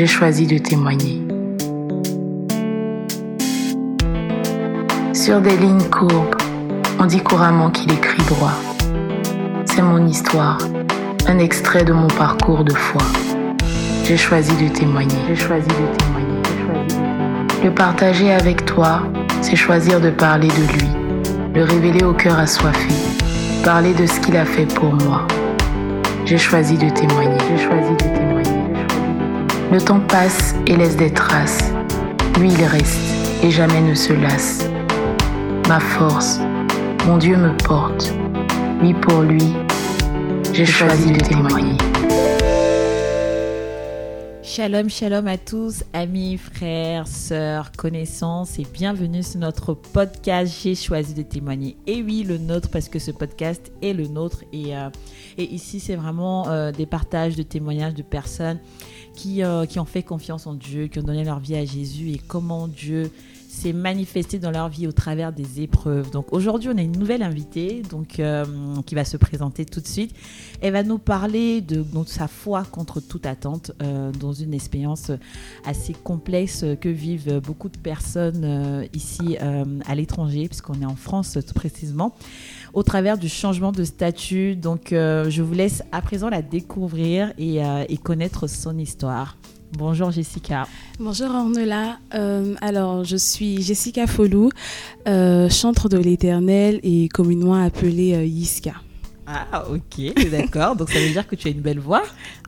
j'ai 0.00 0.06
choisi 0.06 0.46
de 0.46 0.56
témoigner. 0.56 1.20
Sur 5.12 5.42
des 5.42 5.54
lignes 5.58 5.90
courbes, 5.90 6.36
on 6.98 7.04
dit 7.04 7.20
couramment 7.20 7.68
qu'il 7.68 7.92
écrit 7.92 8.22
droit. 8.22 8.54
C'est 9.66 9.82
mon 9.82 10.06
histoire, 10.06 10.56
un 11.26 11.38
extrait 11.38 11.84
de 11.84 11.92
mon 11.92 12.06
parcours 12.06 12.64
de 12.64 12.72
foi. 12.72 13.02
J'ai 14.04 14.16
choisi 14.16 14.56
de 14.56 14.72
témoigner. 14.72 15.18
J'ai 15.28 15.36
choisi 15.36 15.68
de 15.68 15.98
témoigner. 15.98 16.40
Le 17.62 17.70
partager 17.70 18.32
avec 18.32 18.64
toi, 18.64 19.02
c'est 19.42 19.54
choisir 19.54 20.00
de 20.00 20.08
parler 20.08 20.48
de 20.48 20.72
lui, 20.78 20.88
le 21.54 21.62
révéler 21.64 22.04
au 22.04 22.14
cœur 22.14 22.38
assoiffé, 22.38 22.94
parler 23.62 23.92
de 23.92 24.06
ce 24.06 24.18
qu'il 24.20 24.38
a 24.38 24.46
fait 24.46 24.64
pour 24.64 24.94
moi. 24.94 25.26
J'ai 26.24 26.38
choisi 26.38 26.78
de 26.78 26.88
témoigner. 26.88 27.36
J'ai 27.50 27.64
choisi 27.64 27.92
de 27.92 27.96
témoigner. 27.96 28.19
Le 29.72 29.80
temps 29.80 30.00
passe 30.00 30.56
et 30.66 30.76
laisse 30.76 30.96
des 30.96 31.12
traces. 31.12 31.70
Lui, 32.40 32.50
il 32.50 32.64
reste 32.64 32.98
et 33.44 33.52
jamais 33.52 33.80
ne 33.80 33.94
se 33.94 34.12
lasse. 34.12 34.68
Ma 35.68 35.78
force, 35.78 36.40
mon 37.06 37.18
Dieu 37.18 37.36
me 37.36 37.56
porte. 37.56 38.12
Lui 38.80 38.94
pour 38.94 39.22
lui, 39.22 39.52
j'ai 40.52 40.66
choisi 40.66 41.12
de 41.12 41.20
témoigner. 41.20 41.76
Shalom, 44.42 44.90
shalom 44.90 45.28
à 45.28 45.38
tous, 45.38 45.84
amis, 45.92 46.36
frères, 46.36 47.06
sœurs, 47.06 47.70
connaissances 47.70 48.58
et 48.58 48.66
bienvenue 48.72 49.22
sur 49.22 49.38
notre 49.38 49.74
podcast 49.74 50.52
J'ai 50.64 50.74
choisi 50.74 51.14
de 51.14 51.22
témoigner. 51.22 51.76
Et 51.86 52.02
oui, 52.02 52.24
le 52.24 52.38
nôtre 52.38 52.68
parce 52.70 52.88
que 52.88 52.98
ce 52.98 53.12
podcast 53.12 53.70
est 53.80 53.92
le 53.92 54.08
nôtre 54.08 54.42
et, 54.52 54.76
euh, 54.76 54.90
et 55.38 55.44
ici 55.44 55.78
c'est 55.78 55.94
vraiment 55.94 56.48
euh, 56.48 56.72
des 56.72 56.86
partages 56.86 57.36
de 57.36 57.44
témoignages 57.44 57.94
de 57.94 58.02
personnes 58.02 58.58
qui, 59.20 59.42
euh, 59.42 59.66
qui 59.66 59.78
ont 59.78 59.84
fait 59.84 60.02
confiance 60.02 60.46
en 60.46 60.54
Dieu, 60.54 60.86
qui 60.86 60.98
ont 60.98 61.02
donné 61.02 61.24
leur 61.24 61.40
vie 61.40 61.54
à 61.54 61.64
Jésus 61.66 62.10
et 62.10 62.18
comment 62.26 62.68
Dieu 62.68 63.10
s'est 63.50 63.72
manifesté 63.72 64.38
dans 64.38 64.52
leur 64.52 64.68
vie 64.68 64.86
au 64.86 64.92
travers 64.92 65.32
des 65.32 65.60
épreuves. 65.60 66.10
Donc 66.10 66.32
aujourd'hui, 66.32 66.70
on 66.72 66.78
a 66.78 66.82
une 66.82 66.96
nouvelle 66.96 67.22
invitée 67.22 67.82
donc, 67.90 68.20
euh, 68.20 68.44
qui 68.86 68.94
va 68.94 69.04
se 69.04 69.16
présenter 69.16 69.64
tout 69.64 69.80
de 69.80 69.86
suite. 69.86 70.14
Elle 70.60 70.72
va 70.72 70.84
nous 70.84 70.98
parler 70.98 71.60
de, 71.60 71.84
sa 72.06 72.28
foi 72.28 72.64
contre 72.70 73.00
toute 73.00 73.26
attente 73.26 73.72
euh, 73.82 74.12
dans 74.12 74.32
une 74.32 74.54
expérience 74.54 75.10
assez 75.64 75.92
complexe 75.92 76.64
que 76.80 76.88
vivent 76.88 77.40
beaucoup 77.40 77.68
de 77.68 77.76
personnes 77.76 78.44
euh, 78.44 78.86
ici 78.94 79.36
à 79.86 79.94
l'étranger, 79.94 80.46
puisqu'on 80.46 80.80
est 80.80 80.86
en 80.86 80.96
France 80.96 81.36
tout 81.46 81.54
précisément, 81.54 82.14
au 82.72 82.82
travers 82.82 83.18
du 83.18 83.28
changement 83.28 83.72
de 83.72 83.84
statut. 83.84 84.54
Donc 84.54 84.88
je 84.90 85.42
vous 85.42 85.54
laisse 85.54 85.82
à 85.92 86.02
présent 86.02 86.28
la 86.28 86.42
découvrir 86.42 87.32
et, 87.38 87.58
et 87.88 87.96
connaître 87.96 88.46
son 88.46 88.78
histoire. 88.78 89.36
Bonjour 89.72 90.10
Jessica. 90.10 90.66
Bonjour 90.98 91.30
Ornella. 91.30 91.98
Euh, 92.14 92.54
alors, 92.60 93.04
je 93.04 93.16
suis 93.16 93.62
Jessica 93.62 94.06
Folou, 94.06 94.50
euh, 95.06 95.48
chantre 95.48 95.88
de 95.88 95.96
l'éternel 95.96 96.80
et 96.82 97.08
communément 97.08 97.54
appelée 97.54 98.14
euh, 98.14 98.24
Yiska. 98.24 98.72
Ah, 99.26 99.64
ok, 99.70 100.30
d'accord. 100.30 100.74
Donc, 100.74 100.90
ça 100.90 100.98
veut 100.98 101.10
dire 101.10 101.26
que 101.26 101.36
tu 101.36 101.46
as 101.46 101.52
une 101.52 101.60
belle 101.60 101.78
voix 101.78 102.02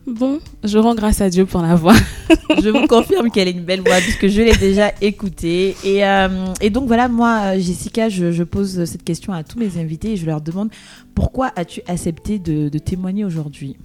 Bon, 0.04 0.40
je 0.64 0.78
rends 0.78 0.96
grâce 0.96 1.20
à 1.20 1.30
Dieu 1.30 1.46
pour 1.46 1.62
la 1.62 1.76
voix. 1.76 1.94
je 2.60 2.68
vous 2.70 2.88
confirme 2.88 3.30
qu'elle 3.30 3.46
a 3.46 3.52
une 3.52 3.64
belle 3.64 3.82
voix 3.82 3.98
puisque 3.98 4.26
je 4.26 4.42
l'ai 4.42 4.56
déjà 4.56 4.90
écoutée. 5.00 5.76
Et, 5.84 6.04
euh, 6.04 6.52
et, 6.60 6.70
donc, 6.70 6.88
voilà, 6.88 7.06
moi, 7.06 7.56
Jessica, 7.56 8.08
je, 8.08 8.32
je, 8.32 8.42
pose 8.42 8.84
cette 8.84 9.04
question 9.04 9.32
à 9.32 9.44
tous 9.44 9.60
mes 9.60 9.78
invités 9.78 10.12
et 10.12 10.16
je 10.16 10.26
leur 10.26 10.40
demande 10.40 10.70
pourquoi 11.14 11.52
as-tu 11.54 11.82
accepté 11.86 12.40
de, 12.40 12.68
de 12.68 12.78
témoigner 12.78 13.24
aujourd'hui? 13.24 13.76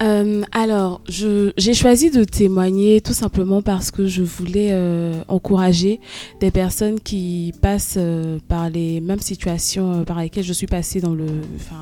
Euh, 0.00 0.42
alors, 0.52 1.00
j'ai 1.08 1.74
choisi 1.74 2.10
de 2.10 2.24
témoigner 2.24 3.00
tout 3.00 3.12
simplement 3.12 3.62
parce 3.62 3.90
que 3.90 4.06
je 4.06 4.22
voulais 4.22 4.70
euh, 4.72 5.22
encourager 5.28 6.00
des 6.40 6.50
personnes 6.50 6.98
qui 6.98 7.52
passent 7.62 7.94
euh, 7.96 8.38
par 8.48 8.70
les 8.70 9.00
mêmes 9.00 9.20
situations 9.20 10.00
euh, 10.00 10.04
par 10.04 10.20
lesquelles 10.20 10.44
je 10.44 10.52
suis 10.52 10.66
passée 10.66 11.00
dans 11.00 11.14
le, 11.14 11.26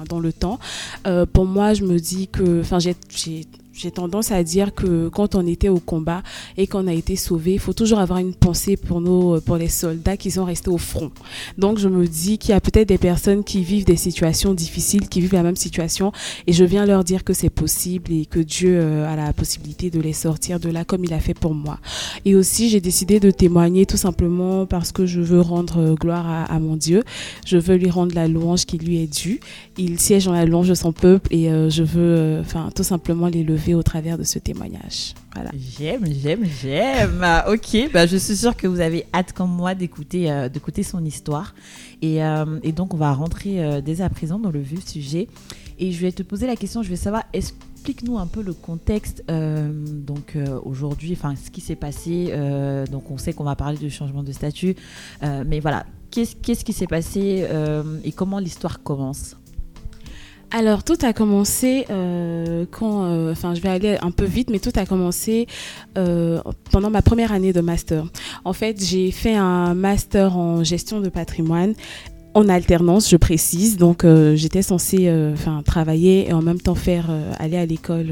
dans 0.08 0.20
le 0.20 0.32
temps. 0.32 0.58
pour 1.32 1.46
moi, 1.46 1.74
je 1.74 1.84
me 1.84 1.98
dis 1.98 2.28
que, 2.28 2.60
enfin, 2.60 2.78
j'ai 2.78 2.94
j'ai 3.72 3.90
tendance 3.90 4.30
à 4.32 4.42
dire 4.42 4.74
que 4.74 5.08
quand 5.08 5.34
on 5.34 5.46
était 5.46 5.68
au 5.68 5.78
combat 5.78 6.22
et 6.56 6.66
qu'on 6.66 6.86
a 6.86 6.92
été 6.92 7.16
sauvé, 7.16 7.54
il 7.54 7.58
faut 7.58 7.72
toujours 7.72 7.98
avoir 7.98 8.18
une 8.18 8.34
pensée 8.34 8.76
pour 8.76 9.00
nos, 9.00 9.40
pour 9.40 9.56
les 9.56 9.68
soldats 9.68 10.16
qui 10.16 10.30
sont 10.30 10.44
restés 10.44 10.70
au 10.70 10.78
front. 10.78 11.10
Donc 11.58 11.78
je 11.78 11.88
me 11.88 12.06
dis 12.06 12.38
qu'il 12.38 12.50
y 12.50 12.54
a 12.54 12.60
peut-être 12.60 12.88
des 12.88 12.98
personnes 12.98 13.44
qui 13.44 13.62
vivent 13.62 13.84
des 13.84 13.96
situations 13.96 14.54
difficiles, 14.54 15.08
qui 15.08 15.20
vivent 15.20 15.32
la 15.32 15.42
même 15.42 15.56
situation, 15.56 16.12
et 16.46 16.52
je 16.52 16.64
viens 16.64 16.86
leur 16.86 17.04
dire 17.04 17.24
que 17.24 17.32
c'est 17.32 17.50
possible 17.50 18.12
et 18.12 18.26
que 18.26 18.40
Dieu 18.40 18.78
euh, 18.80 19.10
a 19.10 19.16
la 19.16 19.32
possibilité 19.32 19.90
de 19.90 20.00
les 20.00 20.12
sortir 20.12 20.60
de 20.60 20.68
là 20.68 20.84
comme 20.84 21.04
il 21.04 21.12
a 21.12 21.20
fait 21.20 21.34
pour 21.34 21.54
moi. 21.54 21.78
Et 22.24 22.34
aussi 22.34 22.68
j'ai 22.68 22.80
décidé 22.80 23.20
de 23.20 23.30
témoigner 23.30 23.86
tout 23.86 23.96
simplement 23.96 24.66
parce 24.66 24.92
que 24.92 25.06
je 25.06 25.20
veux 25.20 25.40
rendre 25.40 25.78
euh, 25.78 25.94
gloire 25.94 26.46
à, 26.50 26.58
mon 26.58 26.76
Dieu. 26.76 27.02
Je 27.46 27.56
veux 27.56 27.76
lui 27.76 27.90
rendre 27.90 28.14
la 28.14 28.28
louange 28.28 28.66
qui 28.66 28.78
lui 28.78 29.02
est 29.02 29.12
due. 29.12 29.40
Il 29.78 29.98
siège 29.98 30.26
dans 30.26 30.32
la 30.32 30.44
louange 30.44 30.68
de 30.68 30.74
son 30.74 30.92
peuple 30.92 31.28
et 31.34 31.50
euh, 31.50 31.70
je 31.70 31.82
veux, 31.82 32.38
enfin 32.40 32.70
tout 32.74 32.82
simplement 32.82 33.28
les 33.28 33.42
au 33.70 33.82
travers 33.82 34.18
de 34.18 34.24
ce 34.24 34.38
témoignage. 34.38 35.14
Voilà. 35.34 35.50
J'aime, 35.56 36.04
j'aime, 36.10 36.44
j'aime. 36.44 37.24
ok, 37.48 37.92
bah, 37.92 38.06
je 38.06 38.16
suis 38.16 38.36
sûre 38.36 38.56
que 38.56 38.66
vous 38.66 38.80
avez 38.80 39.06
hâte 39.14 39.32
comme 39.32 39.50
moi 39.50 39.74
d'écouter 39.74 40.30
euh, 40.30 40.48
d'écouter 40.48 40.82
son 40.82 41.04
histoire. 41.04 41.54
Et, 42.02 42.22
euh, 42.24 42.58
et, 42.62 42.72
donc, 42.72 42.94
on 42.94 42.96
va 42.96 43.12
rentrer 43.12 43.64
euh, 43.64 43.80
dès 43.80 44.00
à 44.00 44.08
présent 44.08 44.38
dans 44.38 44.50
le 44.50 44.60
vif 44.60 44.86
sujet. 44.86 45.28
Et 45.78 45.92
je 45.92 46.00
vais 46.00 46.12
te 46.12 46.22
poser 46.22 46.46
la 46.46 46.56
question, 46.56 46.82
je 46.82 46.88
vais 46.88 46.96
savoir, 46.96 47.24
explique-nous 47.32 48.18
un 48.18 48.26
peu 48.26 48.42
le 48.42 48.52
contexte 48.52 49.24
donc 49.26 50.36
aujourd'hui, 50.64 51.12
enfin 51.12 51.34
ce 51.34 51.50
qui 51.50 51.60
s'est 51.60 51.76
passé. 51.76 52.32
donc, 52.90 53.10
on 53.10 53.18
sait 53.18 53.32
qu'on 53.32 53.42
va 53.42 53.56
parler 53.56 53.78
du 53.78 53.90
changement 53.90 54.22
de 54.22 54.30
statut. 54.30 54.76
mais 55.22 55.58
voilà, 55.58 55.84
qu'est-ce 56.12 56.36
qu'est-ce 56.36 56.64
qui 56.64 56.72
s'est 56.72 56.86
passé 56.86 57.48
et 58.04 58.12
comment 58.12 58.38
l'histoire 58.38 58.82
commence? 58.84 59.36
Alors 60.52 60.84
tout 60.84 60.98
a 61.02 61.12
commencé 61.12 61.86
euh, 61.90 62.66
quand, 62.70 63.04
euh, 63.04 63.32
enfin 63.32 63.54
je 63.54 63.60
vais 63.60 63.70
aller 63.70 63.98
un 64.02 64.10
peu 64.10 64.24
vite, 64.24 64.50
mais 64.50 64.58
tout 64.58 64.72
a 64.76 64.84
commencé 64.84 65.46
euh, 65.96 66.40
pendant 66.70 66.90
ma 66.90 67.02
première 67.02 67.32
année 67.32 67.52
de 67.52 67.60
master. 67.60 68.04
En 68.44 68.52
fait, 68.52 68.82
j'ai 68.84 69.10
fait 69.10 69.34
un 69.34 69.74
master 69.74 70.36
en 70.36 70.62
gestion 70.62 71.00
de 71.00 71.08
patrimoine 71.08 71.74
en 72.34 72.48
alternance, 72.48 73.10
je 73.10 73.16
précise. 73.16 73.76
Donc, 73.76 74.04
euh, 74.04 74.34
j'étais 74.36 74.62
censée 74.62 75.08
euh, 75.08 75.34
travailler 75.64 76.28
et 76.28 76.32
en 76.32 76.42
même 76.42 76.60
temps 76.60 76.74
faire 76.74 77.06
euh, 77.10 77.32
aller 77.38 77.56
à 77.56 77.66
l'école 77.66 78.06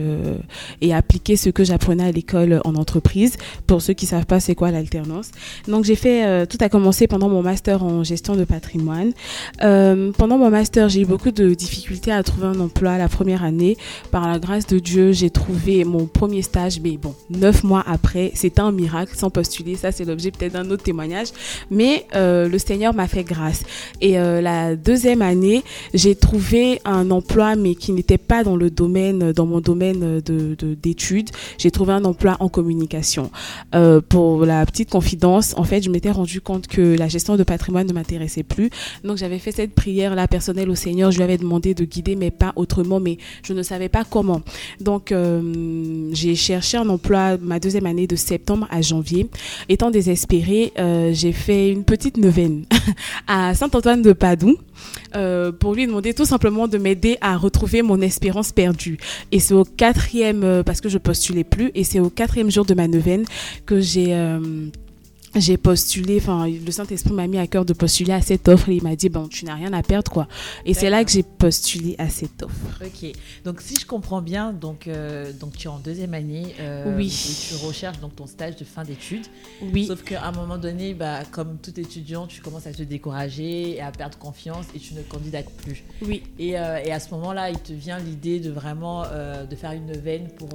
et 0.81 0.95
appliquer 0.95 1.37
ce 1.37 1.51
que 1.51 1.65
j'apprenais 1.65 2.05
à 2.05 2.13
l'école 2.13 2.61
en 2.65 2.75
entreprise. 2.75 3.37
Pour 3.67 3.83
ceux 3.83 3.95
qui 3.95 4.07
savent 4.07 4.27
pas, 4.27 4.41
c'est 4.41 4.55
quoi 4.55 4.71
l'alternance? 4.71 5.31
Donc, 5.69 5.85
j'ai 5.85 5.95
fait 5.95 6.47
tout 6.47 6.59
a 6.61 6.69
commencé 6.69 7.07
pendant 7.07 7.29
mon 7.29 7.43
master 7.43 7.83
en 7.83 8.05
gestion 8.05 8.37
de 8.37 8.45
patrimoine. 8.45 9.13
pendant 9.59 10.39
mon 10.39 10.51
master, 10.51 10.89
j'ai 10.89 11.03
eu 11.03 11.07
beaucoup 11.07 11.31
de 11.31 11.55
difficultés 11.55 12.13
à 12.13 12.23
trouver 12.23 12.47
un 12.47 12.61
emploi 12.61 12.99
la 12.99 13.09
première 13.09 13.45
année. 13.45 13.77
Par 14.11 14.29
la 14.29 14.39
grâce 14.39 14.67
de 14.67 14.79
Dieu, 14.79 15.13
j'ai 15.13 15.31
trouvé 15.31 15.85
mon 15.85 16.07
premier 16.07 16.43
stage, 16.43 16.81
mais 16.81 16.97
bon, 16.97 17.15
neuf 17.31 17.65
mois 17.65 17.85
après, 17.87 18.33
c'était 18.35 18.61
un 18.61 18.73
miracle 18.73 19.15
sans 19.17 19.31
postuler. 19.31 19.77
Ça, 19.77 19.93
c'est 19.93 20.05
l'objet 20.05 20.31
peut-être 20.31 20.53
d'un 20.53 20.71
autre 20.71 20.83
témoignage. 20.83 21.29
Mais 21.71 22.07
le 22.15 22.59
Seigneur 22.59 22.95
m'a 22.95 23.09
fait 23.09 23.25
grâce. 23.25 23.63
Et 24.01 24.10
et 24.11 24.19
euh, 24.19 24.41
la 24.41 24.75
deuxième 24.75 25.23
année, 25.23 25.63
j'ai 25.95 26.17
trouvé 26.17 26.81
un 26.85 27.13
emploi, 27.13 27.55
mais 27.55 27.77
qui 27.77 27.93
n'était 27.93 28.19
pas 28.19 28.43
dans 28.43 28.57
le 28.57 28.69
domaine, 28.69 29.31
dans 29.31 29.47
mon 29.47 29.61
domaine 29.61 30.21
de 30.21 30.57
d'études. 30.83 31.31
j'ai 31.59 31.71
trouvé 31.71 31.93
un 31.93 32.05
emploi 32.05 32.37
en 32.41 32.49
communication. 32.49 33.31
Euh, 33.77 34.01
pour 34.01 34.45
la 34.45 34.67
petite 34.67 34.91
confidence, 34.91 35.55
en 35.57 35.63
fait, 35.63 35.83
je 35.83 35.91
m'étais 35.91 36.11
rendu 36.11 36.41
compte 36.41 36.67
que 36.67 36.97
la 36.99 37.07
gestion 37.07 37.37
de 37.37 37.45
patrimoine 37.45 37.87
ne 37.87 37.93
m'intéressait 37.93 38.43
plus. 38.43 38.71
Donc, 39.05 39.17
j'avais 39.17 39.39
fait 39.39 39.53
cette 39.53 39.75
prière 39.77 40.17
là 40.17 40.27
personnelle 40.27 40.71
au 40.71 40.75
Seigneur. 40.75 41.13
Je 41.13 41.19
lui 41.19 41.25
avais 41.25 41.39
demandé 41.39 41.75
de 41.75 41.85
guider 41.85 42.17
mes 42.17 42.33
pas 42.33 42.53
autrement, 42.57 42.99
mais 42.99 43.19
je 43.45 43.53
ne 43.53 43.63
savais 43.63 43.89
pas 43.89 44.03
comment. 44.03 44.43
Donc, 44.81 45.13
euh, 45.13 46.11
j'ai 46.13 46.35
cherché 46.35 46.79
un 46.79 46.89
emploi 46.89 47.37
ma 47.41 47.61
deuxième 47.61 47.87
année 47.87 48.09
de 48.09 48.17
septembre 48.17 48.67
à 48.71 48.81
janvier. 48.81 49.29
Étant 49.69 49.93
désespérée, 49.93 50.73
j'ai 51.13 51.33
fait 51.33 51.71
une 51.71 51.85
petite 51.85 52.17
neuvaine 52.17 52.65
à 53.29 53.55
Saint-Antoine 53.55 54.00
de 54.03 54.13
Padoue 54.13 54.59
euh, 55.15 55.53
pour 55.53 55.75
lui 55.75 55.87
demander 55.87 56.15
tout 56.15 56.25
simplement 56.25 56.69
de 56.69 56.79
m'aider 56.79 57.19
à 57.21 57.37
retrouver 57.37 57.83
mon 57.83 58.01
espérance 58.01 58.53
perdue. 58.53 58.99
Et 59.33 59.41
c'est 59.41 59.55
au 59.55 59.65
quatrième, 59.65 60.45
euh, 60.45 60.63
parce 60.63 60.81
que 60.81 60.89
je 60.89 60.99
postulais 60.99 61.45
plus, 61.45 61.71
et 61.75 61.85
c'est 61.85 62.01
au 62.01 62.11
quatrième 62.11 62.51
jour 62.51 62.65
de 62.65 62.75
ma 62.75 62.89
neuvaine 62.89 63.25
que 63.67 63.81
j'ai... 63.81 64.15
Euh, 64.15 64.41
j'ai 65.37 65.57
postulé, 65.57 66.17
enfin, 66.19 66.49
le 66.49 66.71
Saint-Esprit 66.73 67.13
m'a 67.13 67.27
mis 67.27 67.39
à 67.39 67.47
cœur 67.47 67.65
de 67.65 67.73
postuler 67.73 68.13
à 68.13 68.21
cette 68.21 68.49
offre 68.49 68.69
et 68.69 68.77
il 68.77 68.83
m'a 68.83 68.97
dit, 68.97 69.09
bon, 69.09 69.29
tu 69.29 69.45
n'as 69.45 69.55
rien 69.55 69.73
à 69.73 69.83
perdre, 69.83 70.11
quoi. 70.11 70.27
Et 70.67 70.75
c'est 70.75 70.91
là 70.91 71.05
que 71.05 71.11
j'ai 71.11 71.23
postulé 71.23 71.95
à 71.99 72.09
cette 72.09 72.43
offre. 72.43 72.55
Ok, 72.85 73.13
donc 73.45 73.61
si 73.61 73.77
je 73.77 73.87
comprends 73.87 74.23
bien, 74.23 74.53
donc, 74.53 74.89
euh, 74.89 75.33
donc 75.33 75.57
tu 75.57 75.67
es 75.69 75.71
en 75.71 75.79
deuxième 75.79 76.15
année 76.15 76.55
euh, 76.61 76.97
Oui. 76.97 77.07
et 77.07 77.57
tu 77.59 77.65
recherches 77.65 78.01
donc 78.01 78.17
ton 78.17 78.27
stage 78.27 78.57
de 78.57 78.65
fin 78.65 78.83
d'études. 78.83 79.27
Oui, 79.73 79.87
Sauf 79.87 80.03
qu'à 80.03 80.25
un 80.27 80.33
moment 80.33 80.59
donné, 80.59 80.95
bah, 80.95 81.21
comme 81.31 81.59
tout 81.59 81.79
étudiant, 81.79 82.27
tu 82.27 82.41
commences 82.41 82.67
à 82.67 82.73
te 82.73 82.83
décourager 82.83 83.77
et 83.77 83.81
à 83.81 83.93
perdre 83.93 84.19
confiance 84.19 84.67
et 84.75 84.79
tu 84.79 84.95
ne 84.95 85.03
candidates 85.03 85.51
plus. 85.65 85.85
oui, 86.03 86.23
Et, 86.39 86.59
euh, 86.59 86.79
et 86.85 86.91
à 86.93 86.99
ce 86.99 87.11
moment-là, 87.15 87.51
il 87.51 87.59
te 87.59 87.73
vient 87.73 87.99
l'idée 87.99 88.41
de 88.41 88.51
vraiment 88.51 89.03
de 89.03 89.57
faire 89.57 89.73
une 89.73 89.93
veine 89.93 90.29
pour, 90.37 90.49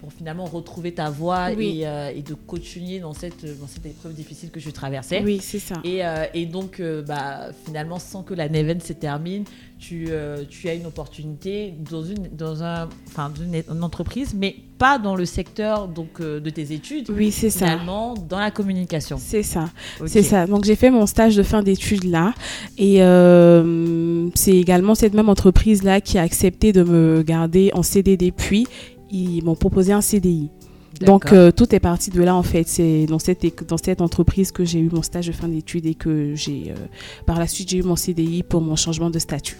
pour 0.00 0.12
finalement 0.16 0.44
retrouver 0.46 0.92
ta 0.94 1.10
voie 1.10 1.50
Oui. 1.56 1.82
et, 1.82 2.18
et 2.18 2.22
de 2.22 2.34
continuer 2.34 3.00
dans 3.00 3.12
cette, 3.14 3.44
dans 3.60 3.66
cette 3.66 3.84
épreuve 3.86 4.14
difficile 4.22 4.50
que 4.50 4.60
je 4.60 4.70
traversais. 4.70 5.20
oui, 5.24 5.38
c'est 5.42 5.58
ça. 5.58 5.76
Et, 5.84 6.04
euh, 6.04 6.24
et 6.34 6.46
donc, 6.46 6.80
euh, 6.80 7.02
bah, 7.02 7.50
finalement, 7.66 7.98
sans 7.98 8.22
que 8.22 8.34
la 8.34 8.48
Neven 8.48 8.80
se 8.80 8.92
termine, 8.92 9.44
tu, 9.78 10.06
euh, 10.10 10.44
tu 10.48 10.68
as 10.68 10.74
une 10.74 10.86
opportunité 10.86 11.74
dans 11.90 12.04
une, 12.04 12.28
dans 12.32 12.62
un, 12.62 12.88
enfin, 13.08 13.32
une, 13.44 13.62
une 13.68 13.82
entreprise, 13.82 14.34
mais 14.34 14.54
pas 14.78 14.98
dans 14.98 15.16
le 15.16 15.24
secteur 15.24 15.88
donc, 15.88 16.20
de 16.20 16.50
tes 16.50 16.72
études, 16.72 17.10
Oui, 17.10 17.30
c'est 17.32 17.50
ça. 17.50 17.66
finalement, 17.66 18.14
dans 18.14 18.38
la 18.38 18.50
communication. 18.50 19.16
C'est 19.20 19.42
ça. 19.42 19.68
C'est 20.06 20.22
ça. 20.22 20.46
Donc 20.46 20.64
j'ai 20.64 20.76
fait 20.76 20.90
mon 20.90 21.06
stage 21.06 21.36
de 21.36 21.42
fin 21.42 21.62
d'études 21.62 22.04
là 22.04 22.32
et 22.78 22.96
c'est 24.34 24.56
également 24.56 24.94
cette 24.94 25.14
même 25.14 25.28
entreprise 25.28 25.82
là 25.82 26.00
qui 26.00 26.18
a 26.18 26.22
accepté 26.22 26.72
de 26.72 26.82
me 26.82 27.22
garder 27.22 27.70
en 27.74 27.82
CDD 27.82 28.32
puis 28.32 28.66
ils 29.12 29.42
m'ont 29.44 29.54
proposé 29.54 29.92
un 29.92 30.00
CDI. 30.00 30.50
Donc 31.00 31.32
euh, 31.32 31.50
tout 31.50 31.74
est 31.74 31.80
parti 31.80 32.10
de 32.10 32.22
là 32.22 32.34
en 32.36 32.42
fait. 32.42 32.68
C'est 32.68 33.06
dans 33.06 33.18
cette 33.18 33.42
éc- 33.44 33.66
dans 33.66 33.78
cette 33.78 34.00
entreprise 34.00 34.52
que 34.52 34.64
j'ai 34.64 34.78
eu 34.78 34.90
mon 34.92 35.02
stage 35.02 35.26
de 35.26 35.32
fin 35.32 35.48
d'études 35.48 35.86
et 35.86 35.94
que 35.94 36.34
j'ai 36.34 36.70
euh, 36.70 36.74
par 37.26 37.38
la 37.38 37.46
suite 37.46 37.70
j'ai 37.70 37.78
eu 37.78 37.82
mon 37.82 37.96
CDI 37.96 38.42
pour 38.42 38.60
mon 38.60 38.76
changement 38.76 39.10
de 39.10 39.18
statut. 39.18 39.56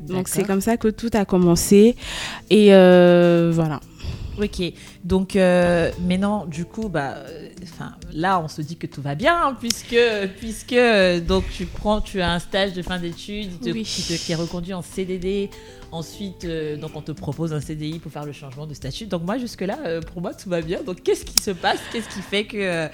Donc 0.00 0.28
c'est 0.28 0.44
comme 0.44 0.60
ça 0.60 0.76
que 0.76 0.88
tout 0.88 1.10
a 1.14 1.24
commencé 1.24 1.96
et 2.50 2.74
euh, 2.74 3.50
voilà. 3.52 3.80
Ok, 4.40 4.62
donc 5.02 5.34
euh, 5.34 5.90
maintenant, 6.06 6.46
du 6.46 6.64
coup, 6.64 6.88
bah, 6.88 7.16
enfin, 7.64 7.94
là, 8.12 8.40
on 8.40 8.46
se 8.46 8.62
dit 8.62 8.76
que 8.76 8.86
tout 8.86 9.02
va 9.02 9.16
bien, 9.16 9.34
hein, 9.36 9.56
puisque, 9.58 9.96
puisque 10.38 10.76
donc 11.26 11.42
tu 11.52 11.66
prends, 11.66 12.00
tu 12.00 12.20
as 12.20 12.30
un 12.32 12.38
stage 12.38 12.72
de 12.72 12.82
fin 12.82 13.00
d'études 13.00 13.50
Oui. 13.64 13.82
qui, 13.82 14.02
te- 14.02 14.12
qui 14.24 14.30
est 14.30 14.36
reconduit 14.36 14.74
en 14.74 14.82
CDD. 14.82 15.50
Ensuite, 15.90 16.44
euh, 16.44 16.76
donc 16.76 16.90
on 16.96 17.00
te 17.00 17.12
propose 17.12 17.54
un 17.54 17.60
CDI 17.62 17.98
pour 17.98 18.12
faire 18.12 18.26
le 18.26 18.32
changement 18.32 18.66
de 18.66 18.74
statut. 18.74 19.06
Donc 19.06 19.22
moi, 19.24 19.38
jusque 19.38 19.62
là, 19.62 19.78
euh, 19.86 20.02
pour 20.02 20.20
moi, 20.20 20.34
tout 20.34 20.50
va 20.50 20.60
bien. 20.60 20.82
Donc 20.82 21.02
qu'est-ce 21.02 21.24
qui 21.24 21.42
se 21.42 21.50
passe? 21.52 21.78
Qu'est-ce 21.90 22.08
qui 22.14 22.20
fait 22.20 22.44
que, 22.44 22.88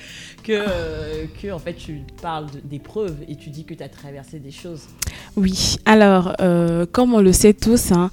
que, 0.44 0.52
euh, 0.52 1.25
que, 1.43 1.50
en 1.50 1.58
fait, 1.58 1.75
tu 1.75 2.02
parles 2.23 2.46
de- 2.52 2.61
d'épreuves 2.62 3.17
et 3.29 3.35
tu 3.35 3.50
dis 3.50 3.64
que 3.64 3.75
tu 3.75 3.82
as 3.82 3.88
traversé 3.88 4.38
des 4.38 4.52
choses? 4.52 4.82
Oui, 5.37 5.76
alors, 5.85 6.37
comme 6.93 7.12
on 7.14 7.20
le 7.20 7.32
sait 7.32 7.55
tous, 7.55 7.91
hein, 7.91 8.11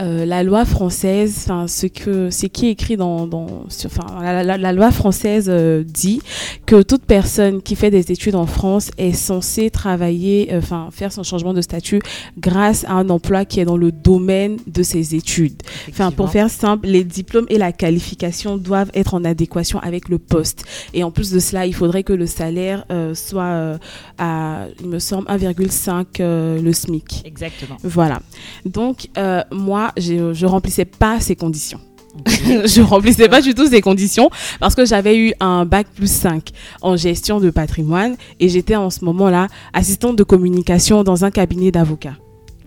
la 0.00 0.42
loi 0.42 0.64
française, 0.64 1.46
ce, 1.68 1.86
que, 1.86 2.28
ce 2.30 2.46
qui 2.46 2.66
est 2.66 2.70
écrit 2.72 2.96
dans, 2.96 3.28
dans 3.28 3.66
sur- 3.68 3.90
la, 4.20 4.42
la- 4.42 4.72
loi 4.72 4.90
française 4.90 5.48
dit 5.86 6.20
que 6.66 6.82
toute 6.82 7.04
personne 7.04 7.62
qui 7.62 7.76
fait 7.76 7.92
des 7.92 8.10
études 8.10 8.34
en 8.34 8.46
France 8.46 8.90
est 8.98 9.12
censée 9.12 9.70
travailler, 9.70 10.50
enfin, 10.56 10.88
faire 10.90 11.12
son 11.12 11.22
changement 11.22 11.54
de 11.54 11.60
statut 11.60 12.00
grâce 12.38 12.84
à 12.86 12.94
un 12.94 13.08
emploi 13.08 13.44
qui 13.44 13.60
est 13.60 13.64
dans 13.64 13.76
le 13.76 13.92
domaine 13.92 14.23
de 14.66 14.82
ses 14.82 15.14
études. 15.14 15.62
Enfin, 15.88 16.10
pour 16.10 16.30
faire 16.30 16.50
simple, 16.50 16.86
les 16.86 17.04
diplômes 17.04 17.46
et 17.48 17.58
la 17.58 17.72
qualification 17.72 18.56
doivent 18.56 18.90
être 18.94 19.14
en 19.14 19.24
adéquation 19.24 19.78
avec 19.80 20.08
le 20.08 20.18
poste. 20.18 20.64
Et 20.92 21.04
en 21.04 21.10
plus 21.10 21.30
de 21.30 21.38
cela, 21.38 21.66
il 21.66 21.74
faudrait 21.74 22.02
que 22.02 22.12
le 22.12 22.26
salaire 22.26 22.84
euh, 22.90 23.14
soit 23.14 23.42
euh, 23.44 23.78
à, 24.18 24.66
il 24.80 24.88
me 24.88 24.98
semble, 24.98 25.26
1,5 25.28 26.06
euh, 26.20 26.60
le 26.60 26.72
SMIC. 26.72 27.22
Exactement. 27.24 27.76
Voilà. 27.82 28.20
Donc, 28.64 29.08
moi, 29.50 29.92
je 29.96 30.32
je 30.32 30.46
remplissais 30.46 30.84
pas 30.84 31.20
ces 31.20 31.36
conditions. 31.36 31.80
Ok. 32.18 32.26
je 32.66 32.80
remplissais 32.80 33.28
pas 33.28 33.40
du 33.40 33.54
tout 33.54 33.66
ces 33.66 33.80
conditions 33.80 34.30
parce 34.60 34.74
que 34.74 34.84
j'avais 34.84 35.18
eu 35.18 35.32
un 35.40 35.64
bac 35.64 35.88
plus 35.94 36.10
5 36.10 36.50
en 36.80 36.96
gestion 36.96 37.40
de 37.40 37.50
patrimoine 37.50 38.16
et 38.38 38.48
j'étais 38.48 38.76
en 38.76 38.90
ce 38.90 39.04
moment-là 39.04 39.48
assistante 39.72 40.16
de 40.16 40.22
communication 40.22 41.02
dans 41.02 41.24
un 41.24 41.30
cabinet 41.30 41.72
d'avocats. 41.72 42.16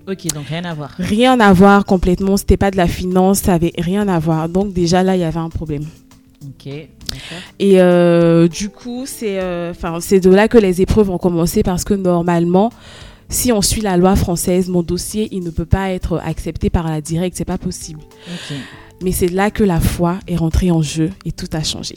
Ok, 0.08 0.34
donc 0.34 0.48
rien 0.48 0.66
à 0.66 0.74
voir. 0.74 0.92
Rien 0.98 1.40
à 1.40 1.54
voir 1.54 1.86
complètement, 1.86 2.38
c'était 2.38 2.58
pas 2.58 2.72
de 2.72 2.78
la 2.78 2.88
finance, 2.88 3.40
ça 3.40 3.54
avait 3.54 3.74
rien 3.78 4.08
à 4.08 4.20
voir. 4.20 4.50
Donc 4.50 4.74
déjà 4.74 5.04
là, 5.04 5.16
il 5.16 5.22
y 5.22 5.24
avait 5.24 5.40
un 5.40 5.50
problème. 5.50 5.86
Ok. 6.46 6.68
Et 7.60 7.82
euh, 7.82 8.48
du 8.48 8.70
coup, 8.70 9.06
c'est 9.06 9.40
euh, 9.40 9.72
enfin 9.72 10.00
c'est 10.02 10.20
de 10.20 10.30
là 10.30 10.48
que 10.48 10.58
les 10.58 10.82
épreuves 10.82 11.10
ont 11.10 11.18
commencé 11.18 11.64
parce 11.64 11.84
que 11.84 11.94
normalement, 11.94 12.72
si 13.30 13.52
on 13.52 13.62
suit 13.62 13.82
la 13.82 13.98
loi 13.98 14.16
française, 14.16 14.70
mon 14.70 14.84
dossier, 14.84 15.28
il 15.32 15.44
ne 15.44 15.50
peut 15.50 15.66
pas 15.66 15.92
être 15.92 16.22
accepté 16.24 16.70
par 16.70 16.88
la 16.88 17.02
directe, 17.02 17.38
c'est 17.38 17.46
pas 17.46 17.58
possible. 17.58 18.02
Ok. 18.28 18.56
Mais 19.04 19.12
c'est 19.12 19.28
là 19.28 19.52
que 19.52 19.64
la 19.64 19.80
foi 19.80 20.20
est 20.28 20.36
rentrée 20.36 20.72
en 20.72 20.82
jeu 20.82 21.12
et 21.26 21.32
tout 21.32 21.48
a 21.54 21.64
changé. 21.64 21.96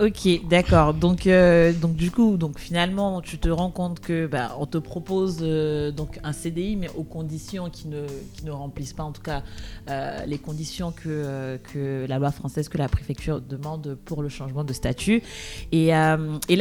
Ok, 0.00 0.28
d'accord. 0.48 0.92
Donc, 0.92 1.28
euh, 1.28 1.72
donc 1.72 1.94
du 1.94 2.10
coup, 2.10 2.36
donc 2.36 2.58
finalement, 2.58 3.20
tu 3.20 3.38
te 3.38 3.48
rends 3.48 3.70
compte 3.70 4.00
que 4.00 4.26
bah, 4.26 4.56
on 4.58 4.66
te 4.66 4.76
propose 4.76 5.38
euh, 5.42 5.92
donc 5.92 6.18
un 6.24 6.32
CDI, 6.32 6.74
mais 6.74 6.88
aux 6.96 7.04
conditions 7.04 7.70
qui 7.70 7.86
ne, 7.86 8.04
qui 8.34 8.44
ne 8.44 8.50
remplissent 8.50 8.92
pas, 8.92 9.04
en 9.04 9.12
tout 9.12 9.22
cas, 9.22 9.44
euh, 9.88 10.26
les 10.26 10.38
conditions 10.38 10.90
que, 10.90 11.60
que 11.72 12.06
la 12.08 12.18
loi 12.18 12.32
française, 12.32 12.68
que 12.68 12.76
la 12.76 12.88
préfecture 12.88 13.40
demande 13.40 13.96
pour 14.04 14.20
le 14.20 14.28
changement 14.28 14.64
de 14.64 14.72
statut. 14.72 15.22
Et, 15.70 15.86
là, 15.90 16.16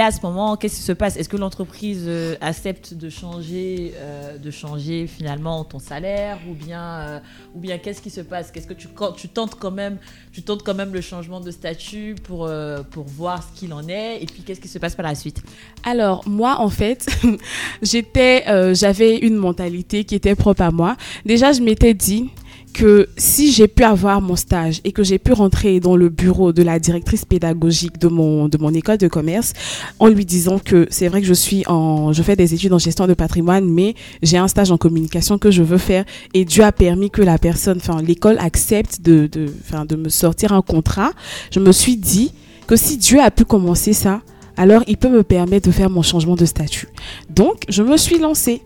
à 0.06 0.12
ce 0.12 0.21
moment, 0.21 0.56
qu'est-ce 0.56 0.75
qui 0.75 0.83
se 0.83 0.91
passe? 0.91 1.18
Est-ce 1.18 1.29
que 1.29 1.38
l'entreprise 1.38 2.07
accepte 2.39 2.94
de 2.94 3.09
changer, 3.09 3.94
de 4.39 4.51
changer 4.51 5.07
finalement 5.07 5.63
ton 5.63 5.79
salaire, 5.79 6.38
ou 6.47 6.53
bien, 6.53 7.21
ou 7.56 7.59
bien 7.59 7.79
qu'est-ce 7.79 8.01
qui 8.01 8.12
se 8.12 8.21
passe? 8.21 8.51
Qu'est-ce 8.51 8.68
que 8.68 8.75
tu, 8.75 8.89
tu 9.15 9.29
tentes 9.29 9.56
quand 9.56 9.71
même, 9.71 9.97
tu 10.31 10.44
tentes 10.44 10.62
quand 10.62 10.75
même 10.75 10.94
le 10.94 11.01
changement 11.01 11.39
de 11.39 11.50
statut 11.50 12.13
pour 12.24 12.47
pour 12.91 13.07
ce 13.24 13.60
qu'il 13.60 13.74
en 13.74 13.88
est, 13.88 14.22
et 14.22 14.25
puis 14.25 14.44
qu'est-ce 14.44 14.60
qui 14.60 14.68
se 14.68 14.80
passe 14.80 14.96
par 14.96 15.06
la 15.06 15.16
suite 15.16 15.42
Alors 15.84 16.28
moi 16.28 16.58
en 16.60 16.70
fait, 16.70 17.08
j'étais, 17.81 18.44
euh, 18.48 18.74
j'avais 18.74 19.18
une 19.18 19.36
mentalité 19.36 20.04
qui 20.04 20.16
était 20.16 20.36
propre 20.36 20.62
à 20.62 20.72
moi. 20.72 20.96
Déjà 21.25 21.52
je 21.52 21.62
m'étais 21.62 21.94
dit 21.94 22.30
que 22.74 23.08
si 23.18 23.52
j'ai 23.52 23.68
pu 23.68 23.84
avoir 23.84 24.20
mon 24.20 24.36
stage 24.36 24.81
et 24.84 24.92
que 24.92 25.04
j'ai 25.04 25.20
pu 25.20 25.31
rentrer 25.31 25.80
dans 25.80 25.96
le 25.96 26.10
bureau 26.10 26.52
de 26.52 26.64
la 26.64 26.80
directrice 26.80 27.24
pédagogique 27.24 28.00
de 28.00 28.08
mon 28.08 28.50
de 28.50 28.58
mon 28.58 28.74
école 28.74 28.98
de 28.98 29.08
commerce 29.08 29.54
en 30.00 30.08
lui 30.08 30.25
disant 30.25 30.60
que 30.60 30.88
c'est 30.90 31.08
vrai 31.08 31.22
que 31.22 31.28
je 31.28 31.34
suis 31.34 31.64
en 31.68 32.12
je 32.14 32.24
fais 32.24 32.36
des 32.36 32.54
études 32.54 32.74
en 32.74 32.80
gestion 32.80 33.06
de 33.06 33.14
patrimoine 33.14 33.70
mais 33.70 33.94
j'ai 34.24 34.38
un 34.38 34.48
stage 34.48 34.72
en 34.72 34.78
communication 34.78 35.38
que 35.38 35.52
je 35.52 35.62
veux 35.62 35.78
faire 35.78 36.04
et 36.34 36.46
Dieu 36.46 36.64
a 36.64 36.72
permis 36.72 37.12
que 37.12 37.22
la 37.22 37.38
personne 37.38 37.78
enfin 37.78 38.02
l'école 38.02 38.38
accepte 38.40 39.02
de 39.02 39.28
de 39.28 39.46
enfin 39.62 39.86
de 39.86 39.96
me 39.96 40.10
sortir 40.10 40.52
un 40.52 40.64
contrat 40.64 41.12
je 41.52 41.60
me 41.60 41.72
suis 41.72 41.96
dit 41.96 42.34
que 42.68 42.75
si 42.75 42.98
Dieu 42.98 43.21
a 43.21 43.31
pu 43.31 43.45
commencer 43.45 43.94
ça 43.94 44.21
alors 44.57 44.83
il 44.88 44.98
peut 44.98 45.10
me 45.10 45.24
permettre 45.24 45.68
de 45.68 45.74
faire 45.74 45.89
mon 45.89 46.01
changement 46.01 46.36
de 46.36 46.45
statut. 46.45 46.88
Donc, 47.30 47.63
je 47.69 47.83
me 47.83 47.98
suis 47.98 48.19
lancée. 48.19 48.62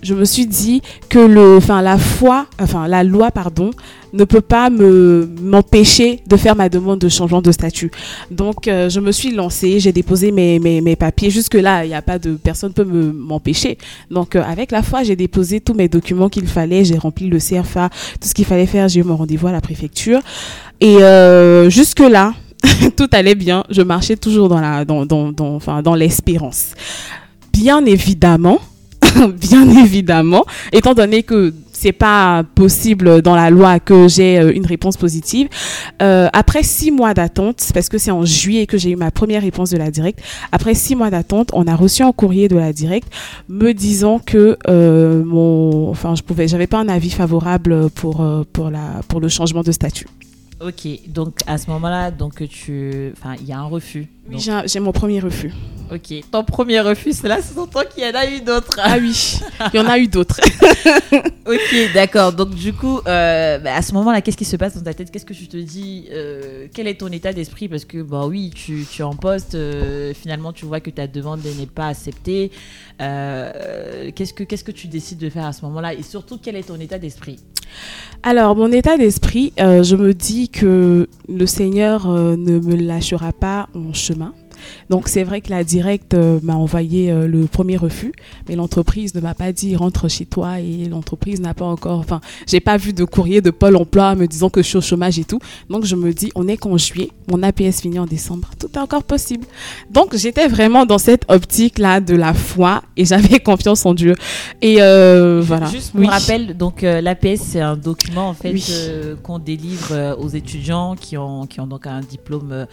Je 0.00 0.14
me 0.14 0.24
suis 0.24 0.46
dit 0.46 0.80
que 1.08 1.18
le, 1.18 1.56
enfin, 1.56 1.82
la 1.82 1.98
foi, 1.98 2.46
enfin, 2.60 2.86
la 2.86 3.02
loi, 3.02 3.32
pardon, 3.32 3.72
ne 4.12 4.22
peut 4.22 4.40
pas 4.40 4.70
me 4.70 5.28
m'empêcher 5.42 6.20
de 6.24 6.36
faire 6.36 6.54
ma 6.54 6.68
demande 6.68 7.00
de 7.00 7.08
changement 7.08 7.42
de 7.42 7.50
statut. 7.50 7.90
Donc, 8.30 8.68
euh, 8.68 8.88
je 8.88 9.00
me 9.00 9.10
suis 9.10 9.32
lancée, 9.32 9.80
j'ai 9.80 9.90
déposé 9.90 10.30
mes, 10.30 10.60
mes, 10.60 10.80
mes 10.80 10.94
papiers. 10.94 11.30
Jusque-là, 11.30 11.84
il 11.84 11.88
n'y 11.88 11.96
a 11.96 12.02
pas 12.02 12.20
de 12.20 12.34
personne 12.34 12.72
peut 12.72 12.84
me 12.84 13.12
m'empêcher. 13.12 13.76
Donc, 14.08 14.36
euh, 14.36 14.42
avec 14.44 14.70
la 14.70 14.82
foi, 14.82 15.02
j'ai 15.02 15.16
déposé 15.16 15.60
tous 15.60 15.74
mes 15.74 15.88
documents 15.88 16.28
qu'il 16.28 16.46
fallait. 16.46 16.84
J'ai 16.84 16.96
rempli 16.96 17.26
le 17.26 17.38
CRFA, 17.38 17.90
tout 18.20 18.28
ce 18.28 18.34
qu'il 18.34 18.44
fallait 18.44 18.66
faire. 18.66 18.88
J'ai 18.88 19.00
eu 19.00 19.04
mon 19.04 19.16
rendez-vous 19.16 19.48
à 19.48 19.52
la 19.52 19.60
préfecture. 19.60 20.20
Et 20.80 20.98
euh, 21.02 21.68
jusque-là, 21.70 22.34
tout 22.96 23.08
allait 23.12 23.34
bien. 23.34 23.64
Je 23.70 23.82
marchais 23.82 24.16
toujours 24.16 24.48
dans 24.48 24.60
la, 24.60 24.84
dans, 24.84 25.06
dans, 25.06 25.32
enfin, 25.40 25.82
dans 25.82 25.94
l'espérance. 25.94 26.74
Bien 27.52 27.84
évidemment, 27.84 28.60
bien 29.40 29.68
évidemment, 29.84 30.44
étant 30.72 30.94
donné 30.94 31.22
que 31.22 31.52
c'est 31.72 31.92
pas 31.92 32.42
possible 32.56 33.22
dans 33.22 33.36
la 33.36 33.50
loi 33.50 33.78
que 33.78 34.08
j'ai 34.08 34.38
euh, 34.38 34.52
une 34.52 34.66
réponse 34.66 34.96
positive. 34.96 35.48
Euh, 36.02 36.28
après 36.32 36.64
six 36.64 36.90
mois 36.90 37.14
d'attente, 37.14 37.64
parce 37.72 37.88
que 37.88 37.98
c'est 37.98 38.10
en 38.10 38.24
juillet 38.24 38.66
que 38.66 38.78
j'ai 38.78 38.90
eu 38.90 38.96
ma 38.96 39.12
première 39.12 39.42
réponse 39.42 39.70
de 39.70 39.76
la 39.76 39.90
directe. 39.90 40.20
Après 40.50 40.74
six 40.74 40.96
mois 40.96 41.10
d'attente, 41.10 41.50
on 41.52 41.66
a 41.66 41.76
reçu 41.76 42.02
un 42.02 42.12
courrier 42.12 42.48
de 42.48 42.56
la 42.56 42.72
directe 42.72 43.08
me 43.48 43.72
disant 43.72 44.18
que 44.18 44.56
euh, 44.68 45.22
mon, 45.24 45.88
enfin, 45.90 46.16
je 46.16 46.22
pouvais, 46.22 46.48
j'avais 46.48 46.66
pas 46.66 46.78
un 46.78 46.88
avis 46.88 47.10
favorable 47.10 47.90
pour 47.90 48.26
pour 48.52 48.70
la 48.70 49.00
pour 49.06 49.20
le 49.20 49.28
changement 49.28 49.62
de 49.62 49.72
statut. 49.72 50.06
Ok, 50.60 50.88
donc 51.06 51.38
à 51.46 51.56
ce 51.56 51.70
moment-là, 51.70 52.10
donc 52.10 52.46
tu, 52.48 53.12
enfin, 53.12 53.36
il 53.40 53.46
y 53.46 53.52
a 53.52 53.58
un 53.58 53.66
refus. 53.66 54.08
Oui, 54.28 54.46
j'ai 54.66 54.80
mon 54.80 54.92
premier 54.92 55.20
refus. 55.20 55.52
Ok, 55.90 56.22
ton 56.30 56.44
premier 56.44 56.80
refus, 56.80 57.14
là, 57.24 57.38
c'est 57.40 57.54
ton 57.54 57.66
qu'il 57.66 58.02
y 58.02 58.06
en 58.06 58.14
a 58.14 58.26
eu 58.30 58.40
d'autres. 58.40 58.78
Ah 58.82 58.96
oui, 59.00 59.40
il 59.72 59.80
y 59.80 59.82
en 59.82 59.86
a 59.86 59.98
eu 59.98 60.06
d'autres. 60.06 60.38
ok, 61.46 61.92
d'accord. 61.94 62.32
Donc 62.32 62.50
du 62.50 62.74
coup, 62.74 63.00
euh, 63.06 63.58
bah, 63.58 63.74
à 63.74 63.80
ce 63.80 63.94
moment-là, 63.94 64.20
qu'est-ce 64.20 64.36
qui 64.36 64.44
se 64.44 64.56
passe 64.56 64.76
dans 64.76 64.82
ta 64.82 64.92
tête? 64.92 65.10
Qu'est-ce 65.10 65.24
que 65.24 65.32
tu 65.32 65.48
te 65.48 65.56
dis 65.56 66.06
euh, 66.12 66.66
Quel 66.74 66.88
est 66.88 67.00
ton 67.00 67.08
état 67.08 67.32
d'esprit? 67.32 67.68
Parce 67.68 67.86
que, 67.86 68.02
bah 68.02 68.26
oui, 68.26 68.50
tu, 68.54 68.84
tu 68.90 69.00
es 69.00 69.04
en 69.04 69.14
poste, 69.14 69.54
euh, 69.54 70.12
finalement, 70.12 70.52
tu 70.52 70.66
vois 70.66 70.80
que 70.80 70.90
ta 70.90 71.06
demande 71.06 71.40
n'est 71.58 71.66
pas 71.66 71.88
acceptée. 71.88 72.50
qu'est-ce, 72.98 74.34
que, 74.34 74.44
qu'est-ce 74.44 74.64
que 74.64 74.72
tu 74.72 74.88
décides 74.88 75.18
de 75.18 75.30
faire 75.30 75.46
à 75.46 75.54
ce 75.54 75.64
moment-là? 75.64 75.94
Et 75.94 76.02
surtout, 76.02 76.38
quel 76.42 76.56
est 76.56 76.64
ton 76.64 76.78
état 76.78 76.98
d'esprit? 76.98 77.38
Alors, 78.22 78.56
mon 78.56 78.70
état 78.72 78.98
d'esprit, 78.98 79.54
je 79.56 79.96
me 79.96 80.12
dis 80.12 80.50
que 80.50 81.08
le 81.28 81.46
Seigneur 81.46 82.08
ne 82.08 82.58
me 82.58 82.76
lâchera 82.76 83.32
pas 83.32 83.68
en 83.74 83.94
chemin. 83.94 84.17
Donc 84.90 85.08
c'est 85.08 85.24
vrai 85.24 85.40
que 85.40 85.50
la 85.50 85.64
directe 85.64 86.14
euh, 86.14 86.40
m'a 86.42 86.54
envoyé 86.54 87.10
euh, 87.10 87.26
le 87.26 87.46
premier 87.46 87.76
refus, 87.76 88.12
mais 88.48 88.56
l'entreprise 88.56 89.14
ne 89.14 89.20
m'a 89.20 89.34
pas 89.34 89.52
dit 89.52 89.76
rentre 89.76 90.08
chez 90.08 90.26
toi 90.26 90.60
et 90.60 90.86
l'entreprise 90.86 91.40
n'a 91.40 91.54
pas 91.54 91.64
encore, 91.64 91.98
enfin, 91.98 92.20
j'ai 92.46 92.60
pas 92.60 92.76
vu 92.76 92.92
de 92.92 93.04
courrier 93.04 93.40
de 93.40 93.50
Pôle 93.50 93.76
emploi 93.76 94.14
me 94.14 94.26
disant 94.26 94.50
que 94.50 94.62
je 94.62 94.68
suis 94.68 94.78
au 94.78 94.82
chômage 94.82 95.18
et 95.18 95.24
tout. 95.24 95.40
Donc 95.68 95.84
je 95.84 95.96
me 95.96 96.12
dis, 96.12 96.30
on 96.34 96.48
est 96.48 96.56
qu'en 96.56 96.76
juillet, 96.76 97.10
mon 97.30 97.42
APS 97.42 97.80
finit 97.82 97.98
en 97.98 98.06
décembre, 98.06 98.48
tout 98.58 98.68
est 98.74 98.78
encore 98.78 99.04
possible. 99.04 99.44
Donc 99.90 100.16
j'étais 100.16 100.48
vraiment 100.48 100.86
dans 100.86 100.98
cette 100.98 101.24
optique-là 101.28 102.00
de 102.00 102.14
la 102.14 102.34
foi 102.34 102.82
et 102.96 103.04
j'avais 103.04 103.40
confiance 103.40 103.84
en 103.86 103.94
Dieu. 103.94 104.14
Et 104.62 104.76
euh, 104.80 105.42
voilà. 105.44 105.66
Juste 105.66 105.92
pour 105.92 106.08
rappel, 106.08 106.56
donc 106.56 106.82
l'APS 106.82 107.40
c'est 107.42 107.60
un 107.60 107.76
document 107.76 108.28
en 108.30 108.34
fait 108.34 108.54
qu'on 109.22 109.38
délivre 109.38 110.16
aux 110.18 110.28
étudiants 110.28 110.96
qui 110.96 111.16
ont, 111.16 111.46
qui 111.46 111.60
ont 111.60 111.66
donc 111.66 111.86
un 111.86 112.00
diplôme 112.00 112.66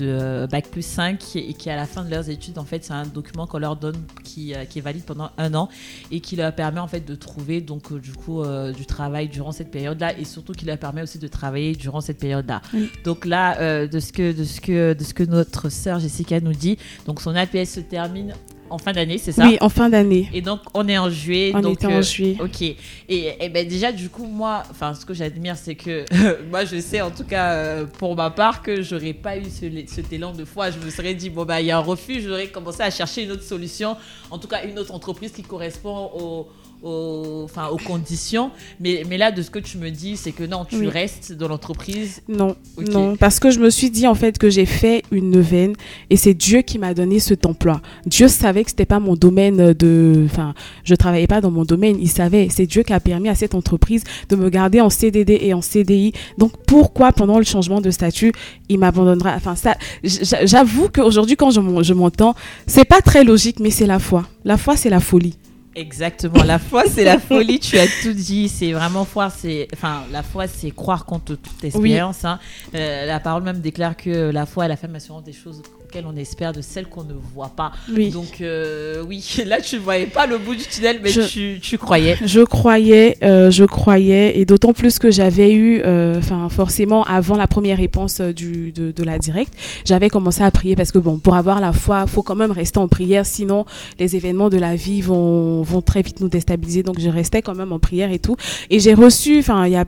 de 0.00 0.46
bac 0.50 0.68
plus 0.68 0.84
5 0.84 1.36
et 1.36 1.54
qui 1.54 1.70
à 1.70 1.76
la 1.76 1.86
fin 1.86 2.04
de 2.04 2.10
leurs 2.10 2.28
études, 2.30 2.58
en 2.58 2.64
fait, 2.64 2.84
c'est 2.84 2.92
un 2.92 3.06
document 3.06 3.46
qu'on 3.46 3.58
leur 3.58 3.76
donne 3.76 3.96
qui, 4.24 4.54
euh, 4.54 4.64
qui, 4.64 4.78
est 4.78 4.82
valide 4.82 5.04
pendant 5.04 5.30
un 5.38 5.54
an 5.54 5.68
et 6.10 6.20
qui 6.20 6.36
leur 6.36 6.54
permet 6.54 6.80
en 6.80 6.88
fait 6.88 7.00
de 7.00 7.14
trouver 7.14 7.60
donc 7.60 7.92
euh, 7.92 7.98
du 7.98 8.12
coup 8.12 8.42
euh, 8.42 8.72
du 8.72 8.86
travail 8.86 9.28
durant 9.28 9.52
cette 9.52 9.70
période-là 9.70 10.18
et 10.18 10.24
surtout 10.24 10.52
qui 10.52 10.64
leur 10.64 10.78
permet 10.78 11.02
aussi 11.02 11.18
de 11.18 11.28
travailler 11.28 11.74
durant 11.74 12.00
cette 12.00 12.18
période-là. 12.18 12.62
Donc 13.04 13.24
là, 13.24 13.86
de 13.86 14.00
ce 14.00 14.12
que 14.12 14.32
de 14.32 14.44
ce 14.44 14.60
que 14.60 14.94
de 14.94 15.04
ce 15.04 15.14
que 15.14 15.22
notre 15.22 15.68
sœur 15.68 15.98
Jessica 15.98 16.40
nous 16.40 16.52
dit, 16.52 16.78
donc 17.06 17.20
son 17.20 17.34
APS 17.34 17.68
se 17.68 17.80
termine 17.80 18.34
en 18.70 18.78
fin 18.78 18.92
d'année, 18.92 19.18
c'est 19.18 19.32
ça 19.32 19.44
Oui, 19.44 19.58
en 19.60 19.68
fin 19.68 19.88
d'année. 19.88 20.28
Et 20.32 20.40
donc, 20.40 20.60
on 20.74 20.88
est 20.88 20.98
en 20.98 21.10
juillet. 21.10 21.52
On 21.54 21.72
était 21.72 21.86
en 21.86 22.02
juillet. 22.02 22.36
Ok. 22.40 22.62
Et, 22.62 22.76
et, 23.08 23.48
ben 23.48 23.66
déjà, 23.66 23.92
du 23.92 24.08
coup, 24.08 24.26
moi, 24.26 24.62
enfin, 24.70 24.94
ce 24.94 25.04
que 25.04 25.14
j'admire, 25.14 25.56
c'est 25.56 25.74
que 25.74 26.04
moi, 26.50 26.64
je 26.64 26.80
sais, 26.80 27.00
en 27.00 27.10
tout 27.10 27.24
cas, 27.24 27.84
pour 27.98 28.16
ma 28.16 28.30
part, 28.30 28.62
que 28.62 28.82
j'aurais 28.82 29.12
pas 29.12 29.36
eu 29.36 29.44
ce, 29.44 29.66
cet 29.86 30.12
élan 30.12 30.32
de 30.32 30.44
foi. 30.44 30.70
Je 30.70 30.78
me 30.78 30.90
serais 30.90 31.14
dit, 31.14 31.30
bon, 31.30 31.44
bah, 31.44 31.60
il 31.60 31.66
y 31.66 31.70
a 31.70 31.78
un 31.78 31.80
refus, 31.80 32.22
j'aurais 32.22 32.48
commencé 32.48 32.82
à 32.82 32.90
chercher 32.90 33.24
une 33.24 33.32
autre 33.32 33.42
solution, 33.42 33.96
en 34.30 34.38
tout 34.38 34.48
cas, 34.48 34.64
une 34.64 34.78
autre 34.78 34.94
entreprise 34.94 35.32
qui 35.32 35.42
correspond 35.42 36.10
au 36.14 36.48
aux, 36.82 37.42
enfin, 37.44 37.68
aux 37.68 37.76
conditions. 37.76 38.50
Mais, 38.80 39.04
mais 39.08 39.18
là, 39.18 39.30
de 39.30 39.42
ce 39.42 39.50
que 39.50 39.58
tu 39.58 39.78
me 39.78 39.90
dis, 39.90 40.16
c'est 40.16 40.32
que 40.32 40.44
non, 40.44 40.64
tu 40.64 40.86
restes 40.86 41.32
dans 41.32 41.48
l'entreprise. 41.48 42.22
Non, 42.28 42.56
non, 42.78 43.16
parce 43.16 43.40
que 43.40 43.50
je 43.50 43.58
me 43.58 43.70
suis 43.70 43.90
dit 43.90 44.06
en 44.06 44.14
fait 44.14 44.38
que 44.38 44.50
j'ai 44.50 44.66
fait 44.66 45.02
une 45.10 45.30
neuvaine 45.30 45.74
et 46.10 46.16
c'est 46.16 46.34
Dieu 46.34 46.62
qui 46.62 46.78
m'a 46.78 46.94
donné 46.94 47.18
cet 47.18 47.46
emploi. 47.46 47.80
Dieu 48.06 48.28
savait 48.28 48.64
que 48.64 48.70
c'était 48.70 48.86
pas 48.86 49.00
mon 49.00 49.14
domaine 49.14 49.72
de, 49.72 50.26
enfin, 50.26 50.54
je 50.84 50.94
travaillais 50.94 51.26
pas 51.26 51.40
dans 51.40 51.50
mon 51.50 51.64
domaine. 51.64 51.96
Il 52.00 52.08
savait. 52.08 52.48
C'est 52.50 52.66
Dieu 52.66 52.82
qui 52.82 52.92
a 52.92 53.00
permis 53.00 53.28
à 53.28 53.34
cette 53.34 53.54
entreprise 53.54 54.04
de 54.28 54.36
me 54.36 54.48
garder 54.48 54.80
en 54.80 54.90
CDD 54.90 55.38
et 55.40 55.54
en 55.54 55.62
CDI. 55.62 56.12
Donc 56.38 56.52
pourquoi 56.66 57.12
pendant 57.12 57.38
le 57.38 57.44
changement 57.44 57.80
de 57.80 57.90
statut, 57.90 58.32
il 58.68 58.78
m'abandonnera? 58.78 59.34
Enfin, 59.34 59.54
ça, 59.56 59.76
j'avoue 60.02 60.88
qu'aujourd'hui 60.88 61.36
quand 61.36 61.50
je 61.50 61.92
m'entends, 61.94 62.34
c'est 62.66 62.84
pas 62.84 63.00
très 63.00 63.24
logique, 63.24 63.60
mais 63.60 63.70
c'est 63.70 63.86
la 63.86 63.98
foi. 63.98 64.26
La 64.44 64.56
foi, 64.56 64.76
c'est 64.76 64.90
la 64.90 65.00
folie. 65.00 65.36
Exactement. 65.74 66.42
La 66.42 66.58
foi, 66.58 66.84
c'est 66.86 67.04
la 67.04 67.18
folie. 67.18 67.60
Tu 67.60 67.78
as 67.78 67.86
tout 68.02 68.12
dit. 68.12 68.48
C'est 68.48 68.72
vraiment 68.72 69.04
foi. 69.04 69.30
C'est, 69.30 69.68
enfin, 69.72 70.02
la 70.10 70.22
foi, 70.22 70.46
c'est 70.46 70.70
croire 70.70 71.04
contre 71.04 71.36
toute 71.36 71.64
expérience. 71.64 72.24
Hein. 72.24 72.38
Euh, 72.74 73.06
la 73.06 73.20
parole 73.20 73.42
même 73.42 73.60
déclare 73.60 73.96
que 73.96 74.30
la 74.30 74.46
foi 74.46 74.64
est 74.64 74.68
la 74.68 74.76
femme 74.76 74.94
assurante 74.94 75.24
des 75.24 75.32
choses 75.32 75.62
auxquelles 75.90 76.06
on 76.06 76.16
espère, 76.16 76.52
de 76.52 76.62
celles 76.62 76.86
qu'on 76.86 77.04
ne 77.04 77.14
voit 77.34 77.52
pas. 77.54 77.72
Oui. 77.94 78.10
Donc, 78.10 78.40
euh, 78.40 79.04
oui, 79.06 79.24
là, 79.46 79.60
tu 79.60 79.76
ne 79.76 79.80
voyais 79.80 80.06
pas 80.06 80.26
le 80.26 80.38
bout 80.38 80.54
du 80.54 80.64
tunnel, 80.64 81.00
mais 81.02 81.10
tu, 81.10 81.60
tu, 81.60 81.78
croyais. 81.78 82.16
Je 82.24 82.40
croyais, 82.40 83.18
euh, 83.22 83.50
je 83.50 83.64
croyais, 83.64 84.38
et 84.38 84.44
d'autant 84.44 84.72
plus 84.72 84.98
que 84.98 85.10
j'avais 85.10 85.52
eu, 85.52 85.80
enfin, 86.16 86.48
forcément, 86.48 87.04
avant 87.04 87.36
la 87.36 87.46
première 87.46 87.78
réponse 87.78 88.20
du, 88.20 88.72
de, 88.72 88.90
de 88.90 89.04
la 89.04 89.18
directe, 89.18 89.52
j'avais 89.84 90.08
commencé 90.08 90.42
à 90.42 90.50
prier 90.50 90.76
parce 90.76 90.92
que, 90.92 90.98
bon, 90.98 91.18
pour 91.18 91.34
avoir 91.34 91.60
la 91.60 91.72
foi, 91.72 92.06
faut 92.06 92.22
quand 92.22 92.36
même 92.36 92.52
rester 92.52 92.78
en 92.78 92.88
prière, 92.88 93.26
sinon 93.26 93.64
les 93.98 94.16
événements 94.16 94.48
de 94.48 94.58
la 94.58 94.76
vie 94.76 95.00
vont 95.00 95.50
vont, 95.62 95.82
très 95.82 96.02
vite 96.02 96.20
nous 96.20 96.28
déstabiliser. 96.28 96.82
Donc 96.82 96.98
je 96.98 97.08
restais 97.08 97.42
quand 97.42 97.54
même 97.54 97.72
en 97.72 97.78
prière 97.78 98.12
et 98.12 98.18
tout. 98.18 98.36
Et 98.70 98.80
j'ai 98.80 98.94
reçu, 98.94 99.38
enfin, 99.38 99.66
il 99.66 99.72
y 99.72 99.76
a 99.76 99.84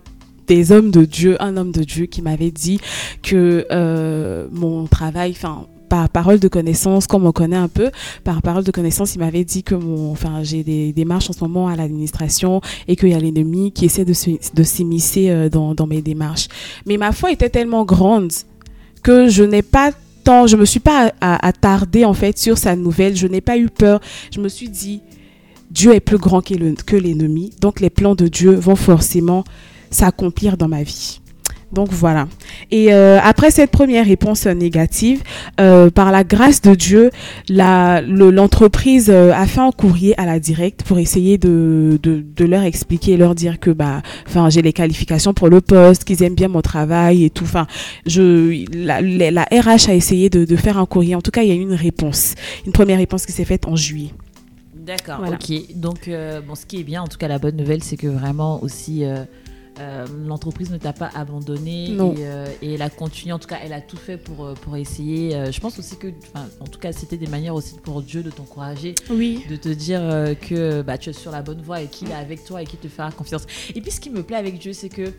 des 0.46 0.72
hommes 0.72 0.90
de 0.90 1.04
Dieu, 1.04 1.40
un 1.40 1.56
homme 1.56 1.72
de 1.72 1.84
Dieu 1.84 2.06
qui 2.06 2.22
m'avait 2.22 2.50
dit 2.50 2.80
que 3.22 3.66
euh, 3.70 4.48
mon 4.50 4.86
travail, 4.86 5.32
enfin, 5.32 5.66
par 5.92 6.08
parole 6.08 6.38
de 6.38 6.48
connaissance, 6.48 7.06
comme 7.06 7.26
on 7.26 7.32
connaît 7.32 7.54
un 7.54 7.68
peu, 7.68 7.90
par 8.24 8.40
parole 8.40 8.64
de 8.64 8.70
connaissance, 8.70 9.14
il 9.14 9.18
m'avait 9.18 9.44
dit 9.44 9.62
que 9.62 9.74
mon, 9.74 10.10
enfin, 10.10 10.42
j'ai 10.42 10.64
des 10.64 10.94
démarches 10.94 11.28
en 11.28 11.34
ce 11.34 11.40
moment 11.44 11.68
à 11.68 11.76
l'administration 11.76 12.62
et 12.88 12.96
qu'il 12.96 13.10
y 13.10 13.14
a 13.14 13.18
l'ennemi 13.18 13.72
qui 13.72 13.84
essaie 13.84 14.06
de, 14.06 14.14
s'immiscer 14.14 15.28
euh, 15.28 15.50
dans, 15.50 15.74
dans 15.74 15.86
mes 15.86 16.00
démarches. 16.00 16.48
Mais 16.86 16.96
ma 16.96 17.12
foi 17.12 17.30
était 17.30 17.50
tellement 17.50 17.84
grande 17.84 18.32
que 19.02 19.28
je 19.28 19.44
n'ai 19.44 19.60
pas 19.60 19.90
tant, 20.24 20.46
je 20.46 20.56
me 20.56 20.64
suis 20.64 20.80
pas 20.80 21.12
attardée 21.20 22.06
en 22.06 22.14
fait 22.14 22.38
sur 22.38 22.56
sa 22.56 22.74
nouvelle, 22.74 23.14
je 23.14 23.26
n'ai 23.26 23.42
pas 23.42 23.58
eu 23.58 23.68
peur. 23.68 24.00
Je 24.34 24.40
me 24.40 24.48
suis 24.48 24.70
dit, 24.70 25.02
Dieu 25.70 25.94
est 25.94 26.00
plus 26.00 26.16
grand 26.16 26.40
que 26.40 26.96
l'ennemi, 26.96 27.52
donc 27.60 27.80
les 27.80 27.90
plans 27.90 28.14
de 28.14 28.28
Dieu 28.28 28.54
vont 28.54 28.76
forcément 28.76 29.44
s'accomplir 29.90 30.56
dans 30.56 30.68
ma 30.68 30.84
vie. 30.84 31.20
Donc 31.72 31.88
voilà. 31.90 32.28
Et 32.70 32.92
euh, 32.92 33.18
après 33.22 33.50
cette 33.50 33.70
première 33.70 34.06
réponse 34.06 34.46
négative, 34.46 35.22
euh, 35.60 35.90
par 35.90 36.12
la 36.12 36.22
grâce 36.22 36.60
de 36.60 36.74
Dieu, 36.74 37.10
l'entreprise 37.48 39.10
euh, 39.10 39.32
a 39.32 39.46
fait 39.46 39.60
un 39.60 39.72
courrier 39.72 40.18
à 40.20 40.26
la 40.26 40.38
directe 40.38 40.82
pour 40.82 40.98
essayer 40.98 41.38
de, 41.38 41.98
leur 42.38 42.62
expliquer, 42.62 43.16
leur 43.16 43.34
dire 43.34 43.58
que 43.58 43.70
bah, 43.70 44.02
enfin 44.26 44.50
j'ai 44.50 44.62
les 44.62 44.72
qualifications 44.72 45.32
pour 45.32 45.48
le 45.48 45.60
poste, 45.60 46.04
qu'ils 46.04 46.22
aiment 46.22 46.34
bien 46.34 46.48
mon 46.48 46.60
travail 46.60 47.24
et 47.24 47.30
tout. 47.30 47.44
Enfin, 47.44 47.66
je 48.06 48.64
la, 48.74 49.00
la, 49.00 49.42
RH 49.44 49.88
a 49.88 49.94
essayé 49.94 50.28
de, 50.28 50.44
de 50.44 50.56
faire 50.56 50.76
un 50.78 50.86
courrier. 50.86 51.14
En 51.14 51.22
tout 51.22 51.30
cas, 51.30 51.42
il 51.42 51.48
y 51.48 51.52
a 51.52 51.54
eu 51.54 51.60
une 51.60 51.74
réponse, 51.74 52.34
une 52.66 52.72
première 52.72 52.98
réponse 52.98 53.24
qui 53.24 53.32
s'est 53.32 53.44
faite 53.44 53.66
en 53.66 53.76
juillet. 53.76 54.10
D'accord, 54.74 55.20
ok. 55.20 55.76
Donc, 55.76 56.08
euh, 56.08 56.40
bon, 56.40 56.56
ce 56.56 56.66
qui 56.66 56.80
est 56.80 56.82
bien, 56.82 57.02
en 57.02 57.06
tout 57.06 57.16
cas, 57.16 57.28
la 57.28 57.38
bonne 57.38 57.56
nouvelle, 57.56 57.84
c'est 57.84 57.96
que 57.96 58.08
vraiment 58.08 58.62
aussi, 58.62 59.04
euh, 59.78 59.92
euh, 59.92 60.06
l'entreprise 60.26 60.70
ne 60.70 60.78
t'a 60.78 60.92
pas 60.92 61.10
abandonné 61.14 61.96
et, 62.62 62.74
elle 62.74 62.82
a 62.82 62.90
continué, 62.90 63.32
en 63.32 63.38
tout 63.38 63.48
cas, 63.48 63.58
elle 63.62 63.72
a 63.72 63.80
tout 63.80 63.96
fait 63.96 64.16
pour, 64.16 64.52
pour 64.54 64.76
essayer. 64.76 65.30
je 65.50 65.60
pense 65.60 65.78
aussi 65.78 65.96
que, 65.96 66.08
en 66.60 66.66
tout 66.66 66.78
cas, 66.78 66.92
c'était 66.92 67.16
des 67.16 67.26
manières 67.26 67.54
aussi 67.54 67.74
pour 67.82 68.02
Dieu 68.02 68.22
de 68.22 68.30
t'encourager, 68.30 68.94
oui. 69.10 69.44
de 69.50 69.56
te 69.56 69.68
dire 69.68 70.00
que 70.40 70.82
bah, 70.82 70.98
tu 70.98 71.10
es 71.10 71.12
sur 71.12 71.30
la 71.30 71.42
bonne 71.42 71.60
voie 71.60 71.82
et 71.82 71.86
qu'il 71.86 72.10
est 72.10 72.14
avec 72.14 72.44
toi 72.44 72.62
et 72.62 72.66
qu'il 72.66 72.78
te 72.78 72.88
fera 72.88 73.10
confiance. 73.10 73.46
Et 73.74 73.80
puis, 73.80 73.90
ce 73.90 74.00
qui 74.00 74.10
me 74.10 74.22
plaît 74.22 74.36
avec 74.36 74.58
Dieu, 74.58 74.72
c'est 74.72 74.88
que 74.88 75.12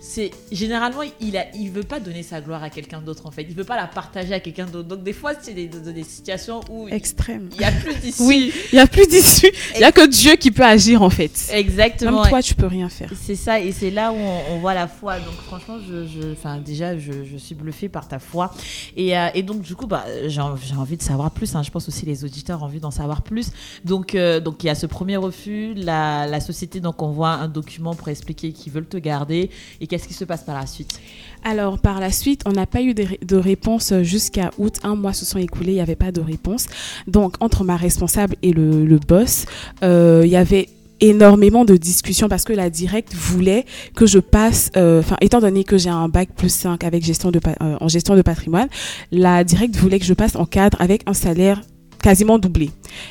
c'est 0.00 0.30
généralement 0.52 1.02
il 1.20 1.36
a 1.36 1.46
il 1.56 1.70
veut 1.70 1.82
pas 1.82 1.98
donner 1.98 2.22
sa 2.22 2.40
gloire 2.40 2.62
à 2.62 2.70
quelqu'un 2.70 3.00
d'autre 3.00 3.26
en 3.26 3.32
fait. 3.32 3.42
Il 3.42 3.54
veut 3.54 3.64
pas 3.64 3.76
la 3.76 3.88
partager 3.88 4.32
à 4.32 4.40
quelqu'un 4.40 4.66
d'autre. 4.66 4.88
Donc 4.88 5.02
des 5.02 5.12
fois 5.12 5.32
c'est 5.40 5.54
des, 5.54 5.66
des, 5.66 6.04
situations 6.04 6.60
où 6.70 6.88
extrême. 6.88 7.48
il 7.54 7.60
y 7.60 7.64
a 7.64 7.72
plus 7.72 7.94
d'issue. 7.96 8.22
Oui 8.22 8.52
il 8.72 8.76
y 8.76 8.78
a 8.78 8.86
plus 8.86 9.08
d'issue. 9.08 9.50
Il 9.74 9.80
y 9.80 9.84
a 9.84 9.90
que 9.90 10.06
Dieu 10.06 10.36
qui 10.36 10.52
peut 10.52 10.64
agir 10.64 11.02
en 11.02 11.10
fait. 11.10 11.50
Exactement 11.52 12.22
même 12.22 12.30
toi 12.30 12.42
tu 12.42 12.54
peux 12.54 12.66
rien 12.66 12.88
faire. 12.88 13.10
C'est 13.20 13.34
ça 13.34 13.58
et 13.58 13.72
c'est 13.72 13.90
là 13.90 14.12
où 14.12 14.16
on, 14.16 14.58
voit 14.60 14.74
la 14.74 14.86
foi. 14.86 15.18
Donc 15.18 15.34
franchement 15.34 15.78
je 15.80 16.32
enfin 16.32 16.58
déjà 16.58 16.96
je, 16.96 17.24
je, 17.24 17.36
suis 17.36 17.56
bluffée 17.56 17.88
par 17.88 18.06
ta 18.06 18.20
foi. 18.20 18.52
Et, 18.96 19.18
euh, 19.18 19.28
et 19.34 19.42
donc 19.42 19.62
du 19.62 19.74
coup 19.74 19.88
bah 19.88 20.04
j'ai 20.26 20.40
envie 20.40 20.96
de 20.96 21.02
savoir 21.02 21.32
plus 21.32 21.56
hein. 21.56 21.62
je 21.64 21.70
pense 21.70 21.88
aussi 21.88 22.06
les 22.06 22.24
auditeurs 22.24 22.62
ont 22.62 22.66
envie 22.66 22.80
d'en 22.80 22.92
savoir 22.92 23.22
plus. 23.22 23.50
Donc 23.84 24.14
euh, 24.14 24.38
donc 24.38 24.62
il 24.62 24.68
y 24.68 24.70
a 24.70 24.76
ce 24.76 24.86
premier 24.86 25.16
refus 25.16 25.74
la, 25.74 26.28
la 26.28 26.38
société 26.38 26.78
donc 26.78 27.02
on 27.02 27.10
voit 27.10 27.30
un 27.30 27.48
document 27.48 27.96
pour 27.96 28.08
expliquer 28.08 28.52
qu'ils 28.52 28.72
veulent 28.72 28.86
te 28.86 28.96
garder 28.96 29.50
et 29.80 29.87
qu'est-ce 29.88 30.06
qui 30.06 30.14
se 30.14 30.24
passe 30.24 30.42
par 30.42 30.54
la 30.54 30.66
suite 30.66 31.00
alors, 31.44 31.78
par 31.78 32.00
la 32.00 32.10
suite, 32.10 32.42
on 32.46 32.52
n'a 32.52 32.66
pas 32.66 32.82
eu 32.82 32.94
de, 32.94 33.36
réponse 33.36 33.92
jusqu'à 34.02 34.50
août. 34.58 34.78
Un 34.82 34.96
mois 34.96 35.12
se 35.12 35.24
sont 35.24 35.38
écoulés, 35.38 35.70
il 35.70 35.74
n'y 35.74 35.80
avait 35.80 35.94
pas 35.94 36.10
de 36.10 36.20
réponse. 36.20 36.66
Donc, 37.06 37.36
entre 37.40 37.62
ma 37.62 37.76
responsable 37.76 38.34
et 38.42 38.52
le, 38.52 38.98
boss, 38.98 39.46
euh, 39.84 40.22
il 40.24 40.30
y 40.30 40.36
avait 40.36 40.68
énormément 41.00 41.64
de 41.64 41.76
discussions 41.76 42.28
parce 42.28 42.44
que 42.44 42.52
la 42.52 42.70
directe 42.70 43.14
voulait 43.14 43.64
que 43.94 44.06
je 44.06 44.18
passe, 44.18 44.70
euh, 44.76 44.98
enfin 44.98 45.16
étant 45.20 45.40
donné 45.40 45.62
que 45.62 45.78
j'ai 45.78 45.90
un 45.90 46.08
bac 46.08 46.30
plus 46.36 46.52
5 46.52 46.82
avec 46.82 47.04
gestion 47.04 47.30
de, 47.30 47.38
euh, 47.62 47.76
en 47.80 47.86
gestion 47.86 48.16
de 48.16 48.22
patrimoine, 48.22 48.68
la 49.12 49.44
directe 49.44 49.76
voulait 49.76 50.00
que 50.00 50.04
je 50.04 50.14
passe 50.14 50.34
en 50.34 50.44
cadre 50.44 50.80
avec 50.80 51.02
un 51.06 51.14
salaire 51.14 51.60
quasiment 52.02 52.38
doublé. 52.38 52.70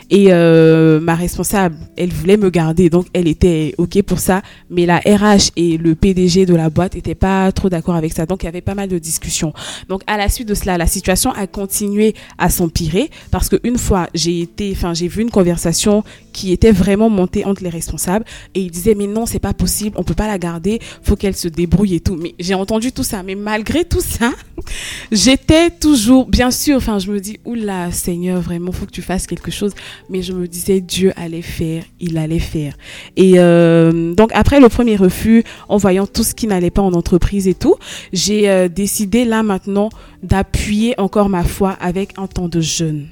Et 0.09 0.27
euh, 0.29 0.99
ma 0.99 1.15
responsable, 1.15 1.77
elle 1.97 2.11
voulait 2.11 2.37
me 2.37 2.49
garder, 2.49 2.89
donc 2.89 3.07
elle 3.13 3.27
était 3.27 3.73
OK 3.77 4.01
pour 4.03 4.19
ça. 4.19 4.41
Mais 4.69 4.85
la 4.85 4.97
RH 4.97 5.51
et 5.55 5.77
le 5.77 5.95
PDG 5.95 6.45
de 6.45 6.55
la 6.55 6.69
boîte 6.69 6.95
n'étaient 6.95 7.15
pas 7.15 7.51
trop 7.51 7.69
d'accord 7.69 7.95
avec 7.95 8.13
ça. 8.13 8.25
Donc 8.25 8.43
il 8.43 8.45
y 8.45 8.49
avait 8.49 8.61
pas 8.61 8.75
mal 8.75 8.89
de 8.89 8.97
discussions. 8.97 9.53
Donc 9.89 10.01
à 10.07 10.17
la 10.17 10.29
suite 10.29 10.47
de 10.47 10.53
cela, 10.53 10.77
la 10.77 10.87
situation 10.87 11.31
a 11.31 11.47
continué 11.47 12.15
à 12.37 12.49
s'empirer 12.49 13.09
parce 13.31 13.49
qu'une 13.49 13.77
fois, 13.77 14.07
j'ai 14.13 14.41
été, 14.41 14.71
enfin, 14.75 14.93
j'ai 14.93 15.07
vu 15.07 15.21
une 15.21 15.31
conversation 15.31 16.03
qui 16.33 16.51
était 16.51 16.71
vraiment 16.71 17.09
montée 17.09 17.45
entre 17.45 17.63
les 17.63 17.69
responsables 17.69 18.25
et 18.53 18.61
ils 18.61 18.71
disaient 18.71 18.95
mais 18.95 19.07
non, 19.07 19.25
c'est 19.25 19.39
pas 19.39 19.53
possible, 19.53 19.95
on 19.97 20.03
peut 20.03 20.13
pas 20.13 20.27
la 20.27 20.37
garder, 20.37 20.79
faut 21.01 21.15
qu'elle 21.15 21.35
se 21.35 21.47
débrouille 21.47 21.95
et 21.95 21.99
tout. 21.99 22.15
Mais 22.15 22.35
j'ai 22.39 22.53
entendu 22.53 22.91
tout 22.91 23.03
ça. 23.03 23.23
Mais 23.23 23.35
malgré 23.35 23.85
tout 23.85 24.01
ça, 24.01 24.31
j'étais 25.11 25.69
toujours, 25.69 26.27
bien 26.27 26.51
sûr, 26.51 26.77
enfin, 26.77 26.99
je 26.99 27.11
me 27.11 27.19
dis, 27.19 27.39
oula, 27.45 27.91
Seigneur, 27.91 28.41
vraiment, 28.41 28.71
faut 28.77 28.85
que 28.85 28.91
tu 28.91 29.01
fasses 29.01 29.27
quelque 29.27 29.51
chose 29.51 29.73
mais 30.09 30.21
je 30.21 30.33
me 30.33 30.47
disais 30.47 30.81
Dieu 30.81 31.13
allait 31.15 31.41
faire, 31.41 31.83
il 31.99 32.17
allait 32.17 32.39
faire. 32.39 32.73
Et 33.15 33.33
euh, 33.37 34.13
donc 34.13 34.31
après 34.33 34.59
le 34.59 34.69
premier 34.69 34.95
refus, 34.95 35.43
en 35.69 35.77
voyant 35.77 36.07
tout 36.07 36.23
ce 36.23 36.35
qui 36.35 36.47
n'allait 36.47 36.69
pas 36.69 36.81
en 36.81 36.93
entreprise 36.93 37.47
et 37.47 37.53
tout, 37.53 37.75
j'ai 38.13 38.49
euh, 38.49 38.67
décidé 38.67 39.25
là 39.25 39.43
maintenant 39.43 39.89
d'appuyer 40.23 40.99
encore 40.99 41.29
ma 41.29 41.43
foi 41.43 41.71
avec 41.79 42.17
un 42.17 42.27
temps 42.27 42.47
de 42.47 42.61
jeûne. 42.61 43.07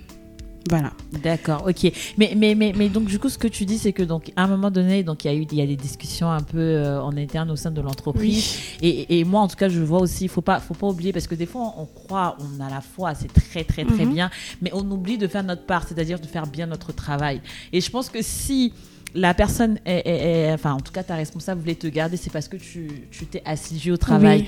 Voilà. 0.69 0.93
D'accord, 1.23 1.67
ok. 1.67 1.91
Mais, 2.17 2.33
mais, 2.35 2.55
mais, 2.55 2.73
mais 2.75 2.89
donc, 2.89 3.05
du 3.05 3.19
coup, 3.19 3.29
ce 3.29 3.37
que 3.37 3.47
tu 3.47 3.65
dis, 3.65 3.77
c'est 3.77 3.93
que 3.93 4.01
donc, 4.01 4.31
à 4.35 4.43
un 4.43 4.47
moment 4.47 4.71
donné, 4.71 5.03
donc, 5.03 5.23
il 5.23 5.27
y 5.27 5.31
a 5.31 5.33
eu 5.35 5.45
il 5.51 5.57
y 5.57 5.61
a 5.61 5.65
des 5.65 5.75
discussions 5.75 6.31
un 6.31 6.41
peu 6.41 6.57
euh, 6.57 7.01
en 7.01 7.15
interne 7.15 7.51
au 7.51 7.55
sein 7.55 7.69
de 7.69 7.81
l'entreprise. 7.81 8.57
Et, 8.81 9.19
et, 9.19 9.23
moi, 9.25 9.41
en 9.41 9.47
tout 9.47 9.55
cas, 9.55 9.69
je 9.69 9.81
vois 9.81 9.99
aussi, 9.99 10.25
il 10.25 10.29
faut 10.29 10.41
pas, 10.41 10.59
faut 10.59 10.73
pas 10.73 10.87
oublier, 10.87 11.13
parce 11.13 11.27
que 11.27 11.35
des 11.35 11.45
fois, 11.45 11.73
on 11.77 11.85
croit, 11.85 12.35
on 12.39 12.63
a 12.63 12.69
la 12.69 12.81
foi, 12.81 13.13
c'est 13.13 13.31
très, 13.31 13.63
très, 13.63 13.85
très 13.85 14.05
mhm. 14.05 14.13
bien, 14.13 14.29
mais 14.61 14.71
on 14.73 14.89
oublie 14.89 15.17
de 15.17 15.27
faire 15.27 15.43
notre 15.43 15.65
part, 15.65 15.87
c'est-à-dire 15.87 16.19
de 16.19 16.25
faire 16.25 16.47
bien 16.47 16.65
notre 16.65 16.91
travail. 16.93 17.41
Et 17.71 17.79
je 17.79 17.91
pense 17.91 18.09
que 18.09 18.21
si 18.21 18.73
la 19.15 19.33
personne 19.33 19.79
est, 19.85 20.51
enfin 20.53 20.73
en 20.73 20.79
tout 20.79 20.91
cas 20.91 21.03
ta 21.03 21.15
responsable 21.15 21.61
voulait 21.61 21.75
te 21.75 21.87
garder, 21.87 22.17
c'est 22.17 22.31
parce 22.31 22.47
que 22.47 22.57
tu 22.57 23.25
t'es 23.31 23.41
assidu 23.45 23.91
au 23.91 23.97
travail. 23.97 24.45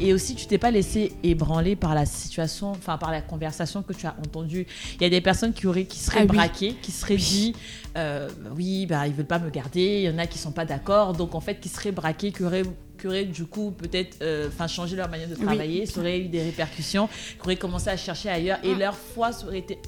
Et 0.00 0.12
aussi 0.12 0.34
tu 0.34 0.46
t'es 0.46 0.58
pas 0.58 0.70
laissé 0.70 1.12
ébranler 1.22 1.74
par 1.74 1.94
la 1.94 2.06
situation, 2.06 2.70
enfin 2.70 2.98
par 2.98 3.10
la 3.10 3.22
conversation 3.22 3.82
que 3.82 3.92
tu 3.92 4.06
as 4.06 4.14
entendue. 4.18 4.66
Il 4.96 5.02
y 5.02 5.06
a 5.06 5.10
des 5.10 5.20
personnes 5.20 5.52
qui 5.52 5.66
auraient, 5.66 5.84
qui 5.84 5.98
seraient 5.98 6.20
ah 6.22 6.26
braquées, 6.26 6.76
qui 6.82 6.92
seraient 6.92 7.16
dit, 7.16 7.54
euh, 7.96 8.28
oui, 8.54 8.86
bah 8.86 9.06
ils 9.06 9.14
veulent 9.14 9.26
pas 9.26 9.38
me 9.38 9.50
garder. 9.50 10.02
Il 10.02 10.02
y 10.02 10.10
en 10.10 10.18
a 10.18 10.26
qui 10.26 10.38
sont 10.38 10.52
pas 10.52 10.64
d'accord, 10.64 11.14
donc 11.14 11.34
en 11.34 11.40
fait 11.40 11.58
qui 11.58 11.68
seraient 11.68 11.92
braqués, 11.92 12.30
qui 12.30 12.44
auraient 12.44 12.62
auraient 13.06 13.24
du 13.24 13.44
coup 13.44 13.70
peut-être 13.70 14.18
euh, 14.22 14.48
enfin 14.48 14.66
changé 14.66 14.96
leur 14.96 15.08
manière 15.08 15.28
de 15.28 15.34
travailler, 15.34 15.86
ça 15.86 16.00
aurait 16.00 16.20
eu 16.20 16.28
des 16.28 16.42
répercussions, 16.42 17.08
qui 17.08 17.40
auraient 17.44 17.56
commencé 17.56 17.88
à 17.88 17.96
chercher 17.96 18.28
ailleurs 18.28 18.58
et 18.62 18.72
ah. 18.74 18.78
leur 18.78 18.96
foi 18.96 19.30
aurait 19.46 19.58
été 19.58 19.78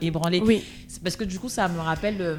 ébranlée. 0.00 0.42
Oui. 0.44 0.62
Parce 1.02 1.16
que 1.16 1.24
du 1.24 1.38
coup 1.38 1.48
ça 1.48 1.68
me 1.68 1.80
rappelle 1.80 2.16
euh, 2.20 2.36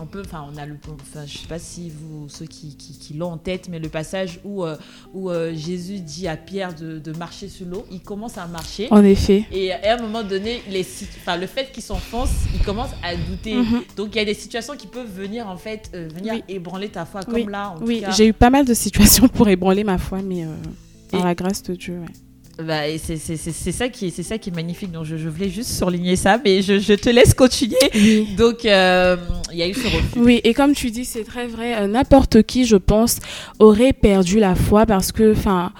un 0.00 0.06
peu, 0.06 0.22
enfin 0.24 0.46
on 0.52 0.56
a 0.56 0.64
le, 0.64 0.76
enfin 0.94 1.26
je 1.26 1.38
sais 1.38 1.46
pas 1.46 1.58
si 1.58 1.90
vous 1.90 2.28
ceux 2.28 2.46
qui, 2.46 2.76
qui, 2.76 3.14
l'ont 3.14 3.32
en 3.32 3.36
tête, 3.36 3.68
mais 3.68 3.78
le 3.78 3.88
passage 3.88 4.40
où 4.44 4.64
euh, 4.64 4.76
où 5.12 5.30
Jésus 5.54 6.00
dit 6.00 6.26
à 6.26 6.36
Pierre 6.36 6.74
de, 6.74 7.12
marcher 7.18 7.48
sur 7.48 7.66
l'eau, 7.66 7.84
il 7.90 8.00
commence 8.00 8.38
à 8.38 8.46
marcher. 8.46 8.88
En 8.90 9.04
effet. 9.04 9.44
Et 9.52 9.72
à 9.72 9.98
un 9.98 10.02
moment 10.02 10.22
donné, 10.22 10.62
les, 10.70 10.86
enfin 11.20 11.36
le 11.36 11.46
fait 11.46 11.72
qu'il 11.72 11.82
s'enfonce, 11.82 12.30
il 12.54 12.60
commence 12.64 12.90
à 13.02 13.14
douter. 13.16 13.54
Mhm. 13.54 13.82
Donc 13.96 14.08
il 14.14 14.18
y 14.18 14.20
a 14.20 14.24
des 14.24 14.34
situations 14.34 14.76
qui 14.76 14.86
peuvent 14.86 15.10
venir 15.12 15.48
en 15.48 15.56
fait 15.56 15.90
venir 15.92 16.34
ébranler 16.48 16.88
ta 16.88 17.04
foi, 17.04 17.22
comme 17.22 17.48
là. 17.48 17.70
En 17.70 17.84
oui, 17.84 18.02
j'ai 18.16 18.28
eu 18.28 18.32
pas 18.32 18.50
mal 18.50 18.64
de 18.64 18.74
situations 18.74 19.28
pour 19.28 19.48
ébranler 19.48 19.69
ma 19.84 19.98
foi, 19.98 20.20
mais 20.22 20.44
euh, 20.44 20.48
par 21.10 21.24
la 21.24 21.34
grâce 21.34 21.62
de 21.62 21.74
Dieu. 21.74 22.00
Bah, 22.62 22.82
c'est 22.98 23.36
ça 23.72 23.88
qui 23.88 24.10
c'est 24.10 24.22
ça 24.22 24.38
qui 24.38 24.50
est 24.50 24.54
magnifique. 24.54 24.90
Donc 24.90 25.04
je, 25.04 25.28
voulais 25.28 25.48
juste 25.48 25.70
surligner 25.70 26.16
ça, 26.16 26.38
mais 26.44 26.62
je, 26.62 26.94
te 26.94 27.08
laisse 27.08 27.34
continuer. 27.34 27.76
Donc 28.36 28.64
euh, 28.64 29.16
il 29.52 29.58
y 29.58 29.62
a 29.62 29.68
eu 29.68 29.74
ce 29.74 29.84
refus. 29.86 30.18
Oui, 30.18 30.40
et 30.44 30.52
comme 30.52 30.74
tu 30.74 30.90
dis, 30.90 31.04
c'est 31.04 31.24
très 31.24 31.46
vrai. 31.46 31.80
Euh, 31.80 31.86
n'importe 31.86 32.42
qui, 32.42 32.66
je 32.66 32.76
pense, 32.76 33.18
aurait 33.58 33.92
perdu 33.92 34.38
la 34.38 34.54
foi 34.54 34.84
parce 34.86 35.12
que, 35.12 35.32
enfin 35.32 35.72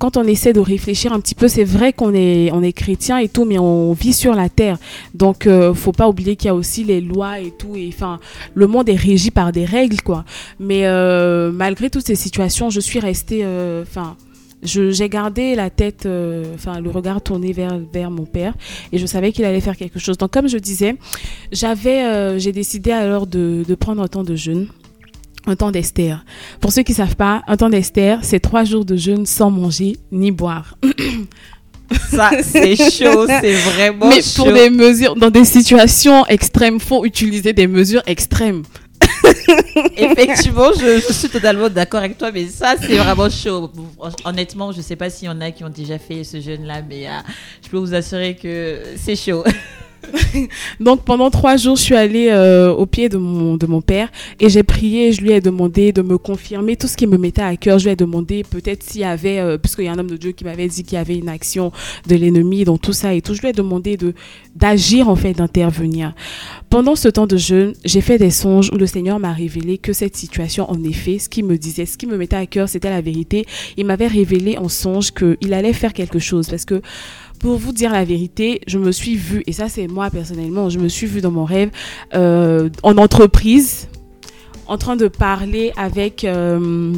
quand 0.00 0.16
on 0.16 0.24
essaie 0.24 0.54
de 0.54 0.60
réfléchir 0.60 1.12
un 1.12 1.20
petit 1.20 1.34
peu, 1.34 1.46
c'est 1.46 1.62
vrai 1.62 1.92
qu'on 1.92 2.14
est, 2.14 2.50
on 2.52 2.62
est 2.62 2.72
chrétien 2.72 3.18
et 3.18 3.28
tout, 3.28 3.44
mais 3.44 3.58
on 3.58 3.92
vit 3.92 4.14
sur 4.14 4.34
la 4.34 4.48
terre. 4.48 4.78
Donc, 5.12 5.46
euh, 5.46 5.74
faut 5.74 5.92
pas 5.92 6.08
oublier 6.08 6.36
qu'il 6.36 6.46
y 6.46 6.50
a 6.50 6.54
aussi 6.54 6.84
les 6.84 7.02
lois 7.02 7.38
et 7.38 7.50
tout. 7.50 7.76
Et 7.76 7.90
enfin, 7.92 8.18
le 8.54 8.66
monde 8.66 8.88
est 8.88 8.96
régi 8.96 9.30
par 9.30 9.52
des 9.52 9.66
règles, 9.66 10.00
quoi. 10.00 10.24
Mais 10.58 10.86
euh, 10.86 11.52
malgré 11.52 11.90
toutes 11.90 12.06
ces 12.06 12.14
situations, 12.14 12.70
je 12.70 12.80
suis 12.80 12.98
restée, 12.98 13.42
euh, 13.44 13.82
enfin. 13.82 14.16
j'ai 14.62 15.08
gardé 15.10 15.54
la 15.54 15.68
tête, 15.68 16.08
enfin 16.54 16.80
le 16.80 16.90
regard 16.90 17.20
tourné 17.20 17.52
vers, 17.52 17.78
vers 17.92 18.10
mon 18.10 18.24
père 18.24 18.54
et 18.92 18.98
je 18.98 19.06
savais 19.06 19.32
qu'il 19.32 19.44
allait 19.44 19.60
faire 19.60 19.76
quelque 19.76 19.98
chose. 19.98 20.16
Donc 20.16 20.30
comme 20.30 20.48
je 20.48 20.58
disais, 20.58 20.96
j'ai 21.52 22.52
décidé 22.52 22.90
alors 22.90 23.26
de, 23.26 23.64
de 23.66 23.74
prendre 23.74 24.02
un 24.02 24.08
temps 24.08 24.24
de 24.24 24.36
jeûne 24.36 24.66
un 25.50 25.56
temps 25.56 25.70
d'Esther. 25.70 26.24
Pour 26.60 26.72
ceux 26.72 26.82
qui 26.82 26.92
ne 26.92 26.96
savent 26.96 27.16
pas, 27.16 27.42
un 27.46 27.56
temps 27.56 27.68
d'Esther, 27.68 28.20
c'est 28.22 28.40
trois 28.40 28.64
jours 28.64 28.84
de 28.84 28.96
jeûne 28.96 29.26
sans 29.26 29.50
manger 29.50 29.96
ni 30.12 30.30
boire. 30.30 30.76
Ça, 32.10 32.30
c'est 32.42 32.76
chaud, 32.76 33.26
c'est 33.26 33.52
vraiment 33.52 34.08
Mais 34.08 34.20
pour 34.36 34.52
des 34.52 34.70
mesures, 34.70 35.16
dans 35.16 35.30
des 35.30 35.44
situations 35.44 36.24
extrêmes, 36.26 36.78
faut 36.78 37.04
utiliser 37.04 37.52
des 37.52 37.66
mesures 37.66 38.02
extrêmes. 38.06 38.62
Effectivement, 39.96 40.70
je, 40.72 41.00
suis 41.12 41.28
totalement 41.28 41.68
d'accord 41.68 42.00
avec 42.00 42.16
toi, 42.16 42.30
mais 42.32 42.46
ça, 42.46 42.74
c'est 42.80 42.96
vraiment 42.96 43.28
chaud. 43.28 43.70
Honnêtement, 44.24 44.70
je 44.72 44.78
ne 44.78 44.82
sais 44.82 44.96
pas 44.96 45.10
s'il 45.10 45.26
y 45.26 45.30
en 45.30 45.40
a 45.40 45.50
qui 45.50 45.64
ont 45.64 45.70
déjà 45.70 45.98
fait 45.98 46.22
ce 46.22 46.40
jeûne-là, 46.40 46.82
mais 46.88 47.08
euh, 47.08 47.12
je 47.64 47.68
peux 47.68 47.78
vous 47.78 47.94
assurer 47.94 48.36
que 48.36 48.78
c'est 48.96 49.16
chaud. 49.16 49.42
Donc 50.80 51.04
pendant 51.04 51.30
trois 51.30 51.56
jours, 51.56 51.76
je 51.76 51.82
suis 51.82 51.94
allée 51.94 52.28
euh, 52.30 52.72
au 52.72 52.86
pied 52.86 53.08
de 53.08 53.16
mon, 53.16 53.56
de 53.56 53.66
mon 53.66 53.80
père 53.80 54.10
et 54.38 54.48
j'ai 54.48 54.62
prié. 54.62 55.12
Je 55.12 55.20
lui 55.20 55.32
ai 55.32 55.40
demandé 55.40 55.92
de 55.92 56.02
me 56.02 56.18
confirmer 56.18 56.76
tout 56.76 56.86
ce 56.86 56.96
qui 56.96 57.06
me 57.06 57.18
mettait 57.18 57.42
à 57.42 57.56
cœur. 57.56 57.78
Je 57.78 57.84
lui 57.84 57.92
ai 57.92 57.96
demandé 57.96 58.44
peut-être 58.48 58.82
s'il 58.82 59.02
y 59.02 59.04
avait, 59.04 59.38
euh, 59.38 59.58
puisqu'il 59.58 59.84
y 59.84 59.88
a 59.88 59.92
un 59.92 59.98
homme 59.98 60.10
de 60.10 60.16
Dieu 60.16 60.32
qui 60.32 60.44
m'avait 60.44 60.68
dit 60.68 60.82
qu'il 60.82 60.94
y 60.94 61.00
avait 61.00 61.16
une 61.16 61.28
action 61.28 61.72
de 62.08 62.16
l'ennemi 62.16 62.64
dans 62.64 62.78
tout 62.78 62.92
ça 62.92 63.14
et 63.14 63.22
tout. 63.22 63.34
Je 63.34 63.40
lui 63.40 63.48
ai 63.48 63.52
demandé 63.52 63.96
de 63.96 64.14
d'agir 64.54 65.08
en 65.08 65.16
fait, 65.16 65.34
d'intervenir. 65.34 66.14
Pendant 66.70 66.96
ce 66.96 67.08
temps 67.08 67.26
de 67.26 67.36
jeûne, 67.36 67.74
j'ai 67.84 68.00
fait 68.00 68.18
des 68.18 68.30
songes 68.30 68.70
où 68.72 68.76
le 68.76 68.86
Seigneur 68.86 69.18
m'a 69.18 69.32
révélé 69.32 69.78
que 69.78 69.92
cette 69.92 70.16
situation, 70.16 70.70
en 70.70 70.82
effet, 70.84 71.18
ce 71.18 71.28
qui 71.28 71.42
me 71.42 71.56
disait, 71.56 71.86
ce 71.86 71.96
qui 71.96 72.06
me 72.06 72.16
mettait 72.16 72.36
à 72.36 72.46
cœur, 72.46 72.68
c'était 72.68 72.90
la 72.90 73.00
vérité. 73.00 73.46
Il 73.76 73.86
m'avait 73.86 74.06
révélé 74.06 74.58
en 74.58 74.68
songe 74.68 75.12
qu'il 75.12 75.54
allait 75.54 75.72
faire 75.72 75.92
quelque 75.92 76.18
chose 76.18 76.48
parce 76.48 76.64
que 76.64 76.80
pour 77.40 77.56
vous 77.56 77.72
dire 77.72 77.90
la 77.90 78.04
vérité, 78.04 78.60
je 78.66 78.78
me 78.78 78.92
suis 78.92 79.16
vue, 79.16 79.42
et 79.46 79.52
ça 79.52 79.68
c'est 79.68 79.88
moi 79.88 80.10
personnellement, 80.10 80.68
je 80.68 80.78
me 80.78 80.88
suis 80.88 81.06
vue 81.06 81.20
dans 81.20 81.30
mon 81.30 81.44
rêve 81.44 81.70
euh, 82.14 82.68
en 82.82 82.96
entreprise, 82.98 83.88
en 84.68 84.78
train 84.78 84.96
de 84.96 85.08
parler 85.08 85.72
avec... 85.76 86.24
Euh, 86.24 86.92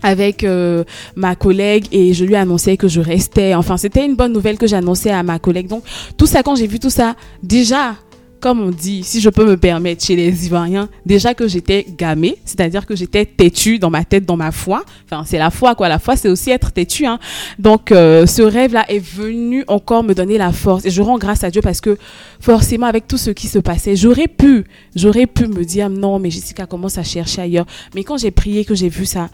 avec 0.00 0.44
euh, 0.44 0.84
ma 1.16 1.34
collègue 1.34 1.86
et 1.90 2.14
je 2.14 2.24
lui 2.24 2.36
annonçais 2.36 2.76
que 2.76 2.86
je 2.86 3.00
restais. 3.00 3.56
Enfin, 3.56 3.76
c'était 3.76 4.06
une 4.06 4.14
bonne 4.14 4.32
nouvelle 4.32 4.56
que 4.56 4.68
j'annonçais 4.68 5.10
à 5.10 5.24
ma 5.24 5.40
collègue. 5.40 5.66
Donc, 5.66 5.82
tout 6.16 6.26
ça, 6.26 6.44
quand 6.44 6.54
j'ai 6.54 6.68
vu 6.68 6.78
tout 6.78 6.88
ça, 6.88 7.16
déjà, 7.42 7.96
comme 8.40 8.60
on 8.60 8.70
dit, 8.70 9.02
si 9.02 9.20
je 9.20 9.30
peux 9.30 9.44
me 9.44 9.56
permettre 9.56 10.04
chez 10.04 10.16
les 10.16 10.46
Ivoiriens, 10.46 10.88
déjà 11.04 11.34
que 11.34 11.48
j'étais 11.48 11.86
gamée, 11.96 12.36
c'est-à-dire 12.44 12.86
que 12.86 12.94
j'étais 12.94 13.24
têtue 13.24 13.78
dans 13.78 13.90
ma 13.90 14.04
tête, 14.04 14.24
dans 14.24 14.36
ma 14.36 14.52
foi. 14.52 14.84
Enfin, 15.04 15.24
c'est 15.26 15.38
la 15.38 15.50
foi, 15.50 15.74
quoi. 15.74 15.88
La 15.88 15.98
foi, 15.98 16.16
c'est 16.16 16.28
aussi 16.28 16.50
être 16.50 16.72
têtue. 16.72 17.06
Hein. 17.06 17.18
Donc, 17.58 17.92
euh, 17.92 18.26
ce 18.26 18.42
rêve-là 18.42 18.84
est 18.88 19.04
venu 19.04 19.64
encore 19.66 20.04
me 20.04 20.14
donner 20.14 20.38
la 20.38 20.52
force. 20.52 20.84
Et 20.84 20.90
je 20.90 21.02
rends 21.02 21.18
grâce 21.18 21.44
à 21.44 21.50
Dieu 21.50 21.60
parce 21.60 21.80
que 21.80 21.98
forcément, 22.40 22.86
avec 22.86 23.06
tout 23.06 23.18
ce 23.18 23.30
qui 23.30 23.48
se 23.48 23.58
passait, 23.58 23.96
j'aurais 23.96 24.28
pu, 24.28 24.64
j'aurais 24.94 25.26
pu 25.26 25.46
me 25.46 25.64
dire 25.64 25.90
non, 25.90 26.18
mais 26.18 26.30
Jessica 26.30 26.66
commence 26.66 26.98
à 26.98 27.02
chercher 27.02 27.42
ailleurs. 27.42 27.66
Mais 27.94 28.04
quand 28.04 28.16
j'ai 28.16 28.30
prié, 28.30 28.64
que 28.64 28.74
j'ai 28.74 28.88
vu 28.88 29.06
ça, 29.06 29.28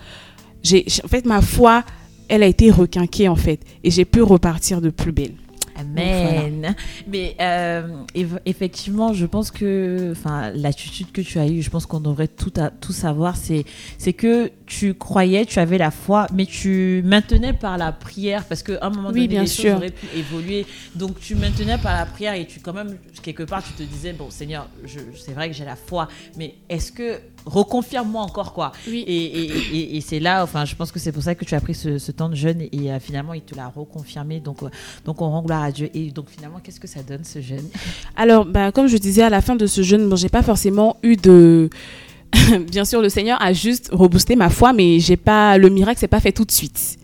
j'ai, 0.62 0.86
en 1.04 1.08
fait, 1.08 1.26
ma 1.26 1.42
foi, 1.42 1.84
elle 2.28 2.42
a 2.42 2.46
été 2.46 2.70
requinquée, 2.70 3.28
en 3.28 3.36
fait. 3.36 3.60
Et 3.82 3.90
j'ai 3.90 4.04
pu 4.04 4.22
repartir 4.22 4.80
de 4.80 4.90
plus 4.90 5.12
belle. 5.12 5.34
Amen. 5.76 6.74
Mais 7.06 7.36
euh, 7.40 8.04
effectivement, 8.44 9.12
je 9.12 9.26
pense 9.26 9.50
que, 9.50 10.12
enfin, 10.12 10.50
l'attitude 10.54 11.12
que 11.12 11.20
tu 11.20 11.38
as 11.38 11.46
eue, 11.46 11.62
je 11.62 11.70
pense 11.70 11.86
qu'on 11.86 12.00
devrait 12.00 12.28
tout, 12.28 12.52
à, 12.56 12.70
tout 12.70 12.92
savoir, 12.92 13.36
c'est, 13.36 13.64
c'est 13.98 14.12
que 14.12 14.50
tu 14.66 14.94
croyais, 14.94 15.44
tu 15.46 15.58
avais 15.58 15.78
la 15.78 15.90
foi, 15.90 16.26
mais 16.32 16.46
tu 16.46 17.02
maintenais 17.04 17.52
par 17.52 17.78
la 17.78 17.92
prière, 17.92 18.44
parce 18.44 18.62
qu'à 18.62 18.78
un 18.82 18.90
moment 18.90 19.10
donné, 19.10 19.28
bien 19.28 19.42
les 19.42 19.46
sûr. 19.46 19.64
choses 19.64 19.76
auraient 19.76 19.90
pu 19.90 20.06
évoluer. 20.16 20.66
Donc, 20.94 21.18
tu 21.20 21.34
maintenais 21.34 21.78
par 21.78 21.96
la 21.96 22.06
prière 22.06 22.34
et 22.34 22.46
tu, 22.46 22.60
quand 22.60 22.72
même, 22.72 22.96
quelque 23.22 23.42
part, 23.42 23.62
tu 23.62 23.72
te 23.72 23.82
disais, 23.82 24.12
bon, 24.12 24.30
Seigneur, 24.30 24.68
c'est 25.16 25.32
vrai 25.32 25.50
que 25.50 25.56
j'ai 25.56 25.64
la 25.64 25.76
foi, 25.76 26.08
mais 26.36 26.54
est-ce 26.68 26.92
que 26.92 27.18
reconfirme-moi 27.46 28.22
encore 28.22 28.52
quoi. 28.52 28.72
Oui. 28.88 29.04
Et, 29.06 29.24
et, 29.24 29.96
et, 29.96 30.00
c'est 30.00 30.20
là, 30.20 30.42
enfin, 30.42 30.64
je 30.64 30.74
pense 30.74 30.92
que 30.92 30.98
c'est 30.98 31.12
pour 31.12 31.22
ça 31.22 31.34
que 31.34 31.44
tu 31.44 31.54
as 31.54 31.60
pris 31.60 31.74
ce, 31.74 32.12
temps 32.12 32.28
de 32.28 32.34
jeûne 32.34 32.62
et 32.72 32.92
euh, 32.92 32.98
finalement 33.00 33.34
il 33.34 33.42
te 33.42 33.54
l'a 33.54 33.68
reconfirmé. 33.68 34.40
Donc, 34.40 34.62
euh, 34.62 34.68
donc 35.04 35.20
on 35.20 35.30
rend 35.30 35.42
gloire 35.42 35.62
à 35.62 35.72
Dieu. 35.72 35.90
Et 35.94 36.10
donc 36.10 36.30
finalement, 36.30 36.60
qu'est-ce 36.62 36.80
que 36.80 36.88
ça 36.88 37.02
donne 37.02 37.24
ce 37.24 37.40
jeûne? 37.40 37.68
Alors, 38.16 38.44
bah, 38.44 38.72
comme 38.72 38.86
je 38.86 38.96
disais 38.96 39.22
à 39.22 39.30
la 39.30 39.40
fin 39.40 39.56
de 39.56 39.66
ce 39.66 39.82
jeûne, 39.82 40.08
bon, 40.08 40.16
j'ai 40.16 40.28
pas 40.28 40.42
forcément 40.42 40.96
eu 41.02 41.16
de 41.16 41.70
Bien 42.70 42.84
sûr, 42.84 43.00
le 43.00 43.08
Seigneur 43.08 43.40
a 43.40 43.52
juste 43.52 43.90
reboosté 43.92 44.36
ma 44.36 44.50
foi, 44.50 44.72
mais 44.72 44.98
j'ai 45.00 45.16
pas 45.16 45.58
le 45.58 45.68
miracle, 45.68 45.98
c'est 46.00 46.08
pas 46.08 46.20
fait 46.20 46.32
tout 46.32 46.44
de 46.44 46.52
suite. 46.52 46.98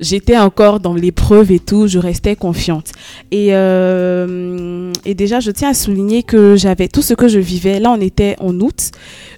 J'étais 0.00 0.38
encore 0.38 0.80
dans 0.80 0.94
l'épreuve 0.94 1.52
et 1.52 1.58
tout, 1.58 1.86
je 1.86 1.98
restais 1.98 2.36
confiante. 2.36 2.92
Et, 3.30 3.48
euh, 3.50 4.92
et 5.04 5.14
déjà, 5.14 5.40
je 5.40 5.50
tiens 5.50 5.70
à 5.70 5.74
souligner 5.74 6.22
que 6.22 6.56
j'avais 6.56 6.88
tout 6.88 7.02
ce 7.02 7.14
que 7.14 7.28
je 7.28 7.38
vivais. 7.38 7.80
Là, 7.80 7.90
on 7.90 8.00
était 8.00 8.36
en 8.40 8.58
août. 8.60 8.90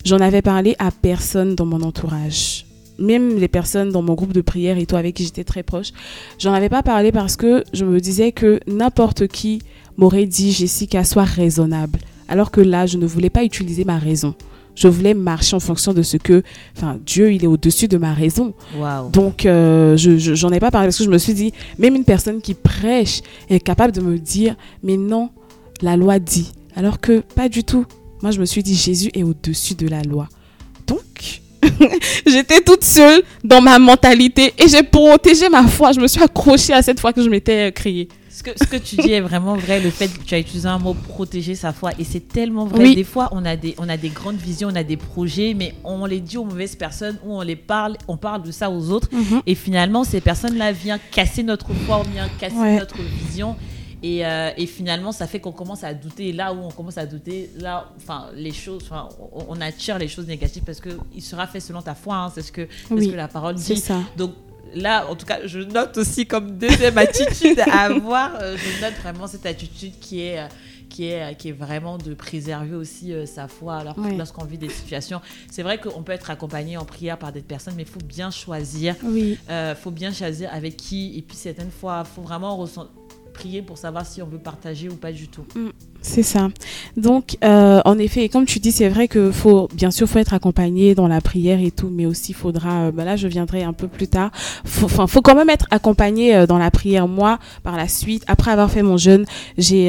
J'en 0.05 0.19
avais 0.19 0.43
parlé 0.43 0.77
à 0.79 0.91
personne 0.91 1.55
dans 1.55 1.67
mon 1.67 1.83
entourage. 1.83 2.67
Même 2.99 3.39
les 3.39 3.49
personnes 3.49 3.91
dans 3.91 4.03
mon 4.03 4.15
groupe 4.15 4.33
de 4.33 4.41
prière 4.41 4.79
et 4.79 4.87
tout, 4.87 4.97
avec 4.97 5.17
qui 5.17 5.25
j'étais 5.25 5.45
très 5.45 5.63
proche. 5.63 5.93
J'en 6.39 6.55
avais 6.55 6.71
pas 6.71 6.83
parlé 6.83 7.13
parce 7.13 7.37
que 7.37 7.63
je 7.73 7.85
me 7.85 8.01
disais 8.01 8.33
que 8.33 8.61
n'importe 8.67 9.27
qui 9.27 9.61
m'aurait 9.99 10.27
dit, 10.27 10.53
Jessica, 10.53 11.05
sois 11.05 11.25
raisonnable. 11.25 11.99
Alors 12.29 12.51
que 12.51 12.61
là, 12.61 12.87
je 12.87 12.97
ne 12.97 13.07
voulais 13.07 13.31
pas 13.31 13.45
utiliser 13.45 13.85
ma 13.85 13.99
raison 13.99 14.35
je 14.77 14.89
voulais 14.89 15.15
marcher 15.15 15.57
en 15.57 15.61
fonction 15.61 15.93
de 15.93 16.03
ce 16.03 16.17
que, 16.19 16.43
enfin, 16.77 16.99
Dieu, 17.05 17.33
il 17.33 17.43
est 17.43 17.49
au-dessus 17.49 17.89
de 17.89 17.97
ma 17.97 18.13
raison. 18.13 18.55
Donc, 19.11 19.47
euh, 19.47 19.97
je 19.97 20.19
j'en 20.19 20.53
ai 20.53 20.61
pas 20.61 20.71
parlé 20.71 20.89
parce 20.89 20.99
que 20.99 21.05
je 21.05 21.11
me 21.11 21.19
suis 21.19 21.35
dit, 21.35 21.53
même 21.79 21.97
une 21.97 22.05
personne 22.05 22.41
qui 22.41 22.55
prêche 22.55 23.23
est 23.49 23.59
capable 23.59 23.93
de 23.93 24.03
me 24.03 24.19
dire, 24.19 24.55
mais 24.83 24.97
non, 24.97 25.31
la 25.81 25.97
loi 25.97 26.19
dit. 26.19 26.53
Alors 26.77 27.01
que 27.01 27.21
pas 27.21 27.49
du 27.49 27.65
tout. 27.65 27.87
Moi, 28.23 28.31
je 28.31 28.39
me 28.39 28.45
suis 28.45 28.63
dit, 28.63 28.75
Jésus 28.75 29.11
est 29.15 29.23
au-dessus 29.23 29.75
de 29.75 29.89
la 29.89 30.03
loi. 30.03 30.29
Donc, 30.87 31.41
j'étais 32.27 32.61
toute 32.61 32.85
seule 32.85 33.23
dans 33.43 33.63
ma 33.63 33.79
mentalité 33.79 34.53
et 34.59 34.69
j'ai 34.69 34.83
protégé 34.83 35.49
ma 35.49 35.67
foi. 35.67 35.93
Je 35.93 36.01
me 36.01 36.07
suis 36.07 36.23
accrochée 36.23 36.75
à 36.75 36.83
cette 36.83 37.01
foi 37.01 37.13
que 37.13 37.23
je 37.23 37.31
m'étais 37.31 37.73
créée. 37.73 38.09
Ce 38.37 38.43
que, 38.43 38.51
ce 38.55 38.65
que 38.65 38.77
tu 38.77 38.97
dis 38.97 39.13
est 39.13 39.23
vraiment 39.23 39.55
vrai, 39.57 39.81
le 39.81 39.89
fait 39.89 40.09
que 40.09 40.23
tu 40.23 40.35
as 40.35 40.39
utilisé 40.39 40.69
un 40.69 40.79
mot 40.79 40.93
protéger 40.93 41.55
sa 41.55 41.73
foi, 41.73 41.93
et 41.99 42.05
c'est 42.05 42.29
tellement 42.29 42.67
vrai. 42.67 42.95
Des 42.95 43.03
fois, 43.03 43.31
on 43.33 43.47
a 43.47 43.57
des, 43.57 43.75
on 43.79 43.89
a 43.89 43.97
des 43.97 44.11
grandes 44.11 44.37
visions, 44.37 44.69
on 44.71 44.77
a 44.77 44.85
des 44.85 44.99
projets, 44.99 45.55
mais 45.55 45.75
on 45.85 46.05
les 46.05 46.21
dit 46.21 46.37
aux 46.37 46.45
mauvaises 46.45 46.77
personnes 46.77 47.17
ou 47.25 47.33
on 47.33 47.41
les 47.41 47.57
parle, 47.57 47.97
on 48.09 48.19
parle 48.19 48.43
de 48.43 48.51
ça 48.51 48.71
aux 48.71 48.91
autres, 48.91 49.09
mhm. 49.11 49.41
et 49.47 49.55
finalement, 49.55 50.05
ces 50.05 50.21
personnes-là 50.21 50.73
viennent 50.73 51.01
casser 51.11 51.45
notre 51.45 51.73
foi, 51.73 52.03
viennent 52.13 52.29
casser 52.39 52.77
notre 52.79 53.01
vision. 53.01 53.57
Et, 54.03 54.27
euh, 54.27 54.51
et, 54.59 54.67
finalement, 54.67 55.13
ça 55.13 55.27
fait 55.27 55.41
qu'on 55.41 55.53
commence 55.53 55.83
à 55.83 55.95
douter. 55.95 56.31
Là 56.33 56.53
où 56.53 56.59
on 56.59 56.71
commence 56.71 56.99
à 56.99 57.07
douter, 57.07 57.49
là, 57.59 57.91
enfin, 57.97 58.27
les 58.35 58.53
choses, 58.53 58.83
enfin, 58.85 59.09
on, 59.49 59.59
attire 59.63 59.99
les 59.99 60.09
choses 60.09 60.27
négatives 60.27 60.63
parce 60.63 60.81
que 60.81 60.91
il 61.15 61.23
sera 61.23 61.47
fait 61.47 61.61
selon 61.61 61.81
ta 61.81 61.95
foi. 61.95 62.17
Hein, 62.17 62.33
c'est 62.35 62.43
ce 62.43 62.53
que, 62.53 62.69
ce 62.91 62.95
que 62.95 63.17
la 63.17 63.29
parole 63.29 63.55
dit. 63.55 63.77
Ça. 63.77 64.01
Donc, 64.19 64.33
là, 64.75 65.09
en 65.09 65.17
tout 65.17 65.27
cas, 65.27 65.41
je 65.47 65.61
note 65.61 65.97
aussi 65.97 66.27
comme 66.27 66.59
deuxième 66.59 66.99
attitude 66.99 67.61
à 67.61 67.83
avoir, 67.83 68.37
euh, 68.41 68.57
je 68.57 68.83
note 68.83 68.95
vraiment 69.03 69.27
cette 69.27 69.47
attitude 69.47 69.93
qui 70.01 70.23
est, 70.23 70.39
euh, 70.41 70.47
qui 70.89 71.07
est, 71.07 71.37
qui 71.37 71.49
est 71.49 71.53
vraiment 71.53 71.99
de 71.99 72.15
préserver 72.15 72.75
aussi 72.75 73.13
euh, 73.13 73.27
sa 73.27 73.49
foi 73.49 73.77
alors 73.77 73.97
lorsqu'on 74.17 74.45
vit 74.45 74.59
des 74.59 74.69
situations. 74.69 75.21
C'est 75.51 75.63
vrai 75.63 75.79
qu'on 75.79 76.03
peut 76.03 76.13
être 76.13 76.31
accompagné 76.31 76.77
en 76.77 76.85
prière 76.85 77.19
par 77.19 77.33
des 77.33 77.43
personnes, 77.43 77.75
mais 77.77 77.83
il 77.83 77.89
faut 77.89 78.05
bien 78.05 78.31
choisir. 78.31 78.95
Il 79.05 79.37
faut 79.81 79.91
bien 79.91 80.13
choisir 80.13 80.53
avec 80.53 80.77
qui. 80.77 81.17
Et 81.19 81.23
puis 81.23 81.37
certaines 81.37 81.71
fois, 81.71 82.05
il 82.07 82.15
faut 82.15 82.23
vraiment 82.23 82.67
prier 83.37 83.63
pour 83.63 83.77
savoir 83.77 84.07
si 84.07 84.23
on 84.23 84.27
veut 84.27 84.39
partager 84.39 84.89
ou 84.89 84.97
pas 84.97 85.13
du 85.13 85.29
tout. 85.29 85.45
Mm, 85.55 85.69
c'est 86.07 86.23
ça. 86.23 86.49
Donc, 86.97 87.37
euh, 87.45 87.81
en 87.85 87.99
effet, 87.99 88.29
comme 88.29 88.47
tu 88.47 88.59
dis, 88.59 88.73
c'est 88.73 88.89
vrai 88.89 89.09
que 89.09 89.31
faut, 89.31 89.69
bien 89.75 89.91
sûr, 89.91 90.09
faut 90.09 90.19
être 90.19 90.35
accompagné 90.35 90.95
dans 90.95 91.09
la 91.09 91.21
prière 91.21 91.61
et 91.61 91.71
tout, 91.71 91.91
mais 91.93 92.07
aussi 92.07 92.33
faudra, 92.33 92.87
euh, 92.87 92.93
bah 92.93 93.05
là, 93.05 93.17
je 93.17 93.29
viendrai 93.29 93.63
un 93.63 93.73
peu 93.73 93.89
plus 93.89 94.09
tard. 94.09 94.31
Enfin, 94.65 95.07
faut, 95.07 95.23
quand 95.23 95.35
même 95.35 95.51
être 95.51 95.67
accompagné 95.71 96.35
euh, 96.35 96.47
dans 96.47 96.59
la 96.59 96.71
prière. 96.71 97.09
Moi, 97.09 97.39
par 97.63 97.77
la 97.77 97.89
suite, 97.89 98.25
après 98.27 98.51
avoir 98.51 98.71
fait 98.71 98.83
mon 98.83 98.97
jeûne, 98.97 99.25
j'ai, 99.59 99.87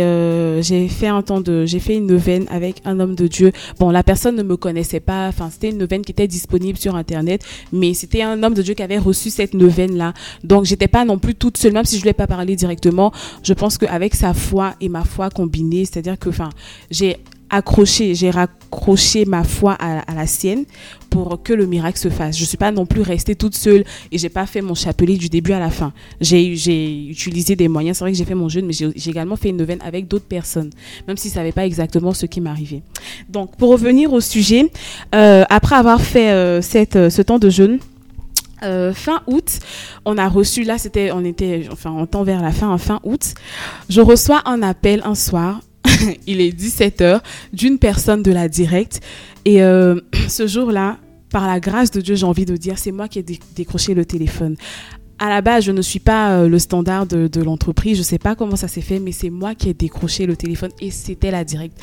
j'ai 0.61 0.87
fait 0.87 1.07
un 1.07 1.21
temps 1.21 1.41
de, 1.41 1.65
j'ai 1.65 1.79
fait 1.79 1.95
une 1.95 2.07
neuvaine 2.07 2.45
avec 2.49 2.81
un 2.85 2.99
homme 2.99 3.15
de 3.15 3.27
Dieu. 3.27 3.51
Bon, 3.79 3.89
la 3.89 4.03
personne 4.03 4.35
ne 4.35 4.43
me 4.43 4.57
connaissait 4.57 4.99
pas. 4.99 5.27
Enfin, 5.27 5.49
c'était 5.51 5.69
une 5.69 5.77
neuvaine 5.77 6.01
qui 6.01 6.11
était 6.11 6.27
disponible 6.27 6.77
sur 6.77 6.95
Internet, 6.95 7.43
mais 7.71 7.93
c'était 7.93 8.23
un 8.23 8.41
homme 8.43 8.53
de 8.53 8.61
Dieu 8.61 8.73
qui 8.73 8.83
avait 8.83 8.97
reçu 8.97 9.29
cette 9.29 9.53
neuvaine 9.53 9.95
là. 9.95 10.13
Donc, 10.43 10.65
j'étais 10.65 10.87
pas 10.87 11.05
non 11.05 11.19
plus 11.19 11.35
toute 11.35 11.57
seule, 11.57 11.73
même 11.73 11.85
si 11.85 11.97
je 11.97 12.03
lui 12.03 12.09
ai 12.09 12.13
pas 12.13 12.27
parlé 12.27 12.55
directement 12.55 13.11
je 13.43 13.53
pense 13.53 13.77
qu'avec 13.77 14.15
sa 14.15 14.33
foi 14.33 14.75
et 14.81 14.89
ma 14.89 15.03
foi 15.03 15.29
combinée, 15.29 15.85
c'est-à-dire 16.07 16.19
que 16.19 16.55
j'ai 16.89 17.17
accroché, 17.49 18.15
j'ai 18.15 18.29
raccroché 18.29 19.25
ma 19.25 19.43
foi 19.43 19.73
à, 19.73 20.13
la 20.13 20.27
sienne 20.27 20.65
pour 21.09 21.41
que 21.41 21.53
le 21.53 21.65
miracle 21.65 21.97
se 21.97 22.09
fasse. 22.09 22.37
Je 22.37 22.45
suis 22.45 22.57
pas 22.57 22.71
non 22.71 22.85
plus 22.85 23.01
restée 23.01 23.35
toute 23.35 23.55
seule 23.55 23.83
et 24.11 24.17
j'ai 24.17 24.29
pas 24.29 24.45
fait 24.45 24.61
mon 24.61 24.75
chapelet 24.75 25.15
du 25.15 25.29
début 25.29 25.53
à 25.53 25.59
la 25.59 25.69
fin. 25.69 25.93
J'ai 26.19 27.07
utilisé 27.09 27.55
des 27.55 27.67
moyens. 27.67 27.97
C'est 27.97 28.03
vrai 28.03 28.11
que 28.11 28.17
j'ai 28.17 28.25
fait 28.25 28.35
mon 28.35 28.49
jeûne, 28.49 28.65
mais 28.65 28.73
j'ai 28.73 29.09
également 29.09 29.35
fait 29.35 29.49
une 29.49 29.57
neuvaine 29.57 29.79
avec 29.83 30.07
d'autres 30.07 30.25
personnes, 30.25 30.69
même 31.07 31.17
si 31.17 31.29
ça 31.29 31.35
savait 31.35 31.51
pas 31.51 31.65
exactement 31.65 32.13
ce 32.13 32.25
qui 32.25 32.41
m'arrivait. 32.41 32.81
Donc, 33.29 33.55
pour 33.57 33.69
revenir 33.69 34.11
au 34.11 34.21
sujet, 34.21 34.71
euh, 35.15 35.43
après 35.49 35.75
avoir 35.75 36.01
fait 36.01 36.31
euh, 36.31 36.61
cette, 36.61 36.95
euh, 36.95 37.09
ce 37.09 37.21
temps 37.21 37.39
de 37.39 37.49
jeûne, 37.49 37.79
fin 38.93 39.21
août, 39.27 39.59
on 40.03 40.17
a 40.17 40.27
reçu, 40.27 40.63
là 40.63 40.79
c'était, 40.79 41.11
on 41.11 41.23
était, 41.23 41.67
enfin 41.71 41.91
on 41.91 42.07
tend 42.07 42.23
vers 42.23 42.41
la 42.41 42.51
fin, 42.51 42.75
fin 42.79 42.99
août, 43.03 43.35
je 43.87 44.01
reçois 44.01 44.41
un 44.45 44.63
appel 44.63 45.03
un 45.05 45.13
soir, 45.13 45.61
il 46.27 46.41
est 46.41 46.57
17h, 46.57 47.21
d'une 47.53 47.77
personne 47.79 48.23
de 48.23 48.31
la 48.31 48.47
directe. 48.47 49.01
Et 49.45 49.61
euh, 49.61 49.99
ce 50.27 50.47
jour-là, 50.47 50.97
par 51.29 51.47
la 51.47 51.59
grâce 51.59 51.91
de 51.91 52.01
Dieu, 52.01 52.15
j'ai 52.15 52.25
envie 52.25 52.45
de 52.45 52.55
dire, 52.55 52.77
c'est 52.77 52.91
moi 52.91 53.07
qui 53.07 53.19
ai 53.19 53.25
décroché 53.55 53.93
le 53.93 54.05
téléphone 54.05 54.55
à 55.19 55.29
la 55.29 55.41
base, 55.41 55.63
je 55.63 55.71
ne 55.71 55.81
suis 55.81 55.99
pas 55.99 56.31
euh, 56.31 56.47
le 56.47 56.59
standard 56.59 57.05
de, 57.05 57.41
l'entreprise. 57.41 57.95
Je 57.95 58.01
ne 58.01 58.05
sais 58.05 58.19
pas 58.19 58.35
comment 58.35 58.55
ça 58.55 58.67
s'est 58.67 58.81
fait, 58.81 58.99
mais 58.99 59.11
c'est 59.11 59.29
moi 59.29 59.55
qui 59.55 59.69
ai 59.69 59.73
décroché 59.73 60.25
le 60.25 60.35
téléphone 60.35 60.71
et 60.79 60.91
c'était 60.91 61.31
la 61.31 61.43
directe. 61.43 61.77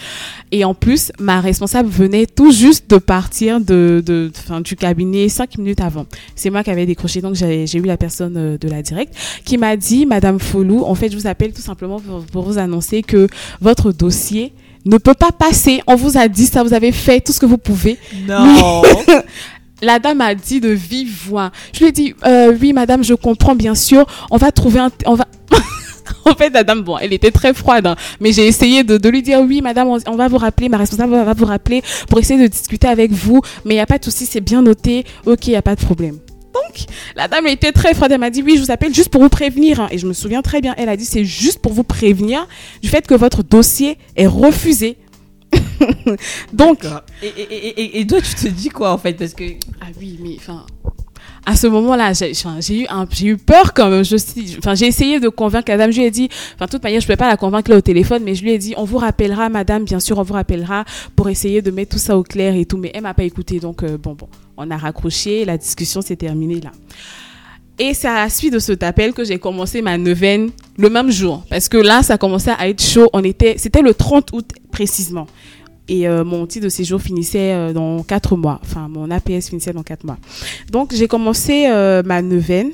Et 0.53 0.65
en 0.65 0.75
plus, 0.75 1.11
ma 1.19 1.41
responsable 1.41 1.89
venait 1.89 2.27
tout 2.27 2.53
juste 2.53 2.89
de 2.89 2.99
partir 2.99 3.61
de, 3.61 4.03
de, 4.05 4.31
du 4.61 4.77
cabinet 4.77 5.29
cinq 5.29 5.59
minutes 5.59 5.81
avant. 5.81 6.07
C'est 6.37 6.51
moi 6.51 6.63
qui 6.63 6.71
avais 6.71 6.87
décroché, 6.87 7.21
donc 7.21 7.35
j'ai 7.35 7.77
eu 7.77 7.83
la 7.83 7.97
personne 7.97 8.37
euh, 8.37 8.59
de 8.59 8.69
la 8.69 8.83
directe 8.83 9.15
qui 9.45 9.59
m'a 9.59 9.77
dit, 9.77 10.07
Madame 10.07 10.39
Folou, 10.39 10.85
en 10.85 10.95
fait, 10.95 11.11
je 11.11 11.17
vous 11.17 11.27
appelle 11.27 11.53
tout 11.53 11.63
simplement 11.63 12.01
pour, 12.01 12.25
pour 12.27 12.43
vous 12.45 12.59
annoncer 12.59 13.03
que 13.03 13.27
votre 13.61 13.93
dossier 13.93 14.53
ne 14.85 14.99
peut 14.99 15.15
pas 15.15 15.33
passer. 15.33 15.81
On 15.87 15.97
vous 15.97 16.19
a 16.19 16.29
dit 16.29 16.47
ça, 16.47 16.63
vous 16.63 16.75
avez 16.75 16.93
fait 16.93 17.21
tout 17.21 17.33
ce 17.33 17.41
que 17.41 17.47
vous 17.47 17.59
pouvez. 17.59 17.99
Non. 18.27 18.83
La 19.85 19.99
dame 19.99 20.23
a 20.23 20.35
dit 20.35 20.61
de 20.61 20.71
vive 20.71 21.15
voix. 21.27 21.53
Je 21.75 21.81
lui 21.81 21.87
ai 21.89 21.93
dit, 21.93 22.15
euh, 22.25 22.57
oui, 22.59 22.73
madame, 22.73 23.05
je 23.05 23.13
comprends, 23.13 23.55
bien 23.55 23.75
sûr. 23.75 24.07
On 24.31 24.39
va 24.39 24.51
trouver 24.51 24.81
un... 24.81 24.91
On 25.05 25.15
va... 25.15 25.27
en 26.25 26.35
fait, 26.35 26.49
la 26.49 26.65
dame, 26.65 26.81
bon, 26.81 26.97
elle 26.97 27.13
était 27.13 27.31
très 27.31 27.53
froide, 27.53 27.87
hein. 27.87 27.97
mais 28.19 28.33
j'ai 28.33 28.47
essayé 28.47 28.83
de, 28.83 29.09
lui 29.09 29.21
dire, 29.21 29.41
oui, 29.41 29.61
madame, 29.61 29.89
on, 29.89 30.17
va 30.17 30.29
vous 30.29 30.39
rappeler, 30.39 30.71
ma 30.71 30.79
responsable 30.79 31.13
va 31.13 31.35
vous 31.35 31.45
rappeler 31.45 31.83
pour 32.09 32.19
essayer 32.19 32.41
de 32.41 32.47
discuter 32.47 32.89
avec 32.89 33.13
vous, 33.13 33.43
mais 33.67 33.75
il 33.75 33.77
n'y 33.77 33.83
a 33.83 33.87
pas 33.87 33.99
de 33.99 34.05
souci, 34.05 34.25
c'est 34.25 34.41
bien 34.41 34.63
noté, 34.63 35.05
ok, 35.27 35.47
il 35.49 35.51
n'y 35.51 35.57
a 35.57 35.63
pas 35.63 35.77
de 35.77 35.85
problème. 35.85 36.19
Donc, 36.55 36.87
la 37.15 37.29
dame 37.29 37.47
était 37.47 37.73
très 37.73 37.93
froide, 37.93 38.13
elle 38.13 38.21
m'a 38.21 38.31
dit, 38.31 38.43
oui, 38.43 38.57
je 38.57 38.63
vous 38.63 38.71
appelle 38.71 38.95
juste 38.95 39.11
pour 39.11 39.21
vous 39.21 39.29
prévenir. 39.29 39.81
Hein. 39.81 39.89
Et 39.91 39.99
je 39.99 40.07
me 40.07 40.15
souviens 40.15 40.41
très 40.41 40.63
bien, 40.63 40.75
elle 40.79 40.89
a 40.89 40.97
dit, 40.97 41.05
c'est 41.05 41.25
juste 41.25 41.59
pour 41.59 41.73
vous 41.73 41.85
prévenir 41.85 42.47
du 42.81 42.89
fait 42.89 43.07
que 43.07 43.15
votre 43.15 43.43
dossier 43.43 43.99
est 44.17 44.27
refusé 44.29 44.97
Donc. 46.53 46.85
Et, 47.23 47.27
et, 47.27 48.01
et, 48.01 48.07
toi, 48.07 48.21
tu 48.21 48.35
te 48.35 48.49
dis 48.49 48.69
quoi 48.69 48.93
en 48.93 48.99
fait 48.99 49.15
Parce 49.15 49.35
que. 49.35 49.45
Ah 49.81 49.87
oui, 49.99 50.19
mais 50.23 50.37
enfin. 50.37 50.67
À 51.47 51.57
ce 51.57 51.67
moment-là, 51.67 52.15
j'ai 52.15 52.33
eu, 52.33 52.87
j'ai 53.11 53.27
eu 53.27 53.37
peur 53.37 53.75
quand 53.75 53.91
même. 53.91 54.03
J'ai 54.03 54.87
essayé 54.87 55.21
de 55.21 55.29
convaincre 55.29 55.71
la 55.71 55.77
dame. 55.77 55.91
Je 55.91 55.99
lui 55.99 56.07
ai 56.07 56.11
dit, 56.11 56.31
enfin, 56.55 56.65
de 56.65 56.71
toute 56.71 56.83
manière, 56.83 57.01
je 57.01 57.05
ne 57.05 57.09
pouvais 57.09 57.19
pas 57.19 57.29
la 57.29 57.37
convaincre 57.37 57.71
là 57.71 57.77
au 57.77 57.83
téléphone, 57.83 58.23
mais 58.25 58.35
je 58.35 58.43
lui 58.43 58.53
ai 58.53 58.57
dit, 58.57 58.73
on 58.79 58.85
vous 58.85 58.97
rappellera, 58.97 59.51
madame, 59.51 59.85
bien 59.85 60.01
sûr, 60.01 60.19
on 60.19 60.23
vous 60.23 60.33
rappellera 60.33 60.87
pour 61.15 61.29
essayer 61.29 61.61
de 61.61 61.71
mettre 61.71 61.93
tout 61.93 61.99
ça 61.99 62.17
au 62.17 62.23
clair 62.23 62.55
et 62.55 62.65
tout. 62.65 62.79
Mais 62.79 62.91
elle 62.95 63.03
m'a 63.03 63.13
pas 63.13 63.25
écouté. 63.25 63.61
Donc, 63.61 63.83
euh, 63.83 63.99
bon, 63.99 64.15
bon, 64.15 64.29
on 64.57 64.71
a 64.71 64.77
raccroché. 64.79 65.45
La 65.45 65.59
discussion 65.59 66.01
s'est 66.01 66.17
terminée 66.17 66.63
là. 66.63 66.71
Et 67.79 67.93
c'est 67.93 68.07
à 68.07 68.15
la 68.15 68.31
suite 68.31 68.53
de 68.53 68.61
cet 68.61 68.85
appel 68.85 69.13
que 69.13 69.25
j'ai 69.25 69.39
commencé 69.39 69.83
ma 69.83 69.99
neuvaine 69.99 70.51
le 70.79 70.89
même 70.89 71.11
jour. 71.11 71.43
Parce 71.51 71.69
que 71.69 71.77
là, 71.77 72.05
ça 72.05 72.19
commençait 72.19 72.53
à 72.57 72.69
être 72.69 72.83
chaud. 72.83 73.11
On 73.13 73.25
était, 73.25 73.57
c'était 73.59 73.83
le 73.83 73.95
30 73.95 74.31
août 74.33 74.49
précisément. 74.75 75.29
Et 75.87 76.09
euh, 76.09 76.25
mon 76.25 76.47
titre 76.47 76.65
de 76.65 76.71
séjour 76.71 77.01
finissait 77.01 77.53
euh, 77.53 77.73
dans 77.75 78.03
quatre 78.03 78.37
mois. 78.37 78.59
Enfin, 78.65 78.89
mon 78.89 79.11
APS 79.11 79.51
finissait 79.51 79.73
dans 79.73 79.83
quatre 79.83 80.05
mois. 80.05 80.17
Donc, 80.73 80.95
j'ai 80.95 81.07
commencé 81.09 81.67
euh, 81.69 82.03
ma 82.03 82.23
neuvaine. 82.23 82.71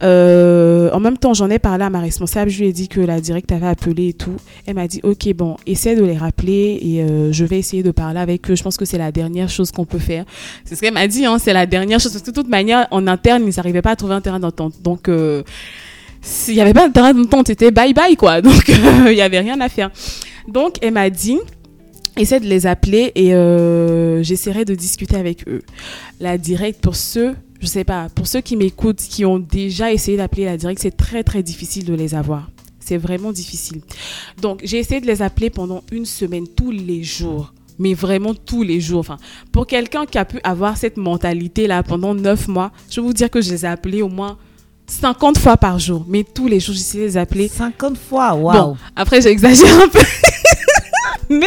en 0.00 1.00
même 1.00 1.18
temps, 1.18 1.34
j'en 1.34 1.50
ai 1.50 1.58
parlé 1.58 1.84
à 1.84 1.90
ma 1.90 2.00
responsable. 2.00 2.50
Je 2.50 2.62
lui 2.62 2.68
ai 2.68 2.72
dit 2.72 2.88
que 2.88 3.00
la 3.00 3.20
directe 3.20 3.52
avait 3.52 3.66
appelé 3.66 4.08
et 4.08 4.12
tout. 4.14 4.36
Elle 4.66 4.76
m'a 4.76 4.88
dit, 4.88 5.00
OK, 5.02 5.30
bon, 5.34 5.56
essaie 5.66 5.94
de 5.94 6.04
les 6.04 6.16
rappeler 6.16 6.78
et 6.82 7.06
je 7.32 7.44
vais 7.44 7.58
essayer 7.58 7.82
de 7.82 7.90
parler 7.90 8.18
avec 8.18 8.50
eux. 8.50 8.56
Je 8.56 8.62
pense 8.62 8.78
que 8.78 8.86
c'est 8.86 8.98
la 8.98 9.12
dernière 9.12 9.50
chose 9.50 9.70
qu'on 9.70 9.84
peut 9.84 9.98
faire. 9.98 10.24
C'est 10.64 10.74
ce 10.74 10.80
qu'elle 10.80 10.94
m'a 10.94 11.06
dit, 11.06 11.26
hein, 11.26 11.38
c'est 11.38 11.52
la 11.52 11.66
dernière 11.66 12.00
chose. 12.00 12.12
Parce 12.12 12.24
que 12.24 12.30
de 12.30 12.34
toute 12.34 12.48
manière, 12.48 12.88
en 12.90 13.06
interne, 13.06 13.44
ils 13.46 13.54
n'arrivaient 13.56 13.82
pas 13.82 13.92
à 13.92 13.96
trouver 13.96 14.14
un 14.14 14.22
terrain 14.22 14.40
d'entente. 14.40 14.74
Donc, 14.82 15.10
s'il 16.22 16.54
n'y 16.54 16.60
avait 16.62 16.72
pas 16.72 16.88
de 16.88 16.94
terrain 16.94 17.12
d'entente, 17.12 17.48
c'était 17.48 17.70
bye-bye, 17.70 18.16
quoi. 18.16 18.40
Donc, 18.40 18.68
il 18.68 19.14
n'y 19.14 19.20
avait 19.20 19.40
rien 19.40 19.60
à 19.60 19.68
faire. 19.68 19.90
Donc, 20.48 20.76
elle 20.82 20.92
m'a 20.92 21.10
dit, 21.10 21.38
essaie 22.16 22.40
de 22.40 22.46
les 22.46 22.66
appeler 22.66 23.12
et 23.14 23.34
euh, 23.34 24.22
j'essaierai 24.22 24.64
de 24.64 24.74
discuter 24.74 25.16
avec 25.16 25.48
eux. 25.48 25.62
La 26.20 26.38
directe, 26.38 26.80
pour 26.80 26.96
ceux, 26.96 27.34
je 27.60 27.66
sais 27.66 27.84
pas, 27.84 28.08
pour 28.14 28.26
ceux 28.26 28.40
qui 28.40 28.56
m'écoutent, 28.56 29.00
qui 29.00 29.24
ont 29.24 29.38
déjà 29.38 29.92
essayé 29.92 30.16
d'appeler 30.16 30.44
la 30.44 30.56
directe, 30.56 30.82
c'est 30.82 30.96
très 30.96 31.24
très 31.24 31.42
difficile 31.42 31.84
de 31.84 31.94
les 31.94 32.14
avoir. 32.14 32.50
C'est 32.78 32.98
vraiment 32.98 33.32
difficile. 33.32 33.80
Donc, 34.40 34.60
j'ai 34.62 34.78
essayé 34.78 35.00
de 35.00 35.06
les 35.06 35.22
appeler 35.22 35.48
pendant 35.48 35.82
une 35.90 36.04
semaine, 36.04 36.46
tous 36.46 36.70
les 36.70 37.02
jours. 37.02 37.54
Mais 37.78 37.94
vraiment 37.94 38.34
tous 38.34 38.62
les 38.62 38.80
jours. 38.80 39.00
Enfin, 39.00 39.16
pour 39.50 39.66
quelqu'un 39.66 40.06
qui 40.06 40.18
a 40.18 40.24
pu 40.24 40.38
avoir 40.44 40.76
cette 40.76 40.96
mentalité-là 40.96 41.82
pendant 41.82 42.14
neuf 42.14 42.46
mois, 42.46 42.70
je 42.88 43.00
vais 43.00 43.06
vous 43.06 43.12
dire 43.12 43.30
que 43.30 43.40
je 43.40 43.50
les 43.50 43.64
ai 43.64 43.68
appelés 43.68 44.02
au 44.02 44.08
moins 44.08 44.38
50 44.86 45.38
fois 45.38 45.56
par 45.56 45.78
jour. 45.78 46.04
Mais 46.08 46.24
tous 46.24 46.46
les 46.46 46.60
jours, 46.60 46.74
j'essayais 46.74 47.04
de 47.04 47.08
les 47.08 47.16
appeler. 47.16 47.48
50 47.48 47.96
fois, 47.96 48.34
waouh. 48.34 48.52
Bon, 48.52 48.76
après, 48.96 49.20
j'exagère 49.20 49.82
un 49.82 49.88
peu. 49.88 49.98
Mais 51.40 51.46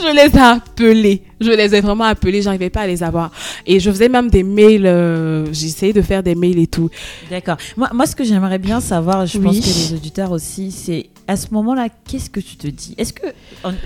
je 0.00 0.12
les 0.14 0.36
ai 0.36 0.40
appelés. 0.40 1.22
Je 1.40 1.50
les 1.50 1.74
ai 1.74 1.80
vraiment 1.80 2.04
appelés. 2.04 2.42
J'arrivais 2.42 2.70
pas 2.70 2.82
à 2.82 2.86
les 2.86 3.02
avoir. 3.02 3.30
Et 3.66 3.80
je 3.80 3.90
faisais 3.90 4.08
même 4.08 4.28
des 4.30 4.42
mails. 4.42 4.86
euh, 4.86 5.46
J'essayais 5.52 5.92
de 5.92 6.02
faire 6.02 6.22
des 6.22 6.34
mails 6.34 6.58
et 6.58 6.66
tout. 6.66 6.90
D'accord. 7.30 7.56
Moi, 7.76 7.88
moi, 7.92 8.06
ce 8.06 8.14
que 8.14 8.24
j'aimerais 8.24 8.58
bien 8.58 8.80
savoir, 8.80 9.26
je 9.26 9.38
pense 9.38 9.58
que 9.58 9.64
les 9.64 9.94
auditeurs 9.94 10.30
aussi, 10.32 10.70
c'est 10.70 11.08
à 11.28 11.36
ce 11.36 11.48
moment-là, 11.52 11.88
qu'est-ce 12.06 12.28
que 12.30 12.40
tu 12.40 12.56
te 12.56 12.66
dis? 12.66 12.94
Est-ce 12.98 13.12
que, 13.12 13.26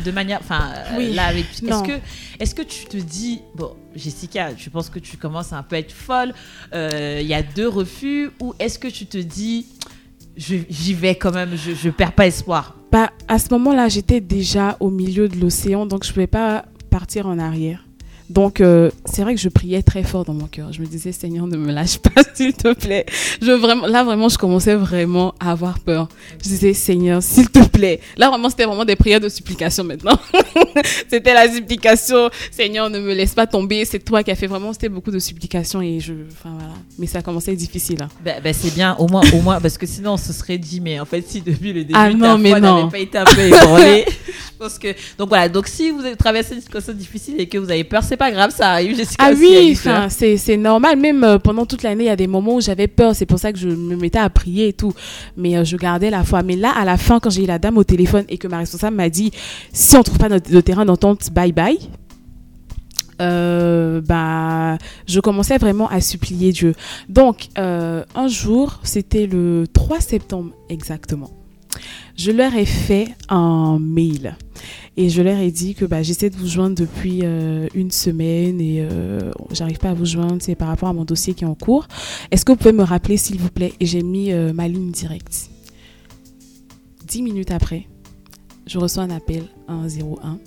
de 0.05 0.11
manière, 0.11 0.41
enfin, 0.41 0.71
euh, 0.75 0.97
Oui. 0.99 1.13
là, 1.13 1.27
avec, 1.27 1.45
est-ce 1.45 1.83
que, 1.83 1.93
est-ce 2.41 2.55
que 2.55 2.63
tu 2.63 2.87
te 2.87 2.97
dis, 2.97 3.41
bon, 3.55 3.73
Jessica, 3.95 4.49
je 4.57 4.69
pense 4.71 4.89
que 4.91 4.99
tu 4.99 5.17
commences 5.17 5.53
à 5.53 5.59
un 5.59 5.63
peu 5.63 5.77
être 5.77 5.93
folle. 5.93 6.33
euh, 6.75 7.19
Il 7.23 7.27
y 7.27 7.35
a 7.35 7.43
deux 7.43 7.69
refus, 7.69 8.31
ou 8.41 8.55
est-ce 8.59 8.79
que 8.79 8.89
tu 8.89 9.07
te 9.07 9.19
dis, 9.19 9.67
j'y 10.37 10.95
vais 10.95 11.15
quand 11.15 11.33
même, 11.33 11.51
je, 11.57 11.73
je 11.73 11.91
perds 11.91 12.13
pas 12.13 12.27
espoir 12.27 12.77
Bah, 12.93 13.11
à 13.29 13.39
ce 13.39 13.49
moment-là, 13.53 13.89
j'étais 13.89 14.21
déjà 14.21 14.77
au 14.81 14.91
milieu 14.91 15.29
de 15.29 15.39
l'océan, 15.39 15.87
donc 15.87 16.05
je 16.05 16.13
pouvais 16.13 16.27
pas 16.27 16.65
partir 16.91 17.27
en 17.27 17.39
arrière. 17.39 17.86
Donc, 18.29 18.61
euh, 18.61 18.91
c'est 19.05 19.23
vrai 19.23 19.35
que 19.35 19.41
je 19.41 19.49
priais 19.49 19.83
très 19.83 20.03
fort 20.03 20.25
dans 20.25 20.35
mon 20.35 20.47
cœur. 20.47 20.73
Je 20.73 20.81
me 20.81 20.87
disais, 20.87 21.13
Seigneur, 21.13 21.47
ne 21.47 21.57
me 21.57 21.73
lâche 21.73 21.99
pas, 21.99 22.23
s'il 22.35 22.53
te 22.55 22.75
plaît. 22.75 23.07
Je, 23.41 23.53
vraiment, 23.53 23.87
là, 23.87 24.03
vraiment, 24.05 24.29
je 24.29 24.37
commençais 24.39 24.75
vraiment 24.75 25.35
à 25.39 25.53
avoir 25.53 25.79
peur. 25.79 26.09
Je 26.43 26.49
disais, 26.49 26.75
Seigneur, 26.75 27.23
s'il 27.23 27.49
te 27.51 27.65
plaît. 27.69 28.01
Là, 28.17 28.29
vraiment, 28.29 28.51
c'était 28.51 28.65
vraiment 28.65 28.85
des 28.85 28.97
prières 28.97 29.21
de 29.21 29.29
supplication 29.29 29.85
maintenant. 29.85 30.19
c'était 31.09 31.35
la 31.35 31.51
supplication. 31.53 32.31
Seigneur, 32.51 32.91
ne 32.91 32.99
me 32.99 33.15
laisse 33.15 33.35
pas 33.35 33.47
tomber. 33.47 33.85
C'est 33.85 34.01
toi 34.01 34.23
qui 34.23 34.31
as 34.31 34.35
fait 34.37 34.47
vraiment, 34.47 34.73
c'était 34.73 34.89
beaucoup 34.89 35.11
de 35.11 35.19
supplications 35.19 35.81
et 35.81 36.01
je, 36.01 36.15
enfin 36.33 36.51
voilà. 36.59 36.75
Mais 36.99 37.07
ça 37.07 37.23
commençait 37.23 37.55
difficile. 37.55 38.03
hein. 38.03 38.09
Ben, 38.25 38.41
ben, 38.43 38.53
c'est 38.53 38.75
bien, 38.75 38.97
au 38.99 39.07
moins, 39.09 39.23
au 39.33 39.41
moins, 39.41 39.61
parce 39.61 39.79
que 39.79 39.87
sinon 39.87 40.13
on 40.15 40.17
se 40.17 40.33
serait 40.33 40.59
dit, 40.59 40.81
mais 40.81 40.99
en 41.01 41.05
fait, 41.05 41.25
si 41.29 41.41
depuis 41.41 41.73
le 41.73 41.81
début, 41.85 41.93
Ah 41.95 42.09
ta 42.11 42.15
non, 42.17 42.39
non. 42.39 42.79
n'avait 42.79 42.91
pas 42.91 42.99
été 42.99 43.19
un 43.19 43.25
peu 43.25 43.41
ébranlée, 43.41 44.05
je 44.27 44.57
pense 44.59 44.79
que. 44.79 44.89
Donc 45.19 45.29
voilà, 45.29 45.49
donc 45.49 45.67
si 45.69 45.91
vous 45.91 46.01
avez 46.01 46.17
traversé 46.17 46.55
une 46.55 46.61
situation 46.61 46.93
difficile 46.93 47.35
et 47.39 47.47
que 47.47 47.59
vous 47.59 47.71
avez 47.71 47.85
peur, 47.85 48.03
c'est 48.03 48.16
pas 48.17 48.31
grave, 48.31 48.51
ça 48.55 48.73
arrive. 48.73 48.97
Jessica 48.97 49.25
Ah 49.27 49.33
oui, 49.37 49.73
enfin, 49.73 50.09
c'est 50.09 50.37
c'est 50.37 50.57
normal. 50.57 50.99
Même 50.99 51.23
euh, 51.25 51.39
pendant 51.39 51.67
toute 51.67 51.83
l'année, 51.83 52.05
il 52.05 52.09
y 52.09 52.11
a 52.11 52.17
des 52.17 52.27
moments 52.27 52.57
où 52.57 52.61
j'avais 52.61 52.89
peur. 52.89 53.15
C'est 53.15 53.27
pour 53.27 53.39
ça 53.39 53.53
que 53.53 53.59
je 53.59 53.69
me 53.69 53.97
mettais 53.97 54.19
à 54.19 54.29
prier 54.31 54.69
et 54.69 54.73
tout. 54.73 54.93
Mais 55.37 55.57
euh, 55.57 55.65
je 55.65 55.77
gardais 55.77 56.11
la 56.11 56.25
foi. 56.25 56.43
Mais 56.43 56.57
là, 56.57 56.73
à 56.77 56.85
la 56.85 56.97
fin, 56.97 57.21
quand 57.21 57.31
j'ai 57.31 57.45
eu 57.45 57.47
la 57.47 57.59
dame 57.59 57.79
au 57.79 57.85
téléphone 57.85 58.25
et 58.29 58.39
que 58.39 58.49
ma 58.49 58.59
responsable 58.59 58.97
m'a 58.97 59.09
dit 59.09 59.31
si 59.73 59.97
on 59.97 60.03
trouve 60.03 60.19
pas 60.19 60.29
notre, 60.29 60.61
terrain 60.61 60.85
d'entente, 60.85 61.31
bye 61.33 61.53
bye. 61.53 61.79
euh, 63.21 64.01
bah, 64.01 64.79
je 65.07 65.21
commençais 65.21 65.59
vraiment 65.59 65.89
à 65.89 66.01
supplier 66.01 66.53
Dieu. 66.53 66.75
Donc, 67.09 67.49
un 67.57 68.29
jour, 68.29 68.81
c'était 68.83 69.27
le 69.27 69.67
3 69.73 70.01
septembre 70.01 70.51
exactement. 70.69 71.31
Je 72.17 72.31
leur 72.31 72.55
ai 72.55 72.65
fait 72.65 73.09
un 73.29 73.79
mail 73.79 74.37
et 74.97 75.11
je 75.11 75.21
leur 75.21 75.37
ai 75.39 75.51
dit 75.51 75.75
que 75.75 75.85
bah, 75.85 76.03
j'essaie 76.03 76.31
de 76.31 76.37
vous 76.37 76.49
joindre 76.49 76.75
depuis 76.75 77.21
euh, 77.23 77.67
une 77.75 77.91
semaine 77.91 78.59
et 78.61 78.79
euh, 78.81 79.31
j'arrive 79.53 79.79
pas 79.79 79.91
à 79.91 79.95
vous 79.95 80.07
joindre, 80.07 80.39
c'est 80.41 80.55
par 80.55 80.69
rapport 80.69 80.89
à 80.89 80.95
mon 80.95 81.05
dossier 81.05 81.35
qui 81.35 81.45
est 81.45 81.47
en 81.47 81.55
cours. 81.55 81.87
Est-ce 82.31 82.45
que 82.47 82.53
vous 82.53 82.57
pouvez 82.57 82.73
me 82.73 82.83
rappeler 82.83 83.19
s'il 83.19 83.39
vous 83.39 83.51
plaît? 83.51 83.75
Et 83.81 83.87
j'ai 83.87 84.03
mis 84.03 84.33
euh, 84.33 84.55
ma 84.55 84.67
ligne 84.67 84.91
directe. 84.91 85.51
Dix 87.07 87.21
minutes 87.23 87.51
après, 87.51 87.87
je 88.67 88.79
reçois 88.79 89.03
un 89.03 89.11
appel 89.11 89.45
à 89.69 89.75
un 89.75 89.87
01. 89.87 90.39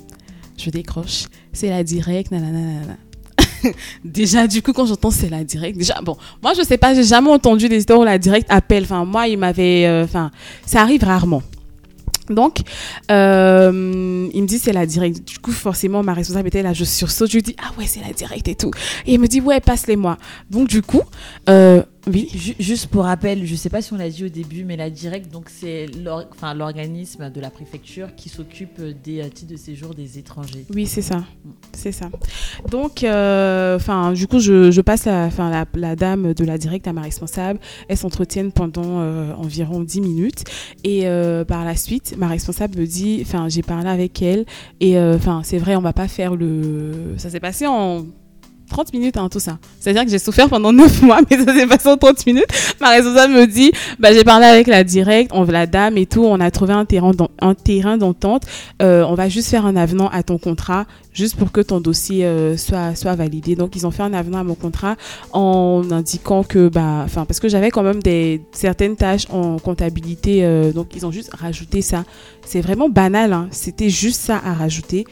Je 0.57 0.69
décroche. 0.71 1.25
C'est 1.53 1.69
la 1.69 1.83
directe, 1.83 2.33
déjà, 4.05 4.47
du 4.47 4.61
coup, 4.61 4.73
quand 4.73 4.85
j'entends 4.85 5.11
c'est 5.11 5.29
la 5.29 5.43
directe, 5.43 5.77
déjà, 5.77 6.01
bon, 6.01 6.17
moi, 6.41 6.53
je 6.57 6.63
sais 6.63 6.77
pas, 6.77 6.93
j'ai 6.93 7.03
jamais 7.03 7.29
entendu 7.29 7.69
des 7.69 7.77
histoires 7.77 7.99
où 7.99 8.03
la 8.03 8.17
directe 8.17 8.47
appelle. 8.49 8.83
Enfin, 8.83 9.05
moi, 9.05 9.27
il 9.27 9.37
m'avait. 9.37 9.85
euh, 9.85 10.03
Enfin, 10.05 10.31
ça 10.65 10.81
arrive 10.81 11.03
rarement. 11.03 11.43
Donc, 12.29 12.59
euh, 13.11 14.29
il 14.33 14.41
me 14.41 14.47
dit 14.47 14.59
c'est 14.59 14.73
la 14.73 14.85
directe. 14.85 15.23
Du 15.27 15.39
coup, 15.39 15.51
forcément, 15.51 16.03
ma 16.03 16.13
responsable 16.13 16.47
était 16.47 16.63
là, 16.63 16.73
je 16.73 16.83
sursaute, 16.83 17.29
je 17.29 17.35
lui 17.35 17.43
dis 17.43 17.55
ah 17.61 17.71
ouais, 17.77 17.85
c'est 17.87 18.01
la 18.01 18.13
directe 18.13 18.47
et 18.47 18.55
tout. 18.55 18.71
Et 19.05 19.13
il 19.13 19.19
me 19.19 19.27
dit 19.27 19.41
ouais, 19.41 19.59
passe-les-moi. 19.59 20.17
Donc, 20.49 20.67
du 20.67 20.81
coup, 20.81 21.01
euh, 21.49 21.83
oui, 22.07 22.29
Ju- 22.33 22.55
Juste 22.59 22.87
pour 22.87 23.03
rappel, 23.03 23.45
je 23.45 23.55
sais 23.55 23.69
pas 23.69 23.81
si 23.81 23.93
on 23.93 23.97
l'a 23.97 24.09
dit 24.09 24.25
au 24.25 24.29
début, 24.29 24.63
mais 24.63 24.77
la 24.77 24.89
directe, 24.89 25.31
donc 25.31 25.49
c'est 25.49 25.87
enfin, 26.31 26.53
l'organisme 26.53 27.29
de 27.29 27.41
la 27.41 27.49
préfecture 27.49 28.15
qui 28.15 28.29
s'occupe 28.29 28.81
des 29.03 29.21
euh, 29.21 29.29
titres 29.29 29.51
de 29.51 29.57
séjour 29.57 29.93
des 29.93 30.17
étrangers. 30.17 30.65
Oui, 30.73 30.85
c'est 30.87 31.01
ça. 31.01 31.23
C'est 31.73 31.91
ça. 31.91 32.09
Donc, 32.71 33.03
euh, 33.03 33.77
du 34.13 34.27
coup, 34.27 34.39
je, 34.39 34.71
je 34.71 34.81
passe 34.81 35.05
la, 35.05 35.25
enfin, 35.25 35.49
la, 35.49 35.65
la 35.75 35.95
dame 35.95 36.33
de 36.33 36.45
la 36.45 36.57
directe 36.57 36.87
à 36.87 36.93
ma 36.93 37.01
responsable. 37.01 37.59
Elles 37.87 37.97
s'entretiennent 37.97 38.51
pendant 38.51 39.01
euh, 39.01 39.33
environ 39.35 39.81
10 39.81 40.01
minutes. 40.01 40.43
Et 40.83 41.07
euh, 41.07 41.43
par 41.45 41.65
la 41.65 41.75
suite, 41.75 42.15
ma 42.17 42.27
responsable 42.27 42.79
me 42.79 42.85
dit, 42.85 43.19
enfin, 43.21 43.49
j'ai 43.49 43.61
parlé 43.61 43.89
avec 43.89 44.21
elle. 44.21 44.45
Et 44.79 44.97
enfin, 44.99 45.41
c'est 45.43 45.57
vrai, 45.57 45.75
on 45.75 45.81
va 45.81 45.93
pas 45.93 46.07
faire 46.07 46.35
le. 46.35 47.15
Ça 47.17 47.29
s'est 47.29 47.39
passé 47.39 47.67
en 47.67 48.05
30 48.69 48.93
minutes, 48.93 49.17
hein, 49.17 49.27
tout 49.29 49.39
ça. 49.39 49.57
C'est-à-dire 49.79 50.05
que 50.05 50.11
j'ai 50.11 50.19
souffert 50.19 50.49
pendant 50.49 50.71
9 50.71 51.01
mois, 51.03 51.19
mais 51.29 51.37
ça 51.37 51.53
s'est 51.53 51.67
passé 51.67 51.89
en 51.89 51.97
30 51.97 52.25
minutes. 52.25 52.47
Ma 52.79 52.89
responsable 52.89 53.33
me 53.33 53.45
dit, 53.45 53.71
bah, 53.99 54.13
j'ai 54.13 54.23
parlé 54.23 54.45
avec 54.45 54.67
la 54.67 54.83
directe, 54.83 55.31
on, 55.33 55.43
la 55.43 55.67
dame 55.67 55.97
et 55.97 56.05
tout, 56.05 56.23
on 56.23 56.39
a 56.39 56.51
trouvé 56.51 56.73
un 56.73 56.85
terrain 56.85 57.11
un 57.41 57.55
terrain 57.55 57.97
d'entente. 57.97 58.43
Euh, 58.81 59.03
on 59.03 59.15
va 59.15 59.29
juste 59.29 59.49
faire 59.49 59.65
un 59.65 59.75
avenant 59.75 60.09
à 60.09 60.23
ton 60.23 60.37
contrat, 60.37 60.85
juste 61.13 61.35
pour 61.35 61.51
que 61.51 61.61
ton 61.61 61.81
dossier 61.81 62.25
euh, 62.25 62.55
soit, 62.57 62.95
soit 62.95 63.15
validé. 63.15 63.55
Donc, 63.55 63.75
ils 63.75 63.85
ont 63.85 63.91
fait 63.91 64.03
un 64.03 64.13
avenant 64.13 64.39
à 64.39 64.43
mon 64.43 64.55
contrat 64.55 64.95
en 65.33 65.83
indiquant 65.91 66.43
que, 66.43 66.69
bah, 66.69 67.05
parce 67.13 67.39
que 67.39 67.49
j'avais 67.49 67.71
quand 67.71 67.83
même 67.83 68.01
des, 68.01 68.41
certaines 68.51 68.95
tâches 68.95 69.27
en 69.29 69.59
comptabilité, 69.59 70.45
euh, 70.45 70.71
donc 70.71 70.95
ils 70.95 71.05
ont 71.05 71.11
juste 71.11 71.33
rajouté 71.33 71.81
ça. 71.81 72.05
C'est 72.45 72.61
vraiment 72.61 72.89
banal, 72.89 73.33
hein. 73.33 73.47
c'était 73.51 73.89
juste 73.89 74.21
ça 74.21 74.41
à 74.43 74.53
rajouter. 74.53 75.05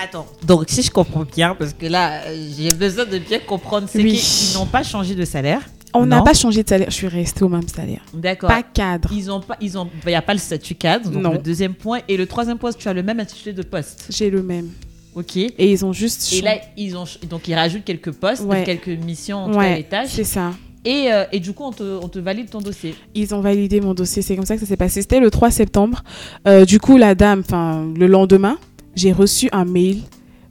Attends, 0.00 0.26
donc 0.46 0.66
si 0.68 0.82
je 0.82 0.90
comprends 0.90 1.24
bien, 1.24 1.54
parce 1.58 1.72
que 1.72 1.86
là, 1.86 2.22
j'ai 2.56 2.72
besoin 2.72 3.04
de 3.04 3.18
bien 3.18 3.40
comprendre, 3.40 3.88
c'est 3.90 4.02
Oui. 4.02 4.14
qu'ils 4.16 4.56
n'ont 4.58 4.66
pas 4.66 4.82
changé 4.84 5.14
de 5.16 5.24
salaire. 5.24 5.60
On 5.94 6.06
n'a 6.06 6.22
pas 6.22 6.34
changé 6.34 6.62
de 6.62 6.68
salaire, 6.68 6.88
je 6.90 6.94
suis 6.94 7.08
restée 7.08 7.42
au 7.42 7.48
même 7.48 7.66
salaire. 7.66 8.02
D'accord. 8.14 8.48
Pas 8.48 8.62
cadre. 8.62 9.10
Ils 9.12 9.30
ont 9.30 9.40
pas, 9.40 9.56
ils 9.60 9.76
ont, 9.76 9.88
il 10.04 10.08
n'y 10.10 10.14
a 10.14 10.22
pas 10.22 10.34
le 10.34 10.38
statut 10.38 10.74
cadre, 10.76 11.10
donc 11.10 11.22
Non. 11.22 11.32
le 11.32 11.38
deuxième 11.38 11.74
point. 11.74 12.00
Et 12.08 12.16
le 12.16 12.26
troisième 12.26 12.58
point, 12.58 12.70
tu 12.72 12.86
as 12.88 12.92
le 12.92 13.02
même 13.02 13.18
intitulé 13.18 13.52
de 13.54 13.62
poste. 13.62 14.06
J'ai 14.10 14.30
le 14.30 14.42
même. 14.42 14.68
Ok. 15.14 15.36
Et 15.36 15.46
Et 15.58 15.72
ils 15.72 15.84
ont 15.84 15.92
juste. 15.92 16.30
là, 16.44 16.56
ils 16.76 16.96
ont, 16.96 17.04
donc 17.28 17.48
ils 17.48 17.54
rajoutent 17.54 17.84
quelques 17.84 18.12
postes, 18.12 18.42
Ouais. 18.44 18.62
quelques 18.64 18.88
missions, 18.88 19.38
en 19.38 19.46
tout 19.46 19.52
cas 19.54 19.58
ouais, 19.58 19.76
les 19.78 19.82
tâches. 19.84 20.10
c'est 20.10 20.24
ça. 20.24 20.52
Et, 20.84 21.12
euh, 21.12 21.24
et 21.32 21.40
du 21.40 21.52
coup, 21.54 21.64
on 21.64 21.72
te, 21.72 21.82
on 21.82 22.08
te 22.08 22.18
valide 22.20 22.50
ton 22.50 22.60
dossier. 22.60 22.94
Ils 23.14 23.34
ont 23.34 23.40
validé 23.40 23.80
mon 23.80 23.94
dossier. 23.94 24.22
C'est 24.22 24.36
comme 24.36 24.46
ça 24.46 24.54
que 24.54 24.60
ça 24.60 24.66
s'est 24.66 24.76
passé. 24.76 25.00
C'était 25.02 25.18
le 25.20 25.30
3 25.30 25.50
septembre. 25.50 26.04
Euh, 26.46 26.64
du 26.64 26.78
coup, 26.78 26.96
la 26.98 27.14
dame, 27.16 27.40
enfin, 27.44 27.84
le 27.96 28.06
lendemain, 28.06 28.58
j'ai 28.94 29.12
reçu 29.12 29.48
un 29.52 29.64
mail 29.64 30.02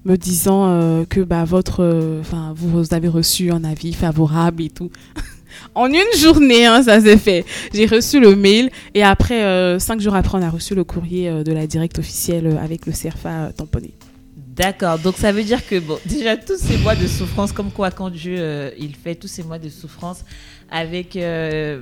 me 0.05 0.15
disant 0.15 0.67
euh, 0.69 1.05
que 1.05 1.19
bah, 1.19 1.43
votre, 1.43 1.83
euh, 1.83 2.21
vous 2.55 2.93
avez 2.93 3.09
reçu 3.09 3.51
un 3.51 3.63
avis 3.63 3.93
favorable 3.93 4.63
et 4.63 4.69
tout. 4.69 4.89
en 5.75 5.87
une 5.87 6.17
journée, 6.17 6.65
hein, 6.65 6.81
ça 6.83 7.01
s'est 7.01 7.17
fait. 7.17 7.45
J'ai 7.73 7.85
reçu 7.85 8.19
le 8.19 8.35
mail 8.35 8.69
et 8.93 9.03
après, 9.03 9.43
euh, 9.43 9.79
cinq 9.79 9.99
jours 9.99 10.15
après, 10.15 10.37
on 10.37 10.41
a 10.41 10.49
reçu 10.49 10.75
le 10.75 10.83
courrier 10.83 11.43
de 11.43 11.51
la 11.51 11.67
directe 11.67 11.99
officielle 11.99 12.57
avec 12.61 12.85
le 12.85 12.93
CERFA 12.93 13.29
euh, 13.29 13.51
tamponné. 13.51 13.93
D'accord. 14.35 14.97
Donc 14.97 15.17
ça 15.17 15.31
veut 15.31 15.43
dire 15.43 15.67
que 15.67 15.77
bon, 15.79 15.99
déjà 16.05 16.35
tous 16.35 16.57
ces 16.57 16.77
mois 16.77 16.95
de 16.95 17.05
souffrance, 17.05 17.51
comme 17.51 17.69
quoi 17.69 17.91
quand 17.91 18.09
Dieu 18.09 18.73
il 18.79 18.95
fait 18.95 19.13
tous 19.13 19.27
ces 19.27 19.43
mois 19.43 19.59
de 19.59 19.69
souffrance 19.69 20.23
avec 20.71 21.15
euh, 21.15 21.81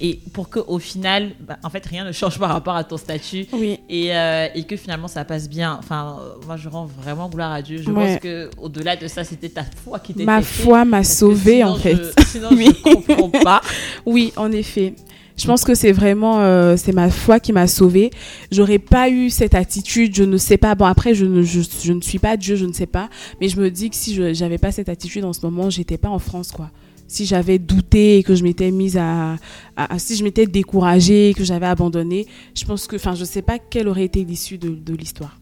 et 0.00 0.18
pour 0.32 0.48
que 0.48 0.60
au 0.60 0.78
final, 0.78 1.30
bah, 1.40 1.58
en 1.62 1.70
fait 1.70 1.84
rien 1.86 2.04
ne 2.04 2.12
change 2.12 2.38
par 2.38 2.50
rapport 2.50 2.74
à 2.76 2.84
ton 2.84 2.96
statut. 2.96 3.46
Oui. 3.52 3.78
Et, 3.88 4.14
euh, 4.16 4.46
et 4.54 4.62
que 4.64 4.76
finalement 4.76 5.08
ça 5.08 5.24
passe 5.24 5.48
bien. 5.48 5.76
Enfin, 5.78 6.18
euh, 6.20 6.46
moi 6.46 6.56
je 6.56 6.68
rends 6.68 6.86
vraiment 6.86 7.28
gloire 7.28 7.52
à 7.52 7.62
Dieu. 7.62 7.82
Je 7.82 7.90
Ouais. 7.90 8.14
pense 8.14 8.20
que 8.22 8.50
au-delà 8.58 8.96
de 8.96 9.06
ça, 9.08 9.24
c'était 9.24 9.48
ta 9.48 9.64
foi 9.64 9.98
qui 9.98 10.12
t'était 10.12 10.24
Ma 10.24 10.42
foi 10.42 10.84
m'a 10.84 11.04
sauvée 11.04 11.64
en 11.64 11.76
fait. 11.76 11.96
je- 12.18 12.24
sinon 12.24 12.48
Oui. 12.52 12.68
je 12.74 12.94
comprends 12.94 13.30
pas. 13.30 13.60
Oui, 14.06 14.32
en 14.36 14.50
effet. 14.52 14.94
Je 15.36 15.46
pense 15.46 15.62
que 15.62 15.74
c'est 15.76 15.92
vraiment 15.92 16.40
euh, 16.40 16.76
c'est 16.76 16.92
ma 16.92 17.10
foi 17.10 17.38
qui 17.38 17.52
m'a 17.52 17.68
sauvée. 17.68 18.10
J'aurais 18.50 18.80
pas 18.80 19.08
eu 19.08 19.30
cette 19.30 19.54
attitude, 19.54 20.12
je 20.16 20.24
ne 20.24 20.36
sais 20.36 20.56
pas. 20.56 20.74
Bon 20.74 20.84
après 20.86 21.14
je 21.14 21.24
ne 21.26 21.42
je, 21.42 21.60
je 21.84 21.92
ne 21.92 22.00
suis 22.00 22.18
pas 22.18 22.36
Dieu, 22.36 22.56
je 22.56 22.64
ne 22.66 22.72
sais 22.72 22.86
pas, 22.86 23.08
mais 23.40 23.48
je 23.48 23.60
me 23.60 23.70
dis 23.70 23.88
que 23.90 23.94
si 23.94 24.14
je 24.16 24.34
j'avais 24.34 24.58
pas 24.58 24.72
cette 24.72 24.88
attitude 24.88 25.24
en 25.24 25.32
ce 25.32 25.40
moment, 25.44 25.70
j'étais 25.70 25.96
pas 25.98 26.08
en 26.08 26.18
France 26.18 26.50
quoi. 26.50 26.70
Si 27.08 27.24
j'avais 27.26 27.58
douté 27.58 28.18
et 28.18 28.22
que 28.22 28.34
je 28.34 28.44
m'étais 28.44 28.70
mise 28.70 28.96
à, 28.96 29.32
à- 29.76 29.94
à- 29.94 29.98
si 29.98 30.14
je 30.14 30.22
m'étais 30.22 30.46
découragée 30.46 31.30
et 31.30 31.34
que 31.34 31.42
j'avais 31.42 31.66
abandonné, 31.66 32.26
je 32.54 32.64
pense 32.64 32.86
que 32.86 32.96
enfin 32.96 33.14
je 33.14 33.24
sais 33.24 33.42
pas 33.42 33.58
quelle 33.58 33.88
aurait 33.88 34.04
été 34.04 34.22
l'issue 34.24 34.58
de, 34.58 34.68
de 34.68 34.94
l'histoire. 34.94 35.38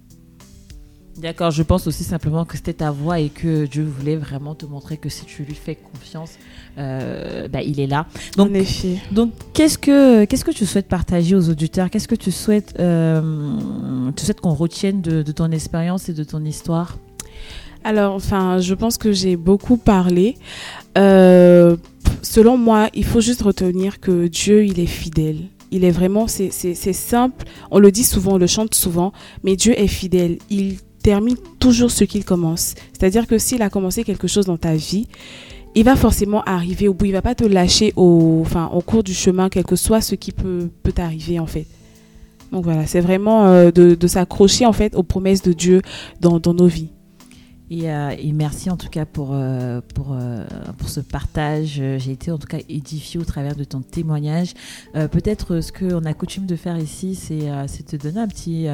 D'accord, 1.18 1.50
je 1.50 1.62
pense 1.62 1.87
aussi 1.87 2.05
simplement 2.05 2.44
que 2.44 2.59
c'était 2.59 2.74
ta 2.74 2.90
voix 2.90 3.18
et 3.20 3.31
que 3.31 3.64
Dieu 3.64 3.85
voulait 3.85 4.16
vraiment 4.16 4.55
te 4.55 4.66
montrer 4.66 4.98
que 4.98 5.09
si 5.09 5.24
tu 5.24 5.44
lui 5.44 5.55
fais 5.55 5.74
confiance, 5.74 6.33
euh, 6.76 7.48
bah, 7.48 7.62
il 7.62 7.81
est 7.81 7.87
là. 7.87 8.07
Donc, 8.37 8.50
en 8.50 8.55
effet. 8.55 8.98
donc 9.12 9.33
qu'est-ce 9.55 9.79
que 9.79 10.26
qu'est-ce 10.26 10.44
que 10.44 10.50
tu 10.50 10.66
souhaites 10.66 10.88
partager 10.88 11.35
aux 11.35 11.48
auditeurs? 11.48 11.88
Qu'est-ce 11.88 12.07
que 12.07 12.14
tu 12.14 12.31
souhaites 12.31 12.74
euh, 12.79 14.11
tu 14.14 14.24
souhaites 14.26 14.40
qu'on 14.42 14.52
retienne 14.52 15.00
de, 15.00 15.22
de 15.22 15.33
ton 15.33 15.50
expérience 15.52 16.11
et 16.11 16.12
de 16.12 16.22
ton 16.22 16.44
histoire? 16.44 16.98
Alors, 17.87 18.14
enfin, 18.14 18.59
je 18.59 18.75
pense 18.75 18.99
que 18.99 19.12
j'ai 19.12 19.37
beaucoup 19.37 19.77
parlé. 19.77 20.35
Euh, 20.99 21.77
selon 22.20 22.57
moi, 22.57 22.88
il 22.94 23.05
faut 23.05 23.20
juste 23.20 23.42
retenir 23.42 24.01
que 24.01 24.27
Dieu, 24.27 24.64
il 24.64 24.81
est 24.81 24.87
fidèle. 24.87 25.37
Il 25.70 25.85
est 25.85 25.92
vraiment, 25.92 26.27
c'est 26.27 26.51
simple. 26.75 27.44
On 27.70 27.79
le 27.79 27.92
dit 27.92 28.03
souvent, 28.03 28.33
on 28.33 28.38
le 28.38 28.49
chante 28.49 28.75
souvent, 28.75 29.12
mais 29.44 29.55
Dieu 29.55 29.72
est 29.79 29.87
fidèle. 29.87 30.38
Il 30.51 30.79
termine 31.01 31.37
toujours 31.61 31.92
ce 31.92 32.03
qu'il 32.03 32.25
commence. 32.25 32.75
C'est-à-dire 32.92 33.29
que 33.29 33.38
s'il 33.38 33.62
a 33.62 33.70
commencé 33.70 34.03
quelque 34.03 34.27
chose 34.27 34.46
dans 34.46 34.59
ta 34.59 34.75
vie, 34.75 35.07
il 35.77 35.85
va 35.85 35.94
forcément 35.94 36.42
arriver 36.42 36.88
au 36.88 36.94
bout. 36.94 37.05
Il 37.05 37.12
va 37.12 37.22
pas 37.22 37.37
te 37.37 37.44
lâcher 37.44 37.92
au, 37.94 38.40
enfin, 38.40 38.68
au 38.75 38.81
cours 38.81 39.05
du 39.05 39.14
chemin, 39.14 39.49
quel 39.49 39.62
que 39.62 39.77
soit 39.77 40.01
ce 40.01 40.16
qui 40.16 40.33
peut, 40.33 40.70
peut 40.83 40.94
arriver 40.96 41.38
en 41.38 41.46
fait. 41.46 41.66
Donc 42.51 42.64
voilà, 42.64 42.85
c'est 42.85 43.01
vraiment 43.01 43.46
euh, 43.46 43.70
de, 43.70 44.07
s'accrocher 44.09 44.66
en 44.66 44.72
fait 44.72 44.96
aux 44.96 45.05
promesses 45.05 45.42
de 45.42 45.53
Dieu 45.53 45.83
dans, 46.20 46.40
dans 46.40 46.53
nos 46.53 46.66
vies. 46.66 46.90
Et, 47.70 47.90
euh, 47.90 48.14
et, 48.16 48.33
merci 48.33 48.70
en 48.70 48.76
tout 48.76 48.88
cas 48.88 49.05
pour, 49.05 49.31
euh, 49.33 49.81
pour, 49.94 50.16
pour 50.79 50.88
ce 50.88 51.00
partage. 51.00 51.83
J'ai 51.98 52.12
été 52.12 52.31
en 52.31 52.38
tout 52.38 52.46
cas 52.46 52.59
édifiée 52.68 53.18
au 53.18 53.24
travers 53.24 53.57
de 53.57 53.64
ton 53.64 53.81
témoignage. 53.81 54.55
Peut-être 54.94 55.61
ce 55.61 55.72
qu'on 55.72 56.05
a 56.05 56.14
coutume 56.14 56.46
de 56.46 56.57
faire 56.57 56.79
ici, 56.79 57.14
c'est 57.14 57.85
te 57.85 57.96
donner 57.96 58.20
un 58.20 58.29
petit 58.29 58.66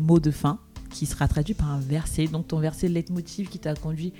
mot 0.00 0.18
de 0.18 0.30
fin 0.30 0.58
qui 0.92 1.06
sera 1.06 1.26
traduit 1.26 1.54
par 1.54 1.70
un 1.70 1.80
verset. 1.80 2.26
Donc 2.26 2.48
ton 2.48 2.58
verset 2.58 2.88
leitmotiv 2.88 3.48
qui 3.48 3.58
t'a 3.58 3.74
conduit 3.74 4.12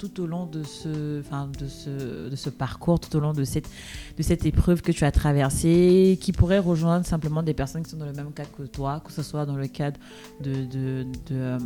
tout 0.00 0.22
au 0.22 0.26
long 0.26 0.46
de 0.46 0.62
ce, 0.62 1.20
enfin, 1.20 1.50
de 1.60 1.66
ce, 1.66 2.30
de 2.30 2.36
ce 2.36 2.48
parcours, 2.48 2.98
tout 2.98 3.14
au 3.16 3.20
long 3.20 3.34
de 3.34 3.44
cette, 3.44 3.68
de 4.16 4.22
cette 4.22 4.46
épreuve 4.46 4.80
que 4.80 4.92
tu 4.92 5.04
as 5.04 5.12
traversée, 5.12 6.18
qui 6.22 6.32
pourrait 6.32 6.58
rejoindre 6.58 7.04
simplement 7.04 7.42
des 7.42 7.52
personnes 7.52 7.82
qui 7.82 7.90
sont 7.90 7.98
dans 7.98 8.06
le 8.06 8.14
même 8.14 8.32
cadre 8.32 8.48
que 8.56 8.62
toi, 8.62 9.02
que 9.04 9.12
ce 9.12 9.22
soit 9.22 9.44
dans 9.44 9.56
le 9.56 9.66
cadre 9.66 10.00
de, 10.40 10.64
de, 10.64 11.04
de, 11.04 11.32
euh, 11.32 11.58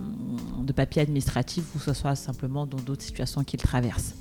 de 0.64 0.72
papier 0.72 1.02
administratif 1.02 1.62
ou 1.74 1.78
que 1.78 1.84
ce 1.84 1.92
soit 1.92 2.16
simplement 2.16 2.66
dans 2.66 2.78
d'autres 2.78 3.04
situations 3.04 3.44
qu'ils 3.44 3.60
traversent. 3.60 4.14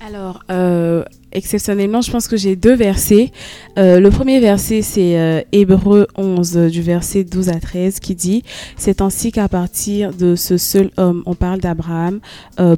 Alors, 0.00 0.44
euh, 0.50 1.04
exceptionnellement, 1.32 2.02
je 2.02 2.12
pense 2.12 2.28
que 2.28 2.36
j'ai 2.36 2.54
deux 2.54 2.74
versets. 2.74 3.32
Euh, 3.78 3.98
le 3.98 4.10
premier 4.10 4.38
verset, 4.38 4.80
c'est 4.82 5.18
euh, 5.18 5.42
Hébreu 5.50 6.06
11, 6.16 6.56
du 6.70 6.82
verset 6.82 7.24
12 7.24 7.48
à 7.48 7.58
13, 7.58 7.98
qui 7.98 8.14
dit 8.14 8.44
C'est 8.76 9.00
ainsi 9.00 9.32
qu'à 9.32 9.48
partir 9.48 10.14
de 10.14 10.36
ce 10.36 10.56
seul 10.56 10.90
homme, 10.98 11.24
on 11.26 11.34
parle 11.34 11.60
d'Abraham, 11.60 12.20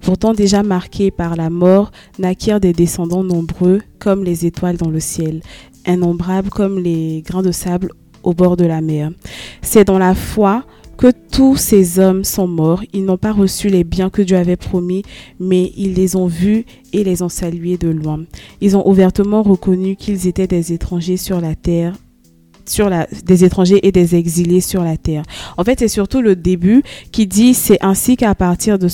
pourtant 0.03 0.33
déjà 0.33 0.63
marqué 0.81 1.11
par 1.11 1.37
la 1.37 1.51
mort, 1.51 1.91
naquirent 2.19 2.59
des 2.59 2.73
descendants 2.73 3.23
nombreux 3.23 3.83
comme 3.99 4.25
les 4.25 4.47
étoiles 4.47 4.79
dans 4.79 4.89
le 4.89 4.99
ciel, 4.99 5.43
innombrables 5.87 6.49
comme 6.49 6.79
les 6.79 7.21
grains 7.21 7.43
de 7.43 7.53
sable 7.53 7.91
au 8.23 8.33
bord 8.33 8.57
de 8.57 8.65
la 8.65 8.81
mer. 8.81 9.11
C'est 9.61 9.85
dans 9.85 9.99
la 9.99 10.15
foi 10.15 10.65
que 10.97 11.13
tous 11.33 11.57
ces 11.57 11.99
hommes 11.99 12.25
sont 12.25 12.49
morts. 12.49 12.83
Ils 12.95 13.05
n'ont 13.05 13.19
pas 13.19 13.33
reçu 13.33 13.69
les 13.69 13.85
biens 13.85 14.09
que 14.09 14.23
Dieu 14.23 14.39
avait 14.39 14.57
promis, 14.57 15.03
mais 15.39 15.71
ils 15.77 15.93
les 15.93 16.17
ont 16.17 16.29
vus 16.29 16.65
et 16.95 17.05
les 17.05 17.21
ont 17.21 17.29
salués 17.29 17.77
de 17.77 17.91
loin. 17.91 18.21
Ils 18.63 18.75
ont 18.75 18.89
ouvertement 18.89 19.43
reconnu 19.43 19.97
qu'ils 19.97 20.29
étaient 20.29 20.47
des 20.47 20.73
étrangers 20.73 21.19
sur 21.19 21.43
la 21.43 21.55
terre 21.55 21.93
sur 22.67 22.91
la, 22.91 23.07
des 23.25 23.45
étrangers 23.45 23.87
et 23.87 23.93
des 23.93 24.15
exilés 24.15 24.61
sur 24.61 24.83
la 24.83 24.97
terre. 24.97 25.23
En 25.57 25.65
fait, 25.65 25.79
c'est 25.79 25.89
surtout 25.89 26.21
le 26.21 26.37
début 26.37 26.83
qui 27.13 27.27
dit 27.27 27.55
c'est 27.55 27.79
ainsi 27.81 28.17
qu'à 28.17 28.35
partir 28.35 28.79
de 28.79 28.89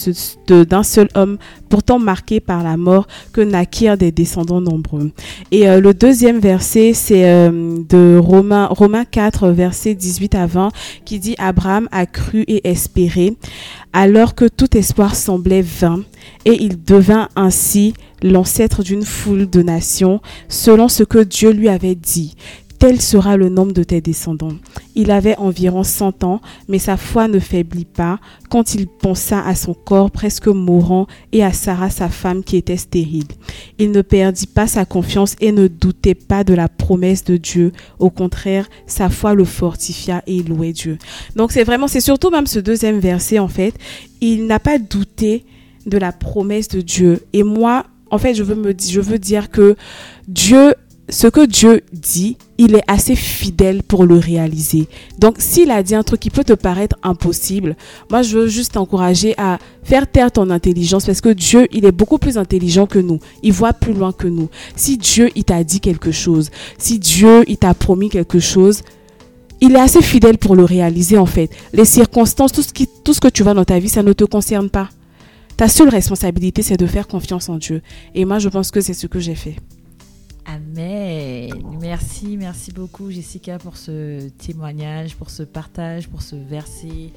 d'un 0.65 0.83
seul 0.83 1.09
homme, 1.15 1.39
pourtant 1.69 1.99
marqué 1.99 2.41
par 2.41 2.63
la 2.63 2.77
mort, 2.77 3.07
que 3.33 3.41
naquirent 3.41 3.97
des 3.97 4.13
descendants 4.13 4.61
nombreux. 4.61 5.11
Et 5.51 5.69
euh, 5.69 5.81
le 5.81 5.95
deuxième 5.95 6.39
verset, 6.39 6.93
c'est 6.95 7.29
euh, 7.29 7.79
de 7.89 8.19
Romains, 8.19 8.67
Romains 8.67 9.05
4, 9.05 9.49
verset 9.49 9.95
18 9.95 10.35
à 10.35 10.47
20, 10.47 10.69
qui 11.05 11.19
dit 11.19 11.35
Abraham 11.39 11.89
a 11.93 12.07
cru 12.07 12.43
et 12.43 12.69
espéré, 12.69 13.35
alors 13.93 14.35
que 14.35 14.47
tout 14.47 14.77
espoir 14.77 15.15
semblait 15.15 15.63
vain, 15.63 16.01
et 16.45 16.63
il 16.63 16.83
devint 16.83 17.29
ainsi 17.37 17.95
l'ancêtre 18.23 18.83
d'une 18.83 19.05
foule 19.05 19.49
de 19.49 19.63
nations, 19.63 20.21
selon 20.49 20.89
ce 20.89 21.03
que 21.03 21.19
Dieu 21.19 21.51
lui 21.51 21.69
avait 21.69 21.95
dit 21.95 22.35
tel 22.79 23.01
sera 23.01 23.37
le 23.37 23.49
nombre 23.49 23.73
de 23.73 23.83
tes 23.83 24.01
descendants. 24.01 24.57
Il 24.95 25.11
avait 25.11 25.37
environ 25.39 25.83
100 25.83 26.25
ans, 26.25 26.41
mais 26.69 26.79
sa 26.79 26.97
foi 26.97 27.29
ne 27.29 27.39
faiblit 27.39 27.85
pas 27.85 28.19
quand 28.49 28.75
il 28.75 28.87
pensa 28.87 29.41
à 29.45 29.55
son 29.55 29.75
corps 29.75 30.11
presque 30.11 30.49
mourant 30.49 31.07
et 31.33 31.45
à 31.45 31.53
Sarah, 31.53 31.91
sa 31.91 32.09
femme, 32.09 32.43
qui 32.43 32.57
était 32.57 32.77
stérile. 32.77 33.27
Il 33.79 33.91
ne 33.91 34.03
perdit 34.03 34.47
pas 34.47 34.67
sa 34.67 34.85
confiance 34.85 35.37
et 35.41 35.53
ne 35.53 35.69
doutait 35.69 36.15
pas 36.15 36.45
de 36.45 36.55
la 36.55 36.69
promesse 36.69 37.25
de 37.25 37.37
Dieu. 37.37 37.73
Au 37.99 38.11
contraire, 38.11 38.69
sa 38.87 39.09
foi 39.09 39.35
le 39.35 39.45
fortifia 39.45 40.23
et 40.27 40.37
il 40.37 40.49
louait 40.49 40.73
Dieu. 40.73 40.99
Donc 41.35 41.53
c'est 41.53 41.65
vraiment, 41.65 41.89
c'est 41.89 42.01
surtout 42.01 42.31
même 42.31 42.47
ce 42.47 42.59
deuxième 42.59 43.01
verset, 43.01 43.39
en 43.39 43.49
fait. 43.49 43.75
Il 44.21 44.47
n'a 44.47 44.61
pas 44.61 44.79
douté 44.79 45.45
de 45.87 45.99
la 45.99 46.13
promesse 46.13 46.69
de 46.69 46.81
Dieu. 46.81 47.23
Et 47.33 47.43
moi, 47.43 47.87
en 48.11 48.19
fait, 48.19 48.35
je 48.35 48.43
veux 48.43 48.55
me, 48.55 48.75
je 48.79 49.01
veux 49.01 49.19
dire 49.19 49.51
que 49.51 49.77
Dieu 50.29 50.75
ce 51.09 51.29
que 51.29 51.47
Dieu 51.47 51.83
dit, 51.93 52.37
il 52.59 52.75
est 52.75 52.83
assez 52.89 53.15
fidèle 53.15 53.83
pour 53.85 54.05
le 54.05 54.17
réaliser. 54.17 54.89
Donc, 55.19 55.37
s'il 55.39 55.71
a 55.71 55.83
dit 55.83 55.95
un 55.95 56.03
truc 56.03 56.19
qui 56.19 56.31
peut 56.31 56.43
te 56.43 56.53
paraître 56.53 56.97
impossible, 57.03 57.77
moi, 58.11 58.23
je 58.23 58.39
veux 58.39 58.47
juste 58.49 58.73
t'encourager 58.73 59.35
à 59.39 59.59
faire 59.85 60.11
taire 60.11 60.33
ton 60.33 60.51
intelligence 60.51 61.07
parce 61.07 61.21
que 61.21 61.29
Dieu, 61.29 61.69
il 61.71 61.85
est 61.85 61.93
beaucoup 61.93 62.19
plus 62.19 62.39
intelligent 62.39 62.87
que 62.87 62.99
nous. 62.99 63.21
Il 63.45 63.53
voit 63.53 63.73
plus 63.73 63.93
loin 63.93 64.11
que 64.13 64.27
nous. 64.27 64.49
Si 64.75 64.99
Dieu, 64.99 65.31
il 65.37 65.45
t'a 65.45 65.63
dit 65.63 65.81
quelque 65.81 66.11
chose, 66.11 66.51
si 66.77 66.99
Dieu, 66.99 67.45
il 67.47 67.57
t'a 67.57 67.75
promis 67.75 68.09
quelque 68.09 68.41
chose, 68.41 68.83
il 69.61 69.77
est 69.77 69.81
assez 69.81 70.03
fidèle 70.03 70.39
pour 70.39 70.57
le 70.57 70.65
réaliser, 70.65 71.19
en 71.19 71.27
fait. 71.27 71.51
Les 71.73 71.85
circonstances, 71.85 72.53
tout 72.53 72.63
ce, 72.63 72.73
qui, 72.73 72.89
tout 73.05 73.15
ce 73.15 73.21
que 73.21 73.29
tu 73.29 73.45
vois 73.45 73.55
dans 73.55 73.65
ta 73.65 73.79
vie, 73.79 73.89
ça 73.89 74.03
ne 74.03 74.13
te 74.13 74.25
concerne 74.25 74.71
pas. 74.71 74.91
Ta 75.57 75.69
seule 75.69 75.89
responsabilité, 75.89 76.63
c'est 76.63 76.77
de 76.77 76.87
faire 76.87 77.07
confiance 77.07 77.49
en 77.49 77.57
Dieu. 77.57 77.81
Et 78.15 78.25
moi, 78.25 78.39
je 78.41 78.49
pense 78.49 78.71
que 78.71 78.81
c'est 78.81 78.93
ce 78.93 79.07
que 79.07 79.21
j'ai 79.21 79.37
fait. 79.37 79.57
Amen. 80.47 81.51
Merci, 81.81 82.37
merci 82.37 82.71
beaucoup 82.71 83.11
Jessica 83.11 83.59
pour 83.59 83.77
ce 83.77 84.29
témoignage, 84.29 85.17
pour 85.17 85.31
ce 85.31 85.43
partage, 85.43 86.09
pour 86.09 86.23
ce 86.23 86.37
verset 86.37 87.13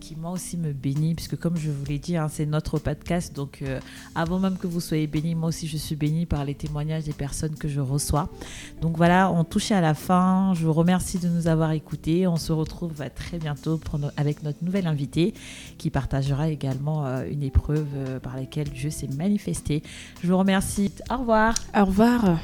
qui 0.00 0.16
moi 0.16 0.30
aussi 0.30 0.56
me 0.56 0.72
bénit, 0.72 1.14
puisque 1.14 1.36
comme 1.36 1.56
je 1.56 1.70
vous 1.70 1.84
l'ai 1.84 1.98
dit, 1.98 2.16
hein, 2.16 2.28
c'est 2.30 2.46
notre 2.46 2.78
podcast. 2.78 3.34
Donc 3.34 3.60
euh, 3.62 3.80
avant 4.14 4.38
même 4.38 4.56
que 4.56 4.66
vous 4.66 4.80
soyez 4.80 5.06
bénis, 5.06 5.34
moi 5.34 5.48
aussi 5.48 5.66
je 5.66 5.76
suis 5.76 5.96
bénie 5.96 6.26
par 6.26 6.44
les 6.44 6.54
témoignages 6.54 7.04
des 7.04 7.12
personnes 7.12 7.54
que 7.56 7.68
je 7.68 7.80
reçois. 7.80 8.28
Donc 8.80 8.96
voilà, 8.96 9.30
on 9.30 9.44
touche 9.44 9.70
à 9.70 9.80
la 9.80 9.94
fin. 9.94 10.52
Je 10.54 10.64
vous 10.66 10.72
remercie 10.72 11.18
de 11.18 11.28
nous 11.28 11.46
avoir 11.48 11.72
écoutés. 11.72 12.26
On 12.26 12.36
se 12.36 12.52
retrouve 12.52 12.92
très 13.14 13.38
bientôt 13.38 13.80
avec 14.16 14.42
notre 14.42 14.62
nouvelle 14.62 14.86
invitée 14.86 15.34
qui 15.78 15.90
partagera 15.90 16.48
également 16.48 17.06
euh, 17.06 17.24
une 17.30 17.42
épreuve 17.42 18.20
par 18.22 18.36
laquelle 18.36 18.68
Dieu 18.68 18.90
s'est 18.90 19.08
manifesté. 19.08 19.82
Je 20.22 20.28
vous 20.28 20.38
remercie. 20.38 20.92
Au 21.10 21.18
revoir. 21.18 21.54
Au 21.74 21.84
revoir. 21.84 22.38